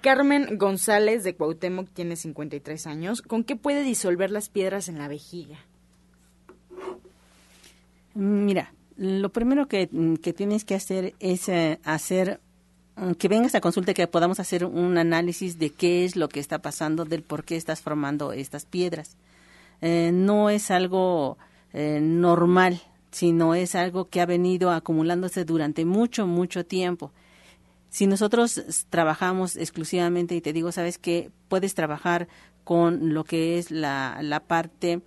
Carmen 0.00 0.58
González 0.58 1.24
de 1.24 1.34
Cuauhtémoc 1.34 1.88
tiene 1.90 2.16
53 2.16 2.86
años. 2.86 3.22
¿Con 3.22 3.42
qué 3.42 3.56
puede 3.56 3.82
disolver 3.82 4.30
las 4.30 4.50
piedras 4.50 4.88
en 4.88 4.98
la 4.98 5.08
vejiga? 5.08 5.56
Mira, 8.14 8.74
lo 8.96 9.30
primero 9.30 9.66
que, 9.66 9.86
tienes 10.36 10.64
que 10.64 10.74
hacer 10.74 11.14
es 11.20 11.48
eh, 11.48 11.80
hacer 11.84 12.40
que 13.18 13.28
vengas 13.28 13.54
a 13.54 13.60
consulta 13.60 13.94
que 13.94 14.06
podamos 14.06 14.40
hacer 14.40 14.64
un 14.64 14.98
análisis 14.98 15.58
de 15.58 15.70
qué 15.70 16.04
es 16.04 16.16
lo 16.16 16.28
que 16.28 16.40
está 16.40 16.60
pasando, 16.60 17.04
del 17.04 17.22
por 17.22 17.44
qué 17.44 17.56
estás 17.56 17.80
formando 17.80 18.32
estas 18.32 18.64
piedras. 18.66 19.16
Eh, 19.80 20.10
no 20.12 20.48
es 20.50 20.70
algo 20.70 21.36
eh, 21.72 21.98
normal, 22.00 22.80
sino 23.10 23.54
es 23.54 23.74
algo 23.74 24.08
que 24.08 24.20
ha 24.20 24.26
venido 24.26 24.70
acumulándose 24.70 25.44
durante 25.44 25.84
mucho, 25.84 26.26
mucho 26.26 26.64
tiempo. 26.64 27.12
Si 27.90 28.06
nosotros 28.06 28.86
trabajamos 28.90 29.56
exclusivamente, 29.56 30.34
y 30.34 30.40
te 30.40 30.52
digo, 30.52 30.72
sabes 30.72 30.98
que 30.98 31.30
puedes 31.48 31.74
trabajar 31.74 32.28
con 32.64 33.12
lo 33.12 33.24
que 33.24 33.58
es 33.58 33.70
la, 33.70 34.18
la 34.22 34.40
parte 34.40 35.00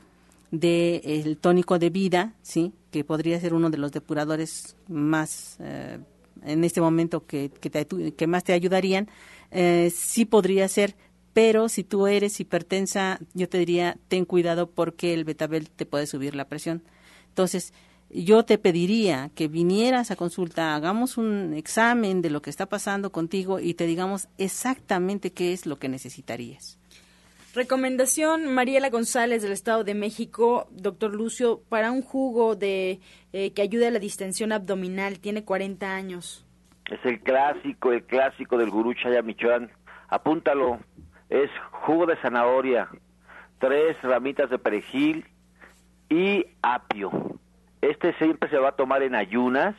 del 0.52 1.38
tónico 1.38 1.80
de 1.80 1.90
vida, 1.90 2.34
¿sí? 2.42 2.74
que 2.92 3.04
podría 3.04 3.40
ser 3.40 3.54
uno 3.54 3.70
de 3.70 3.78
los 3.78 3.92
depuradores 3.92 4.76
más 4.88 5.58
eh, 5.60 6.00
en 6.48 6.64
este 6.64 6.82
momento 6.82 7.26
que, 7.26 7.50
que, 7.50 8.28
más 8.28 8.43
te 8.43 8.54
ayudarían, 8.54 9.10
eh, 9.52 9.91
sí 9.93 10.26
podría 10.26 10.68
ser, 10.68 10.95
pero 11.34 11.70
si 11.70 11.84
tú 11.84 12.08
eres 12.08 12.39
hipertensa, 12.39 13.20
yo 13.34 13.48
te 13.48 13.60
diría, 13.60 13.98
ten 14.08 14.26
cuidado 14.26 14.70
porque 14.70 15.14
el 15.14 15.24
betabel 15.24 15.70
te 15.70 15.86
puede 15.86 16.08
subir 16.08 16.36
la 16.36 16.48
presión. 16.48 16.84
Entonces, 17.30 17.74
yo 18.10 18.43
te 18.43 18.58
pediría 18.58 19.32
que 19.36 19.48
vinieras 19.48 20.12
a 20.12 20.16
consulta, 20.16 20.76
hagamos 20.76 21.18
un 21.18 21.54
examen 21.54 22.22
de 22.22 22.30
lo 22.30 22.41
que 22.41 22.50
está 22.50 22.68
pasando 22.68 23.12
contigo 23.12 23.60
y 23.60 23.74
te 23.74 23.86
digamos 23.86 24.30
exactamente 24.38 25.32
qué 25.32 25.54
es 25.54 25.66
lo 25.66 25.78
que 25.78 25.89
necesitarías. 25.89 26.80
Recomendación, 27.58 28.53
Mariela 28.53 28.91
González 28.91 29.41
del 29.41 29.51
Estado 29.51 29.84
de 29.84 29.95
México, 29.95 30.68
doctor 30.70 31.12
Lucio, 31.12 31.64
para 31.70 31.91
un 31.91 32.03
jugo 32.03 32.55
de 32.55 32.99
eh, 33.34 33.51
que 33.53 33.64
ayude 33.64 33.88
a 33.88 33.91
la 33.91 33.97
distensión 33.97 34.51
abdominal, 34.51 35.20
tiene 35.20 35.43
40 35.43 35.91
años. 35.91 36.45
Es 36.91 37.03
el 37.03 37.20
clásico, 37.20 37.91
el 37.91 38.03
clásico 38.03 38.60
del 38.60 38.70
gurú 38.70 38.93
Chaya 38.93 39.24
Michoacán. 39.24 39.72
Apúntalo, 40.08 40.78
es 41.32 41.49
jugo 41.72 42.05
de 42.05 42.18
zanahoria, 42.18 42.89
tres 43.58 43.99
ramitas 44.03 44.51
de 44.51 44.60
perejil 44.60 45.26
y 46.10 46.45
apio. 46.62 47.39
Este 47.82 48.14
siempre 48.20 48.51
se 48.51 48.60
va 48.60 48.70
a 48.70 48.76
tomar 48.76 49.01
en 49.01 49.16
ayunas. 49.16 49.76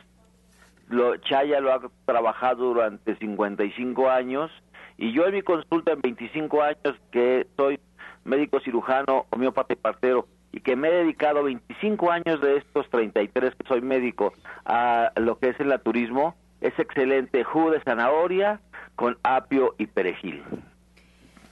Lo, 0.89 1.17
Chaya 1.19 1.61
lo 1.61 1.73
ha 1.73 1.81
trabajado 2.07 2.75
durante 2.75 3.15
55 3.19 4.11
años 4.11 4.51
y 4.99 5.13
yo 5.13 5.27
en 5.27 5.35
mi 5.35 5.43
consulta 5.43 5.93
en 5.93 6.01
25 6.01 6.63
años 6.63 7.01
que 7.13 7.47
soy 7.57 7.81
médico 8.25 8.61
cirujano, 8.61 9.27
homeópata 9.31 9.73
y 9.73 9.77
partero, 9.77 10.27
y 10.53 10.61
que 10.61 10.77
me 10.77 10.89
he 10.89 10.93
dedicado 10.93 11.45
25 11.45 12.11
años 12.11 12.41
de 12.41 12.57
estos 12.57 12.91
33 12.91 13.55
que 13.55 13.69
soy 13.69 13.81
médico 13.81 14.33
a 14.65 15.13
lo 15.17 15.39
que 15.39 15.51
es 15.51 15.61
el 15.61 15.69
naturismo, 15.69 16.35
es 16.61 16.77
excelente 16.79 17.45
jugo 17.45 17.71
de 17.71 17.81
zanahoria 17.81 18.61
con 18.97 19.17
apio 19.23 19.75
y 19.79 19.87
perejil. 19.87 20.43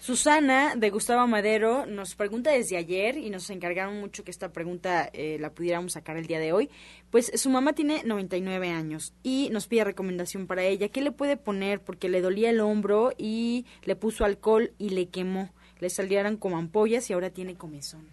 Susana 0.07 0.77
de 0.77 0.91
Gustavo 0.91 1.27
Madero 1.27 1.85
nos 1.85 2.15
pregunta 2.15 2.53
desde 2.53 2.77
ayer 2.77 3.19
y 3.19 3.29
nos 3.29 3.51
encargaron 3.51 3.99
mucho 3.99 4.23
que 4.23 4.31
esta 4.31 4.53
pregunta 4.53 5.11
eh, 5.13 5.37
la 5.41 5.51
pudiéramos 5.51 5.95
sacar 5.95 6.17
el 6.17 6.29
día 6.29 6.39
de 6.39 6.53
hoy. 6.53 6.71
Pues 7.11 7.33
su 7.35 7.51
mamá 7.51 7.73
tiene 7.73 8.05
99 8.05 8.71
años 8.71 9.15
y 9.25 9.49
nos 9.51 9.67
pide 9.67 9.83
recomendación 9.83 10.47
para 10.47 10.63
ella. 10.63 10.91
¿Qué 10.91 11.01
le 11.01 11.11
puede 11.11 11.37
poner? 11.37 11.81
Porque 11.81 12.09
le 12.09 12.21
dolía 12.21 12.51
el 12.51 12.61
hombro 12.61 13.15
y 13.19 13.67
le 13.83 13.97
puso 13.97 14.25
alcohol 14.25 14.71
y 14.79 14.91
le 14.91 15.09
quemó. 15.09 15.51
Le 15.81 15.91
salieron 15.91 16.37
como 16.37 16.57
ampollas 16.57 17.11
y 17.11 17.13
ahora 17.13 17.31
tiene 17.31 17.57
comezón. 17.57 18.07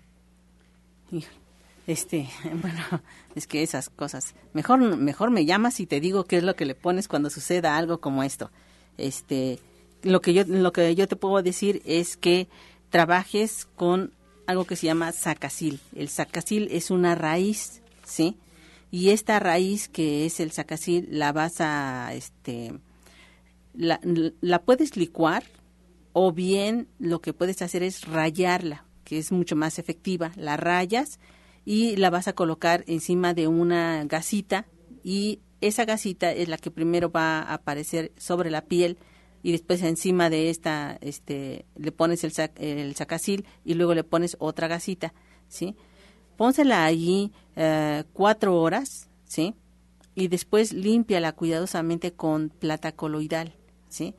Este, 1.85 2.27
bueno, 2.59 3.03
es 3.35 3.45
que 3.45 3.61
esas 3.61 3.91
cosas. 3.91 4.33
Mejor, 4.53 4.79
mejor 4.97 5.29
me 5.29 5.45
llamas 5.45 5.79
y 5.79 5.85
te 5.85 5.99
digo 5.99 6.23
qué 6.23 6.37
es 6.37 6.43
lo 6.43 6.55
que 6.55 6.65
le 6.65 6.73
pones 6.73 7.07
cuando 7.07 7.29
suceda 7.29 7.77
algo 7.77 7.99
como 7.99 8.23
esto. 8.23 8.49
Este, 8.97 9.59
lo 10.03 10.21
que 10.21 10.33
yo 10.33 10.43
lo 10.45 10.71
que 10.71 10.93
yo 10.95 11.07
te 11.07 11.15
puedo 11.15 11.41
decir 11.41 11.81
es 11.85 12.17
que 12.17 12.47
trabajes 12.89 13.67
con 13.75 14.13
algo 14.45 14.65
que 14.65 14.75
se 14.75 14.87
llama 14.87 15.11
sacasil. 15.11 15.79
El 15.95 16.09
sacasil 16.09 16.67
es 16.71 16.91
una 16.91 17.15
raíz, 17.15 17.81
¿sí? 18.05 18.37
Y 18.91 19.09
esta 19.09 19.39
raíz 19.39 19.87
que 19.89 20.25
es 20.25 20.39
el 20.39 20.51
sacasil 20.51 21.07
la 21.09 21.31
vas 21.31 21.59
a 21.59 22.13
este 22.13 22.73
la, 23.73 23.99
la 24.41 24.61
puedes 24.61 24.95
licuar 24.97 25.43
o 26.11 26.31
bien 26.31 26.87
lo 26.99 27.21
que 27.21 27.33
puedes 27.33 27.61
hacer 27.61 27.81
es 27.81 28.05
rayarla, 28.05 28.85
que 29.03 29.17
es 29.17 29.31
mucho 29.31 29.55
más 29.55 29.79
efectiva. 29.79 30.31
La 30.35 30.57
rayas 30.57 31.19
y 31.65 31.95
la 31.95 32.09
vas 32.09 32.27
a 32.27 32.33
colocar 32.33 32.83
encima 32.87 33.33
de 33.33 33.47
una 33.47 34.03
gasita 34.05 34.67
y 35.03 35.39
esa 35.61 35.85
gasita 35.85 36.31
es 36.31 36.49
la 36.49 36.57
que 36.57 36.71
primero 36.71 37.11
va 37.11 37.39
a 37.39 37.53
aparecer 37.53 38.11
sobre 38.17 38.51
la 38.51 38.65
piel 38.65 38.97
y 39.43 39.51
después 39.51 39.83
encima 39.83 40.29
de 40.29 40.49
esta 40.49 40.97
este 41.01 41.65
le 41.75 41.91
pones 41.91 42.23
el, 42.23 42.31
el 42.55 42.95
sacacil 42.95 43.45
y 43.65 43.73
luego 43.73 43.93
le 43.93 44.05
pones 44.05 44.37
otra 44.39 44.69
gasita, 44.69 45.13
¿sí? 45.49 45.75
Pónsela 46.37 46.85
allí 46.85 47.31
eh, 47.57 48.05
cuatro 48.13 48.59
horas, 48.59 49.09
¿sí? 49.25 49.53
Y 50.15 50.29
después 50.29 50.71
límpiala 50.71 51.33
cuidadosamente 51.33 52.13
con 52.13 52.49
plata 52.49 52.93
coloidal, 52.93 53.53
¿sí? 53.89 54.15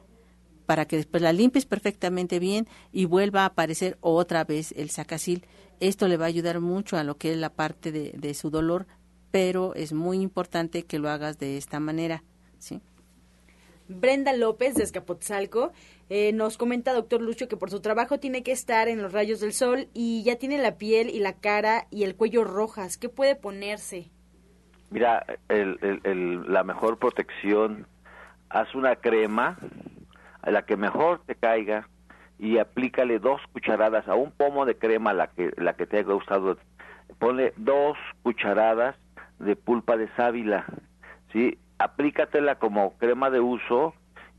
Para 0.67 0.85
que 0.85 0.97
después 0.97 1.23
la 1.23 1.33
limpies 1.33 1.65
perfectamente 1.65 2.39
bien 2.39 2.69
y 2.93 3.07
vuelva 3.07 3.43
a 3.43 3.47
aparecer 3.47 3.97
otra 4.03 4.45
vez 4.45 4.73
el 4.77 4.91
sacacil. 4.91 5.47
Esto 5.81 6.07
le 6.07 6.19
va 6.19 6.27
a 6.27 6.29
ayudar 6.29 6.61
mucho 6.61 6.99
a 6.99 7.05
lo 7.05 7.17
que 7.17 7.33
es 7.33 7.39
la 7.39 7.51
parte 7.51 7.93
de, 7.93 8.13
de 8.13 8.35
su 8.35 8.51
dolor, 8.51 8.87
pero 9.31 9.75
es 9.75 9.93
muy 9.95 10.21
importante 10.21 10.85
que 10.85 10.99
lo 10.99 11.09
hagas 11.09 11.39
de 11.39 11.57
esta 11.57 11.81
manera, 11.81 12.23
¿sí? 12.59 12.83
Brenda 13.89 14.33
López 14.33 14.75
de 14.75 14.83
Escapotzalco 14.83 15.73
eh, 16.09 16.33
nos 16.33 16.57
comenta, 16.57 16.93
doctor 16.93 17.21
Lucio, 17.21 17.49
que 17.49 17.57
por 17.57 17.71
su 17.71 17.81
trabajo 17.81 18.19
tiene 18.19 18.43
que 18.43 18.53
estar 18.53 18.89
en 18.89 19.03
los 19.03 19.13
rayos 19.13 19.41
del 19.41 19.53
sol 19.53 19.89
y 19.95 20.23
ya 20.25 20.37
tiene 20.37 20.59
la 20.59 20.77
piel 20.77 21.09
y 21.09 21.21
la 21.21 21.35
cara 21.35 21.87
y 21.91 22.05
el 22.05 22.17
cuello 22.17 22.45
rojas. 22.45 22.97
¿Qué 22.97 23.09
puede 23.09 23.37
ponerse? 23.37 24.11
Mira, 24.91 25.25
la 25.49 26.63
mejor 26.63 26.99
protección, 26.99 27.87
haz 28.49 28.75
una 28.75 28.97
crema, 28.97 29.59
a 30.43 30.51
la 30.51 30.63
que 30.63 30.77
mejor 30.77 31.23
te 31.27 31.35
caiga, 31.35 31.89
y 32.39 32.59
aplícale 32.59 33.19
dos 33.19 33.41
cucharadas 33.53 34.07
a 34.09 34.15
un 34.15 34.31
pomo 34.31 34.67
de 34.67 34.77
crema, 34.77 35.13
la 35.13 35.29
que, 35.29 35.53
la 35.57 35.75
que 35.75 35.87
te 35.87 35.99
haya 35.99 36.13
gustado. 36.13 36.59
Ponle 37.19 37.55
dos 37.57 37.97
cucharadas 38.23 38.97
de 39.39 39.57
pulpa 39.57 39.97
de 39.97 40.09
sábila, 40.17 40.67
¿sí? 41.33 41.59
Aplícatela 41.79 42.57
como 42.57 42.97
crema 42.99 43.31
de 43.31 43.41
uso 43.41 43.95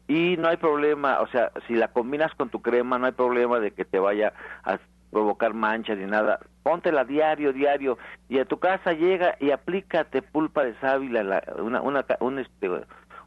y 0.08 0.38
no 0.38 0.48
hay 0.48 0.58
problema, 0.58 1.20
o 1.22 1.28
sea, 1.28 1.52
si 1.68 1.74
la 1.74 1.88
combinas 1.88 2.34
con 2.36 2.50
tu 2.50 2.62
crema, 2.62 3.00
no 3.00 3.08
hay 3.08 3.12
problema 3.14 3.60
de 3.60 3.72
que 3.72 3.86
te 3.86 4.00
vaya 4.00 4.34
a 4.64 4.78
provocar 5.12 5.54
manchas 5.54 5.98
ni 5.98 6.06
nada. 6.06 6.40
Póntela 6.62 7.06
diario, 7.06 7.54
diario, 7.54 7.98
y 8.30 8.40
a 8.40 8.46
tu 8.46 8.60
casa 8.60 8.94
llega 8.94 9.36
y 9.40 9.52
aplícate 9.52 10.22
pulpa 10.22 10.64
de 10.64 10.76
sábila, 10.80 11.44
una, 11.58 11.82
una, 11.82 12.06
este, 12.40 12.70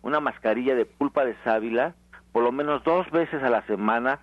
una 0.03 0.21
mascarilla 0.21 0.75
de 0.75 0.85
pulpa 0.87 1.25
de 1.25 1.35
sábila, 1.45 1.95
por 2.33 2.45
lo 2.45 2.53
menos 2.53 2.85
dos 2.85 3.11
veces 3.11 3.43
a 3.43 3.51
la 3.51 3.63
semana, 3.63 4.21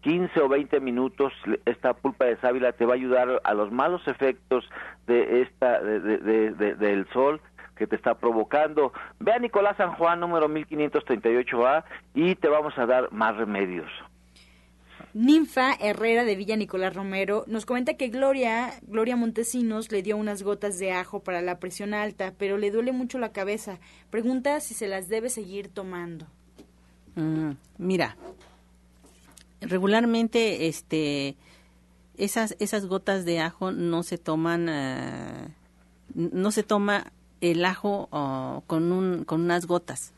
15 0.00 0.40
o 0.40 0.48
20 0.48 0.80
minutos, 0.80 1.32
esta 1.64 1.94
pulpa 1.94 2.24
de 2.24 2.36
sábila 2.38 2.72
te 2.72 2.84
va 2.84 2.94
a 2.94 2.96
ayudar 2.96 3.40
a 3.44 3.54
los 3.54 3.70
malos 3.70 4.06
efectos 4.08 4.68
de 5.06 5.42
esta, 5.42 5.80
de, 5.80 6.74
del 6.74 7.06
sol 7.12 7.40
que 7.76 7.86
te 7.86 7.96
está 7.96 8.14
provocando. 8.14 8.92
Ve 9.18 9.32
a 9.32 9.38
Nicolás 9.38 9.76
San 9.76 9.94
Juan, 9.94 10.20
número 10.20 10.48
1538A, 10.48 11.84
y 12.14 12.34
te 12.34 12.48
vamos 12.48 12.76
a 12.76 12.86
dar 12.86 13.12
más 13.12 13.36
remedios. 13.36 13.90
Ninfa 15.14 15.74
Herrera 15.74 16.24
de 16.24 16.36
Villa 16.36 16.56
Nicolás 16.56 16.94
Romero 16.94 17.44
nos 17.46 17.66
comenta 17.66 17.94
que 17.94 18.08
Gloria, 18.08 18.70
Gloria 18.82 19.14
Montesinos 19.14 19.92
le 19.92 20.02
dio 20.02 20.16
unas 20.16 20.42
gotas 20.42 20.78
de 20.78 20.92
ajo 20.92 21.20
para 21.20 21.42
la 21.42 21.58
presión 21.58 21.92
alta, 21.92 22.32
pero 22.38 22.56
le 22.56 22.70
duele 22.70 22.92
mucho 22.92 23.18
la 23.18 23.32
cabeza. 23.32 23.78
Pregunta 24.10 24.60
si 24.60 24.72
se 24.72 24.88
las 24.88 25.08
debe 25.08 25.28
seguir 25.28 25.68
tomando. 25.68 26.26
Mm, 27.14 27.52
mira, 27.76 28.16
regularmente 29.60 30.66
este 30.66 31.36
esas 32.16 32.56
esas 32.58 32.86
gotas 32.86 33.24
de 33.26 33.40
ajo 33.40 33.70
no 33.70 34.02
se 34.02 34.16
toman 34.16 34.68
eh, 34.70 35.48
no 36.14 36.50
se 36.50 36.62
toma 36.62 37.12
el 37.42 37.64
ajo 37.66 38.08
oh, 38.10 38.62
con 38.66 38.90
un 38.92 39.24
con 39.24 39.42
unas 39.42 39.66
gotas. 39.66 40.14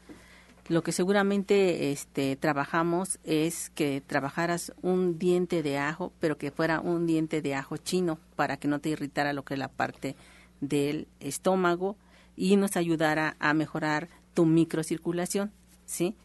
Lo 0.68 0.82
que 0.82 0.92
seguramente 0.92 1.90
este 1.90 2.36
trabajamos 2.36 3.18
es 3.24 3.70
que 3.70 4.00
trabajaras 4.06 4.72
un 4.82 5.18
diente 5.18 5.62
de 5.62 5.78
ajo 5.78 6.12
pero 6.20 6.38
que 6.38 6.52
fuera 6.52 6.80
un 6.80 7.06
diente 7.06 7.42
de 7.42 7.54
ajo 7.54 7.76
chino 7.76 8.18
para 8.36 8.56
que 8.56 8.68
no 8.68 8.78
te 8.78 8.90
irritara 8.90 9.32
lo 9.32 9.44
que 9.44 9.54
es 9.54 9.58
la 9.58 9.68
parte 9.68 10.14
del 10.60 11.08
estómago 11.20 11.96
y 12.36 12.56
nos 12.56 12.76
ayudara 12.76 13.36
a 13.40 13.52
mejorar 13.52 14.08
tu 14.32 14.46
microcirculación 14.46 15.52
sí 15.84 16.16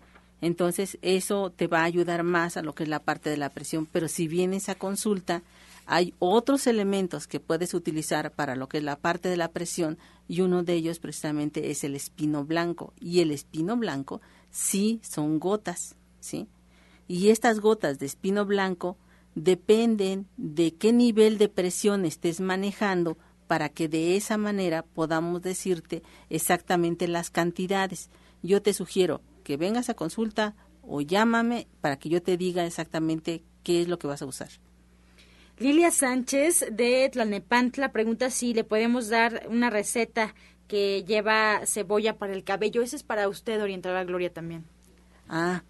entonces, 0.41 0.97
eso 1.01 1.51
te 1.51 1.67
va 1.67 1.81
a 1.81 1.85
ayudar 1.85 2.23
más 2.23 2.55
a 2.55 2.61
lo 2.61 2.73
que 2.73 2.83
es 2.83 2.89
la 2.89 2.99
parte 2.99 3.29
de 3.29 3.37
la 3.37 3.49
presión. 3.49 3.85
Pero 3.85 4.07
si 4.07 4.27
vienes 4.27 4.69
a 4.69 4.75
consulta, 4.75 5.43
hay 5.85 6.13
otros 6.19 6.67
elementos 6.67 7.27
que 7.27 7.39
puedes 7.39 7.73
utilizar 7.73 8.31
para 8.31 8.55
lo 8.55 8.69
que 8.69 8.77
es 8.77 8.83
la 8.83 8.95
parte 8.95 9.27
de 9.27 9.37
la 9.37 9.49
presión 9.49 9.97
y 10.27 10.41
uno 10.41 10.63
de 10.63 10.73
ellos 10.73 10.99
precisamente 10.99 11.71
es 11.71 11.83
el 11.83 11.95
espino 11.95 12.45
blanco. 12.45 12.93
Y 12.99 13.19
el 13.19 13.31
espino 13.31 13.75
blanco 13.75 14.21
sí 14.51 15.01
son 15.03 15.39
gotas, 15.39 15.95
¿sí? 16.19 16.47
Y 17.07 17.29
estas 17.29 17.59
gotas 17.59 17.99
de 17.99 18.05
espino 18.05 18.45
blanco 18.45 18.97
dependen 19.35 20.27
de 20.37 20.75
qué 20.75 20.93
nivel 20.93 21.37
de 21.37 21.49
presión 21.49 22.05
estés 22.05 22.39
manejando 22.39 23.17
para 23.47 23.69
que 23.69 23.89
de 23.89 24.15
esa 24.15 24.37
manera 24.37 24.83
podamos 24.83 25.41
decirte 25.41 26.03
exactamente 26.29 27.07
las 27.07 27.31
cantidades. 27.31 28.11
Yo 28.43 28.61
te 28.61 28.73
sugiero, 28.73 29.21
que 29.49 29.57
vengas 29.57 29.89
a 29.89 29.95
consulta 29.95 30.53
o 30.83 31.01
llámame 31.01 31.65
para 31.81 31.97
que 31.97 32.07
yo 32.07 32.21
te 32.21 32.37
diga 32.37 32.67
exactamente 32.67 33.41
qué 33.63 33.81
es 33.81 33.87
lo 33.87 33.97
que 33.97 34.05
vas 34.05 34.21
a 34.21 34.27
usar. 34.27 34.49
Lilia 35.57 35.89
Sánchez 35.89 36.67
de 36.71 37.09
Tlalnepantla 37.11 37.91
pregunta 37.91 38.29
si 38.29 38.53
le 38.53 38.63
podemos 38.63 39.09
dar 39.09 39.47
una 39.49 39.71
receta 39.71 40.35
que 40.67 41.03
lleva 41.03 41.61
cebolla 41.65 42.19
para 42.19 42.33
el 42.33 42.43
cabello. 42.43 42.83
Ese 42.83 42.95
es 42.95 43.01
para 43.01 43.27
usted, 43.27 43.59
orientar 43.59 44.05
Gloria 44.05 44.31
también. 44.31 44.65
Ah, 45.27 45.63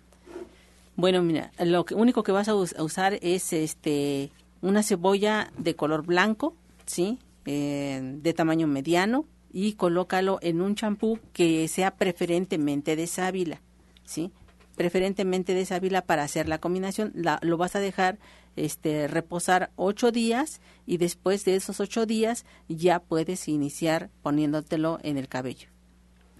bueno, 0.97 1.23
mira, 1.23 1.53
lo 1.57 1.85
único 1.95 2.21
que 2.23 2.33
vas 2.33 2.49
a, 2.49 2.55
usar 2.55 3.17
es 3.21 3.53
este 3.53 4.29
una 4.59 4.83
cebolla 4.83 5.53
de 5.57 5.73
color 5.77 6.05
blanco, 6.05 6.53
¿sí? 6.85 7.17
Eh, 7.45 8.01
de 8.03 8.33
tamaño 8.33 8.67
mediano 8.67 9.25
y 9.53 9.75
colócalo 9.75 10.39
en 10.41 10.59
un 10.59 10.75
champú 10.75 11.17
que 11.31 11.69
sea 11.69 11.95
preferentemente 11.95 12.97
de 12.97 13.07
sábila. 13.07 13.61
¿Sí? 14.09 14.31
preferentemente 14.79 15.53
de 15.53 15.65
sábila 15.65 16.03
para 16.03 16.23
hacer 16.23 16.47
la 16.47 16.59
combinación. 16.59 17.11
La, 17.13 17.39
lo 17.41 17.57
vas 17.57 17.75
a 17.75 17.81
dejar 17.81 18.17
este, 18.55 19.09
reposar 19.09 19.71
ocho 19.75 20.09
días 20.13 20.61
y 20.85 20.95
después 20.95 21.43
de 21.43 21.55
esos 21.55 21.81
ocho 21.81 22.05
días 22.05 22.45
ya 22.69 22.99
puedes 22.99 23.49
iniciar 23.49 24.09
poniéndotelo 24.21 24.99
en 25.03 25.17
el 25.17 25.27
cabello. 25.27 25.67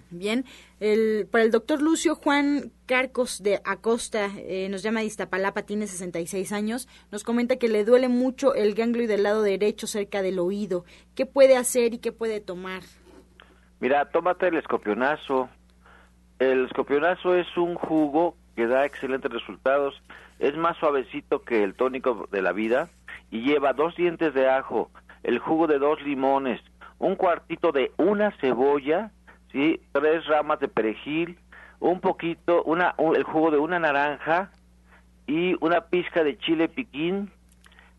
Bien, 0.10 0.46
el, 0.80 1.28
para 1.30 1.44
el 1.44 1.52
doctor 1.52 1.82
Lucio 1.82 2.16
Juan 2.16 2.72
Carcos 2.86 3.44
de 3.44 3.60
Acosta, 3.66 4.30
eh, 4.38 4.70
nos 4.70 4.84
llama 4.84 5.02
de 5.02 5.08
Iztapalapa, 5.08 5.64
tiene 5.64 5.86
66 5.86 6.54
años, 6.54 6.88
nos 7.12 7.26
comenta 7.26 7.58
que 7.58 7.68
le 7.68 7.84
duele 7.84 8.08
mucho 8.08 8.56
el 8.56 8.74
ganglio 8.74 9.06
del 9.06 9.24
lado 9.24 9.44
derecho 9.44 9.86
cerca 9.86 10.22
del 10.22 10.40
oído. 10.40 10.86
¿Qué 11.14 11.26
puede 11.26 11.58
hacer 11.58 11.94
y 11.94 11.98
qué 11.98 12.14
puede 12.14 12.40
tomar? 12.40 12.84
Mira, 13.82 14.10
tómate 14.10 14.48
el 14.48 14.58
escopionazo, 14.58 15.50
el 16.40 16.66
escopionazo 16.66 17.36
es 17.36 17.58
un 17.58 17.76
jugo 17.76 18.36
que 18.56 18.66
da 18.68 18.86
excelentes 18.86 19.32
resultados, 19.32 20.02
es 20.40 20.56
más 20.56 20.78
suavecito 20.78 21.44
que 21.44 21.64
el 21.64 21.76
tónico 21.76 22.28
de 22.32 22.42
la 22.42 22.54
vida 22.54 22.90
y 23.30 23.42
lleva 23.42 23.74
dos 23.74 23.96
dientes 23.96 24.34
de 24.34 24.50
ajo, 24.50 24.90
el 25.24 25.40
jugo 25.40 25.68
de 25.68 25.80
dos 25.80 26.02
limones, 26.02 26.62
un 26.98 27.16
cuartito 27.16 27.72
de 27.72 27.92
una 27.98 28.32
cebolla, 28.40 29.12
sí, 29.52 29.82
tres 29.92 30.26
ramas 30.28 30.60
de 30.60 30.70
perejil, 30.70 31.38
un 31.80 32.00
poquito, 32.00 32.64
una, 32.64 32.96
el 33.16 33.24
jugo 33.24 33.52
de 33.52 33.58
una 33.58 33.80
naranja 33.80 34.52
y 35.28 35.56
una 35.62 35.82
pizca 35.82 36.24
de 36.24 36.38
chile 36.38 36.70
piquín, 36.70 37.32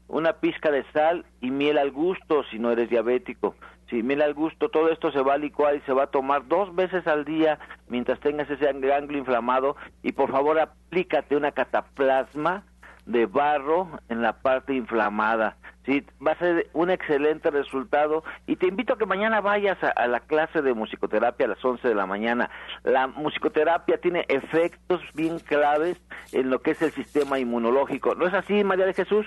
una 0.09 0.32
pizca 0.34 0.70
de 0.70 0.84
sal 0.93 1.24
y 1.41 1.51
miel 1.51 1.78
al 1.78 1.91
gusto 1.91 2.43
si 2.51 2.59
no 2.59 2.72
eres 2.72 2.91
diabético. 2.91 3.55
Sí, 3.91 4.05
mira 4.05 4.24
al 4.24 4.34
gusto, 4.34 4.68
todo 4.68 4.88
esto 4.93 5.11
se 5.11 5.20
va 5.20 5.34
a 5.34 5.38
licuar 5.38 5.74
y 5.74 5.80
se 5.80 5.93
va 5.93 6.05
a 6.05 6.11
tomar 6.11 6.47
dos 6.47 6.72
veces 6.76 7.09
al 7.09 7.24
día 7.24 7.59
mientras 7.88 8.20
tengas 8.20 8.49
ese 8.49 8.72
ganglio 8.72 9.18
inflamado 9.18 9.74
y 10.05 10.12
por 10.12 10.30
favor 10.30 10.61
aplícate 10.61 11.34
una 11.36 11.51
cataplasma 11.51 12.62
de 13.07 13.26
barro 13.26 13.99
en 14.09 14.22
la 14.22 14.34
parte 14.34 14.74
inflamada. 14.74 15.57
Sí, 15.86 16.05
va 16.24 16.32
a 16.32 16.38
ser 16.38 16.68
un 16.72 16.91
excelente 16.91 17.51
resultado 17.51 18.22
y 18.47 18.55
te 18.55 18.68
invito 18.68 18.93
a 18.93 18.99
que 18.99 19.07
mañana 19.07 19.41
vayas 19.41 19.78
a, 19.82 20.07
la 20.07 20.20
clase 20.20 20.62
de 20.62 20.72
musicoterapia 20.72 21.47
a 21.47 21.49
las 21.49 21.64
11 21.64 21.88
de 21.88 21.95
la 21.97 22.07
mañana. 22.07 22.49
La 22.84 23.09
musicoterapia 23.09 23.99
tiene 23.99 24.24
efectos 24.28 25.01
bien 25.14 25.41
claves 25.41 26.01
en 26.32 26.49
lo 26.51 26.61
que 26.61 26.72
es 26.72 26.82
el 26.82 26.93
sistema 26.93 27.41
inmunológico. 27.41 28.14
¿No 28.14 28.28
es 28.28 28.34
así, 28.34 28.62
María 28.62 28.86
de 28.86 28.95
Jesús? 28.95 29.26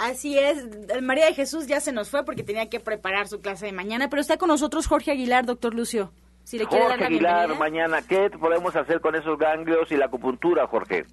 Así 0.00 0.38
es, 0.38 0.66
María 1.02 1.26
de 1.26 1.34
Jesús 1.34 1.66
ya 1.66 1.78
se 1.78 1.92
nos 1.92 2.08
fue 2.08 2.24
porque 2.24 2.42
tenía 2.42 2.70
que 2.70 2.80
preparar 2.80 3.28
su 3.28 3.42
clase 3.42 3.66
de 3.66 3.72
mañana, 3.72 4.08
pero 4.08 4.22
está 4.22 4.38
con 4.38 4.48
nosotros 4.48 4.86
Jorge 4.86 5.10
Aguilar, 5.10 5.44
doctor 5.44 5.74
Lucio. 5.74 6.10
Si 6.42 6.56
le 6.56 6.64
quiere 6.64 6.86
Jorge 6.86 7.04
Aguilar, 7.04 7.58
mañana, 7.58 8.00
¿qué 8.00 8.30
podemos 8.30 8.74
hacer 8.74 9.02
con 9.02 9.14
esos 9.14 9.38
ganglios 9.38 9.92
y 9.92 9.98
la 9.98 10.06
acupuntura, 10.06 10.66
Jorge? 10.66 11.04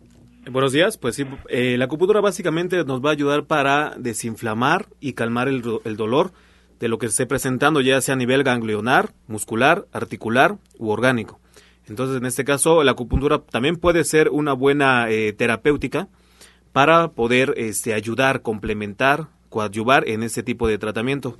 Buenos 0.50 0.72
días, 0.72 0.98
pues 0.98 1.16
sí, 1.16 1.26
eh, 1.50 1.76
la 1.78 1.84
acupuntura 1.84 2.22
básicamente 2.22 2.82
nos 2.86 3.04
va 3.04 3.10
a 3.10 3.12
ayudar 3.12 3.44
para 3.44 3.94
desinflamar 3.98 4.86
y 5.02 5.12
calmar 5.14 5.50
el, 5.50 5.62
el 5.84 5.98
dolor 5.98 6.32
de 6.80 6.88
lo 6.88 6.98
que 6.98 7.08
esté 7.08 7.26
presentando, 7.26 7.82
ya 7.82 8.00
sea 8.00 8.14
a 8.14 8.18
nivel 8.18 8.44
ganglionar, 8.44 9.10
muscular, 9.28 9.86
articular 9.92 10.56
u 10.78 10.92
orgánico. 10.92 11.42
Entonces, 11.90 12.16
en 12.16 12.26
este 12.26 12.46
caso, 12.46 12.86
la 12.86 12.92
acupuntura 12.92 13.40
también 13.40 13.76
puede 13.76 14.06
ser 14.06 14.30
una 14.30 14.54
buena 14.54 15.10
eh, 15.10 15.34
terapéutica 15.34 16.08
para 16.78 17.08
poder 17.08 17.56
este, 17.58 17.96
ayudar, 17.96 18.44
complementar, 18.44 19.30
coadyuvar 19.50 20.08
en 20.08 20.22
ese 20.22 20.44
tipo 20.44 20.68
de 20.68 20.78
tratamiento. 20.78 21.40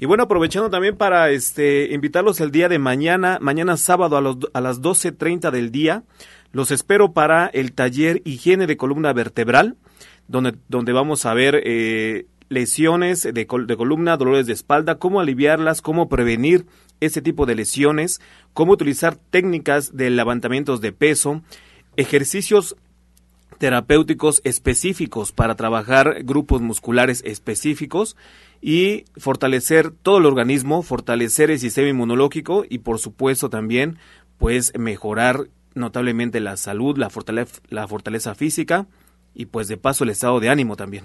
Y 0.00 0.06
bueno, 0.06 0.22
aprovechando 0.22 0.70
también 0.70 0.96
para 0.96 1.28
este, 1.28 1.92
invitarlos 1.92 2.40
el 2.40 2.52
día 2.52 2.70
de 2.70 2.78
mañana, 2.78 3.36
mañana 3.42 3.76
sábado 3.76 4.16
a, 4.16 4.20
a 4.58 4.60
las 4.62 4.80
12.30 4.80 5.50
del 5.50 5.72
día, 5.72 6.04
los 6.52 6.70
espero 6.70 7.12
para 7.12 7.48
el 7.48 7.74
taller 7.74 8.22
Higiene 8.24 8.66
de 8.66 8.78
Columna 8.78 9.12
Vertebral, 9.12 9.76
donde, 10.26 10.54
donde 10.70 10.94
vamos 10.94 11.26
a 11.26 11.34
ver 11.34 11.60
eh, 11.66 12.24
lesiones 12.48 13.24
de, 13.24 13.32
de 13.32 13.76
columna, 13.76 14.16
dolores 14.16 14.46
de 14.46 14.54
espalda, 14.54 14.94
cómo 14.94 15.20
aliviarlas, 15.20 15.82
cómo 15.82 16.08
prevenir 16.08 16.64
este 17.00 17.20
tipo 17.20 17.44
de 17.44 17.56
lesiones, 17.56 18.22
cómo 18.54 18.72
utilizar 18.72 19.16
técnicas 19.16 19.94
de 19.94 20.08
levantamientos 20.08 20.80
de 20.80 20.92
peso, 20.92 21.42
ejercicios 21.96 22.74
terapéuticos 23.62 24.40
específicos 24.42 25.30
para 25.30 25.54
trabajar 25.54 26.24
grupos 26.24 26.60
musculares 26.60 27.22
específicos 27.24 28.16
y 28.60 29.04
fortalecer 29.16 29.92
todo 29.92 30.18
el 30.18 30.26
organismo, 30.26 30.82
fortalecer 30.82 31.48
el 31.48 31.60
sistema 31.60 31.88
inmunológico 31.88 32.64
y 32.68 32.78
por 32.78 32.98
supuesto 32.98 33.50
también 33.50 33.98
pues 34.36 34.72
mejorar 34.76 35.46
notablemente 35.74 36.40
la 36.40 36.56
salud, 36.56 36.98
la 36.98 37.08
fortaleza, 37.08 37.60
la 37.68 37.86
fortaleza 37.86 38.34
física 38.34 38.88
y 39.32 39.46
pues 39.46 39.68
de 39.68 39.76
paso 39.76 40.02
el 40.02 40.10
estado 40.10 40.40
de 40.40 40.48
ánimo 40.48 40.74
también. 40.74 41.04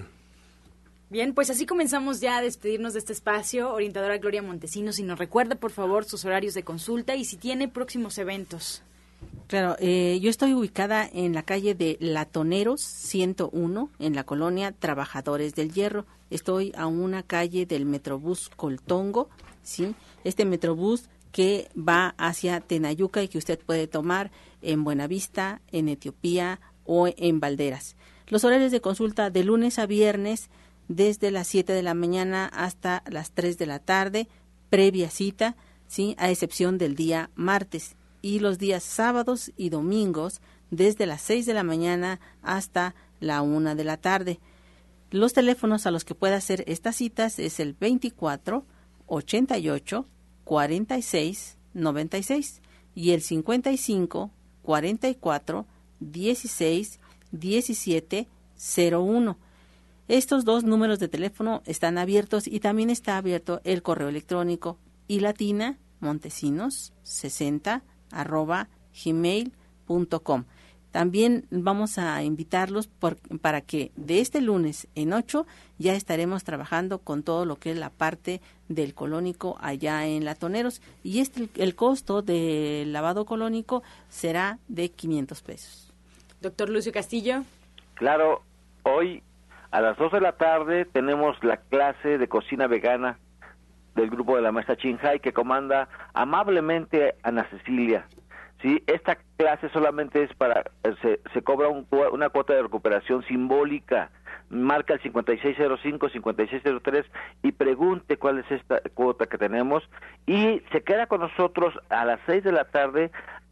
Bien, 1.10 1.34
pues 1.34 1.50
así 1.50 1.64
comenzamos 1.64 2.18
ya 2.18 2.38
a 2.38 2.42
despedirnos 2.42 2.94
de 2.94 2.98
este 2.98 3.12
espacio. 3.12 3.72
Orientadora 3.72 4.18
Gloria 4.18 4.42
Montesinos, 4.42 4.96
si 4.96 5.04
nos 5.04 5.20
recuerda 5.20 5.54
por 5.54 5.70
favor 5.70 6.06
sus 6.06 6.24
horarios 6.24 6.54
de 6.54 6.64
consulta 6.64 7.14
y 7.14 7.24
si 7.24 7.36
tiene 7.36 7.68
próximos 7.68 8.18
eventos. 8.18 8.82
Claro, 9.48 9.76
eh, 9.80 10.18
yo 10.20 10.28
estoy 10.28 10.52
ubicada 10.52 11.08
en 11.10 11.32
la 11.32 11.42
calle 11.42 11.74
de 11.74 11.96
Latoneros 12.00 12.82
101, 12.82 13.90
en 13.98 14.14
la 14.14 14.24
colonia 14.24 14.72
Trabajadores 14.72 15.54
del 15.54 15.72
Hierro. 15.72 16.04
Estoy 16.28 16.72
a 16.76 16.86
una 16.86 17.22
calle 17.22 17.64
del 17.64 17.86
Metrobús 17.86 18.50
Coltongo, 18.50 19.30
¿sí? 19.62 19.94
Este 20.22 20.44
Metrobús 20.44 21.08
que 21.32 21.70
va 21.74 22.14
hacia 22.18 22.60
Tenayuca 22.60 23.22
y 23.22 23.28
que 23.28 23.38
usted 23.38 23.58
puede 23.58 23.86
tomar 23.86 24.30
en 24.60 24.84
Buenavista, 24.84 25.62
en 25.72 25.88
Etiopía 25.88 26.60
o 26.84 27.08
en 27.08 27.40
Valderas. 27.40 27.96
Los 28.26 28.44
horarios 28.44 28.70
de 28.70 28.82
consulta 28.82 29.30
de 29.30 29.44
lunes 29.44 29.78
a 29.78 29.86
viernes 29.86 30.50
desde 30.88 31.30
las 31.30 31.46
7 31.46 31.72
de 31.72 31.82
la 31.82 31.94
mañana 31.94 32.46
hasta 32.46 33.02
las 33.08 33.30
3 33.32 33.56
de 33.56 33.66
la 33.66 33.78
tarde, 33.78 34.28
previa 34.68 35.08
cita, 35.08 35.56
¿sí? 35.86 36.14
a 36.18 36.30
excepción 36.30 36.76
del 36.76 36.96
día 36.96 37.30
martes 37.34 37.96
y 38.22 38.40
los 38.40 38.58
días 38.58 38.82
sábados 38.82 39.52
y 39.56 39.70
domingos 39.70 40.40
desde 40.70 41.06
las 41.06 41.22
6 41.22 41.46
de 41.46 41.54
la 41.54 41.62
mañana 41.62 42.20
hasta 42.42 42.94
la 43.20 43.42
1 43.42 43.74
de 43.74 43.84
la 43.84 43.96
tarde. 43.96 44.40
Los 45.10 45.32
teléfonos 45.32 45.86
a 45.86 45.90
los 45.90 46.04
que 46.04 46.14
puede 46.14 46.34
hacer 46.34 46.64
estas 46.66 46.96
citas 46.96 47.38
es 47.38 47.60
el 47.60 47.74
24 47.74 48.64
88 49.06 50.06
46 50.44 51.56
96 51.74 52.62
y 52.94 53.12
el 53.12 53.22
55 53.22 54.30
44 54.62 55.66
16 56.00 57.00
17 57.32 58.28
01. 58.90 59.38
Estos 60.08 60.44
dos 60.44 60.64
números 60.64 60.98
de 60.98 61.08
teléfono 61.08 61.62
están 61.66 61.98
abiertos 61.98 62.46
y 62.46 62.60
también 62.60 62.90
está 62.90 63.16
abierto 63.16 63.60
el 63.64 63.82
correo 63.82 64.08
electrónico 64.08 64.78
y 65.06 65.20
latina 65.20 65.78
montesinos 66.00 66.92
60 67.02 67.82
arroba 68.10 68.68
gmail.com. 69.04 70.44
También 70.90 71.44
vamos 71.50 71.98
a 71.98 72.22
invitarlos 72.22 72.88
para 73.42 73.60
que 73.60 73.92
de 73.96 74.20
este 74.20 74.40
lunes 74.40 74.88
en 74.94 75.12
8 75.12 75.46
ya 75.78 75.94
estaremos 75.94 76.44
trabajando 76.44 76.98
con 77.00 77.22
todo 77.22 77.44
lo 77.44 77.56
que 77.56 77.72
es 77.72 77.76
la 77.76 77.90
parte 77.90 78.40
del 78.68 78.94
colónico 78.94 79.58
allá 79.60 80.06
en 80.06 80.24
Latoneros 80.24 80.80
y 81.04 81.20
este 81.20 81.50
el 81.56 81.74
costo 81.74 82.22
del 82.22 82.92
lavado 82.92 83.26
colónico 83.26 83.82
será 84.08 84.58
de 84.68 84.90
500 84.90 85.42
pesos. 85.42 85.92
Doctor 86.40 86.70
Lucio 86.70 86.92
Castillo. 86.92 87.44
Claro, 87.94 88.42
hoy 88.84 89.22
a 89.70 89.82
las 89.82 89.98
2 89.98 90.12
de 90.12 90.20
la 90.22 90.32
tarde 90.32 90.86
tenemos 90.86 91.36
la 91.44 91.58
clase 91.58 92.16
de 92.16 92.28
cocina 92.28 92.66
vegana 92.66 93.18
del 93.98 94.10
grupo 94.10 94.36
de 94.36 94.42
la 94.42 94.52
maestra 94.52 94.76
Chinhai 94.76 95.20
que 95.20 95.32
comanda 95.32 95.88
amablemente 96.14 97.16
Ana 97.22 97.44
Cecilia. 97.50 98.06
Sí, 98.62 98.82
esta 98.86 99.18
clase 99.36 99.68
solamente 99.68 100.22
es 100.22 100.34
para 100.34 100.64
eh, 100.82 100.94
se, 101.02 101.20
se 101.32 101.42
cobra 101.42 101.68
una 101.68 102.28
cuota 102.28 102.54
de 102.54 102.62
recuperación 102.62 103.22
simbólica. 103.24 104.10
Marca 104.50 104.94
el 104.94 105.00
5605, 105.00 106.08
5603 106.08 107.06
y 107.42 107.52
pregunte 107.52 108.16
cuál 108.16 108.38
es 108.38 108.50
esta 108.50 108.80
cuota 108.94 109.26
que 109.26 109.36
tenemos 109.36 109.88
y 110.26 110.62
se 110.72 110.82
queda 110.82 111.06
con 111.06 111.20
nosotros 111.20 111.74
a 111.90 112.04
las 112.04 112.18
6 112.26 112.44
de 112.44 112.52
la 112.52 112.64
tarde 112.64 113.10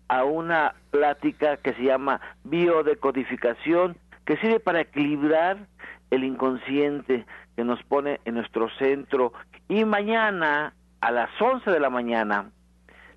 a 0.08 0.24
una 0.24 0.74
plática 0.90 1.58
que 1.58 1.74
se 1.74 1.82
llama 1.82 2.20
biodecodificación 2.44 3.96
que 4.24 4.38
sirve 4.38 4.58
para 4.58 4.80
equilibrar 4.80 5.66
el 6.10 6.24
inconsciente 6.24 7.26
que 7.56 7.64
nos 7.64 7.82
pone 7.84 8.20
en 8.24 8.34
nuestro 8.34 8.68
centro 8.78 9.32
y 9.68 9.84
mañana 9.84 10.74
a 11.00 11.10
las 11.10 11.30
11 11.40 11.70
de 11.70 11.80
la 11.80 11.90
mañana 11.90 12.50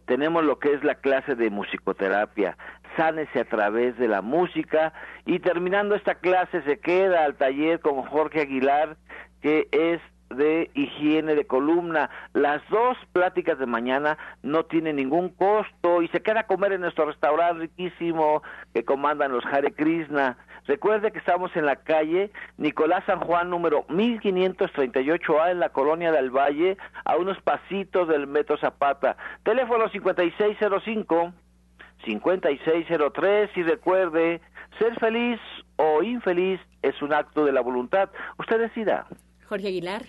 tenemos 0.05 0.43
lo 0.43 0.57
que 0.57 0.73
es 0.73 0.83
la 0.83 0.95
clase 0.95 1.35
de 1.35 1.49
musicoterapia. 1.51 2.57
Sánese 2.97 3.41
a 3.41 3.45
través 3.45 3.97
de 3.97 4.07
la 4.07 4.21
música 4.21 4.91
y 5.25 5.39
terminando 5.39 5.93
esta 5.93 6.15
clase 6.15 6.63
se 6.63 6.79
queda 6.79 7.25
al 7.25 7.35
taller 7.35 7.79
con 7.79 8.01
Jorge 8.03 8.41
Aguilar 8.41 8.97
que 9.41 9.67
es 9.71 10.01
de 10.29 10.69
higiene 10.73 11.35
de 11.35 11.45
columna. 11.45 12.09
Las 12.33 12.61
dos 12.69 12.97
pláticas 13.13 13.59
de 13.59 13.65
mañana 13.65 14.17
no 14.43 14.65
tienen 14.65 14.95
ningún 14.95 15.29
costo 15.29 16.01
y 16.01 16.07
se 16.09 16.21
queda 16.21 16.41
a 16.41 16.47
comer 16.47 16.73
en 16.73 16.81
nuestro 16.81 17.05
restaurante 17.05 17.61
riquísimo 17.61 18.43
que 18.73 18.83
comandan 18.83 19.31
los 19.31 19.45
Hare 19.45 19.71
Krishna. 19.73 20.37
Recuerde 20.69 21.11
que 21.11 21.17
estamos 21.17 21.49
en 21.55 21.65
la 21.65 21.77
calle 21.77 22.29
Nicolás 22.57 23.03
San 23.07 23.21
Juan 23.21 23.49
número 23.49 23.87
1538A 23.87 25.49
en 25.49 25.59
la 25.59 25.69
colonia 25.69 26.11
del 26.11 26.29
Valle, 26.29 26.77
a 27.05 27.17
unos 27.17 27.41
pasitos 27.41 28.07
del 28.07 28.27
Metro 28.27 28.55
Zapata. 28.55 29.17
Teléfono 29.41 29.89
5605 29.89 31.33
5603 32.05 33.49
y 33.55 33.63
recuerde, 33.63 34.41
ser 34.77 34.93
feliz 34.99 35.39
o 35.77 36.03
infeliz 36.03 36.61
es 36.83 37.01
un 37.01 37.13
acto 37.13 37.45
de 37.45 37.51
la 37.51 37.61
voluntad. 37.61 38.11
Usted 38.37 38.59
decida. 38.59 39.07
Jorge 39.47 39.69
Aguilar. 39.69 40.03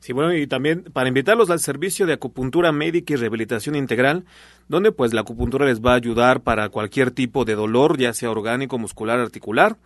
Sí, 0.00 0.12
bueno, 0.12 0.32
y 0.34 0.46
también 0.46 0.84
para 0.92 1.08
invitarlos 1.08 1.50
al 1.50 1.58
servicio 1.58 2.06
de 2.06 2.12
acupuntura 2.12 2.70
médica 2.70 3.14
y 3.14 3.16
rehabilitación 3.16 3.74
integral, 3.74 4.24
donde 4.68 4.92
pues 4.92 5.12
la 5.12 5.22
acupuntura 5.22 5.66
les 5.66 5.80
va 5.80 5.92
a 5.92 5.96
ayudar 5.96 6.42
para 6.42 6.68
cualquier 6.68 7.10
tipo 7.10 7.44
de 7.44 7.56
dolor, 7.56 7.98
ya 7.98 8.12
sea 8.12 8.30
orgánico, 8.30 8.78
muscular, 8.78 9.18
articular. 9.18 9.76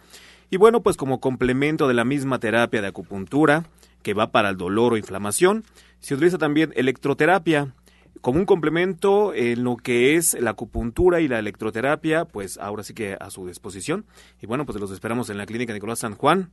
Y 0.51 0.59
bueno, 0.59 0.83
pues 0.83 0.99
como 0.99 1.19
complemento 1.19 1.89
de 1.89 1.95
la 1.95 2.05
misma 2.05 2.39
terapia 2.39 2.83
de 2.83 2.89
acupuntura, 2.89 3.65
que 4.03 4.13
va 4.13 4.33
para 4.33 4.51
el 4.51 4.59
dolor 4.59 4.93
o 4.93 4.97
inflamación, 4.99 5.65
se 6.01 6.15
utiliza 6.15 6.37
también 6.37 6.73
electroterapia. 6.77 7.75
Como 8.21 8.39
un 8.39 8.45
complemento 8.45 9.33
en 9.35 9.65
lo 9.65 9.77
que 9.77 10.17
es 10.17 10.35
la 10.39 10.51
acupuntura 10.51 11.21
y 11.21 11.29
la 11.29 11.39
electroterapia, 11.39 12.27
pues 12.27 12.59
ahora 12.59 12.83
sí 12.83 12.93
que 12.93 13.17
a 13.19 13.31
su 13.31 13.47
disposición. 13.47 14.05
Y 14.43 14.47
bueno, 14.47 14.67
pues 14.67 14.79
los 14.79 14.91
esperamos 14.91 15.31
en 15.31 15.39
la 15.39 15.47
clínica 15.47 15.73
Nicolás 15.73 16.01
San 16.01 16.15
Juan, 16.17 16.51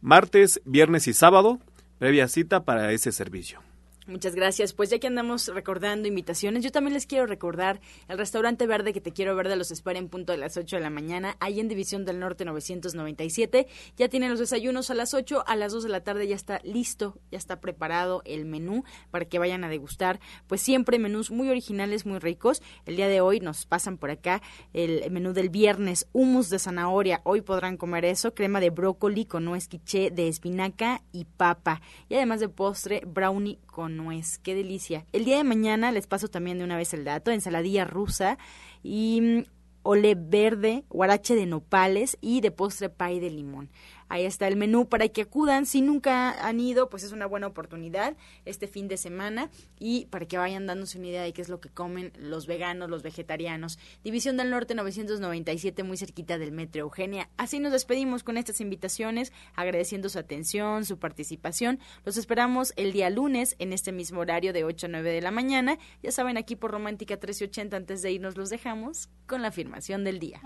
martes, 0.00 0.62
viernes 0.64 1.06
y 1.06 1.12
sábado, 1.12 1.60
previa 1.98 2.28
cita 2.28 2.64
para 2.64 2.92
ese 2.92 3.12
servicio. 3.12 3.60
Muchas 4.06 4.34
gracias. 4.34 4.74
Pues 4.74 4.90
ya 4.90 4.98
que 4.98 5.06
andamos 5.06 5.48
recordando 5.48 6.06
invitaciones, 6.06 6.62
yo 6.62 6.70
también 6.70 6.92
les 6.92 7.06
quiero 7.06 7.24
recordar 7.24 7.80
el 8.08 8.18
restaurante 8.18 8.66
verde 8.66 8.92
que 8.92 9.00
te 9.00 9.12
quiero 9.12 9.34
ver 9.34 9.48
de 9.48 9.56
los 9.56 9.70
espera 9.70 9.98
en 9.98 10.10
punto 10.10 10.32
de 10.32 10.36
las 10.36 10.58
8 10.58 10.76
de 10.76 10.82
la 10.82 10.90
mañana, 10.90 11.38
ahí 11.40 11.58
en 11.58 11.68
División 11.68 12.04
del 12.04 12.20
Norte 12.20 12.44
997. 12.44 13.66
Ya 13.96 14.08
tienen 14.10 14.28
los 14.28 14.40
desayunos 14.40 14.90
a 14.90 14.94
las 14.94 15.14
8, 15.14 15.44
a 15.46 15.56
las 15.56 15.72
2 15.72 15.84
de 15.84 15.88
la 15.88 16.02
tarde 16.02 16.28
ya 16.28 16.36
está 16.36 16.60
listo, 16.64 17.18
ya 17.30 17.38
está 17.38 17.62
preparado 17.62 18.20
el 18.26 18.44
menú 18.44 18.84
para 19.10 19.24
que 19.24 19.38
vayan 19.38 19.64
a 19.64 19.70
degustar. 19.70 20.20
Pues 20.48 20.60
siempre 20.60 20.98
menús 20.98 21.30
muy 21.30 21.48
originales, 21.48 22.04
muy 22.04 22.18
ricos. 22.18 22.60
El 22.84 22.96
día 22.96 23.08
de 23.08 23.22
hoy 23.22 23.40
nos 23.40 23.64
pasan 23.64 23.96
por 23.96 24.10
acá 24.10 24.42
el 24.74 25.10
menú 25.10 25.32
del 25.32 25.48
viernes, 25.48 26.08
humus 26.12 26.50
de 26.50 26.58
zanahoria. 26.58 27.22
Hoy 27.24 27.40
podrán 27.40 27.78
comer 27.78 28.04
eso, 28.04 28.34
crema 28.34 28.60
de 28.60 28.68
brócoli 28.68 29.24
con 29.24 29.46
nuez 29.46 29.66
quiché 29.66 30.10
de 30.10 30.28
espinaca 30.28 31.02
y 31.10 31.24
papa. 31.24 31.80
Y 32.10 32.16
además 32.16 32.40
de 32.40 32.50
postre, 32.50 33.00
brownie 33.06 33.58
con 33.64 33.93
nuez. 33.96 34.38
Qué 34.38 34.54
delicia. 34.54 35.06
El 35.12 35.24
día 35.24 35.36
de 35.36 35.44
mañana 35.44 35.92
les 35.92 36.06
paso 36.06 36.28
también 36.28 36.58
de 36.58 36.64
una 36.64 36.76
vez 36.76 36.94
el 36.94 37.04
dato, 37.04 37.30
ensaladilla 37.30 37.84
rusa 37.84 38.38
y 38.82 39.20
mm, 39.20 39.42
ole 39.82 40.14
verde, 40.14 40.84
guarache 40.88 41.34
de 41.34 41.46
nopales 41.46 42.18
y 42.20 42.40
de 42.40 42.50
postre 42.50 42.88
pay 42.88 43.20
de 43.20 43.30
limón. 43.30 43.70
Ahí 44.08 44.24
está 44.24 44.48
el 44.48 44.56
menú 44.56 44.88
para 44.88 45.08
que 45.08 45.22
acudan. 45.22 45.66
Si 45.66 45.80
nunca 45.80 46.46
han 46.46 46.60
ido, 46.60 46.88
pues 46.88 47.02
es 47.02 47.12
una 47.12 47.26
buena 47.26 47.46
oportunidad 47.46 48.16
este 48.44 48.66
fin 48.66 48.88
de 48.88 48.96
semana 48.96 49.50
y 49.78 50.06
para 50.06 50.26
que 50.26 50.38
vayan 50.38 50.66
dándose 50.66 50.98
una 50.98 51.08
idea 51.08 51.22
de 51.22 51.32
qué 51.32 51.42
es 51.42 51.48
lo 51.48 51.60
que 51.60 51.68
comen 51.68 52.12
los 52.18 52.46
veganos, 52.46 52.90
los 52.90 53.02
vegetarianos. 53.02 53.78
División 54.02 54.36
del 54.36 54.50
Norte 54.50 54.74
997, 54.74 55.82
muy 55.82 55.96
cerquita 55.96 56.38
del 56.38 56.52
Metro 56.52 56.82
Eugenia. 56.82 57.28
Así 57.36 57.58
nos 57.58 57.72
despedimos 57.72 58.22
con 58.22 58.36
estas 58.36 58.60
invitaciones, 58.60 59.32
agradeciendo 59.54 60.08
su 60.08 60.18
atención, 60.18 60.84
su 60.84 60.98
participación. 60.98 61.78
Los 62.04 62.16
esperamos 62.16 62.72
el 62.76 62.92
día 62.92 63.10
lunes 63.10 63.56
en 63.58 63.72
este 63.72 63.92
mismo 63.92 64.20
horario 64.20 64.52
de 64.52 64.64
8 64.64 64.86
a 64.86 64.90
9 64.90 65.10
de 65.10 65.20
la 65.20 65.30
mañana. 65.30 65.78
Ya 66.02 66.12
saben, 66.12 66.36
aquí 66.36 66.56
por 66.56 66.70
Romántica 66.70 67.14
1380, 67.14 67.76
antes 67.76 68.02
de 68.02 68.12
irnos 68.12 68.36
los 68.36 68.50
dejamos 68.50 69.08
con 69.26 69.42
la 69.42 69.48
afirmación 69.48 70.04
del 70.04 70.18
día. 70.18 70.40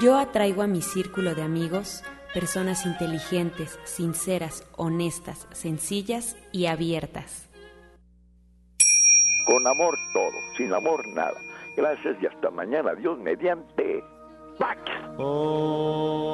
Yo 0.00 0.16
atraigo 0.16 0.62
a 0.62 0.66
mi 0.66 0.80
círculo 0.80 1.34
de 1.34 1.42
amigos 1.42 2.02
personas 2.32 2.86
inteligentes, 2.86 3.78
sinceras, 3.84 4.66
honestas, 4.76 5.46
sencillas 5.52 6.36
y 6.50 6.66
abiertas. 6.66 7.50
Con 9.46 9.66
amor 9.66 9.94
todo, 10.14 10.32
sin 10.56 10.72
amor 10.72 11.06
nada. 11.08 11.38
Gracias 11.76 12.16
y 12.22 12.26
hasta 12.26 12.50
mañana. 12.50 12.94
Dios 12.94 13.18
mediante. 13.18 14.02
Pax. 14.58 14.80
Oh. 15.18 16.32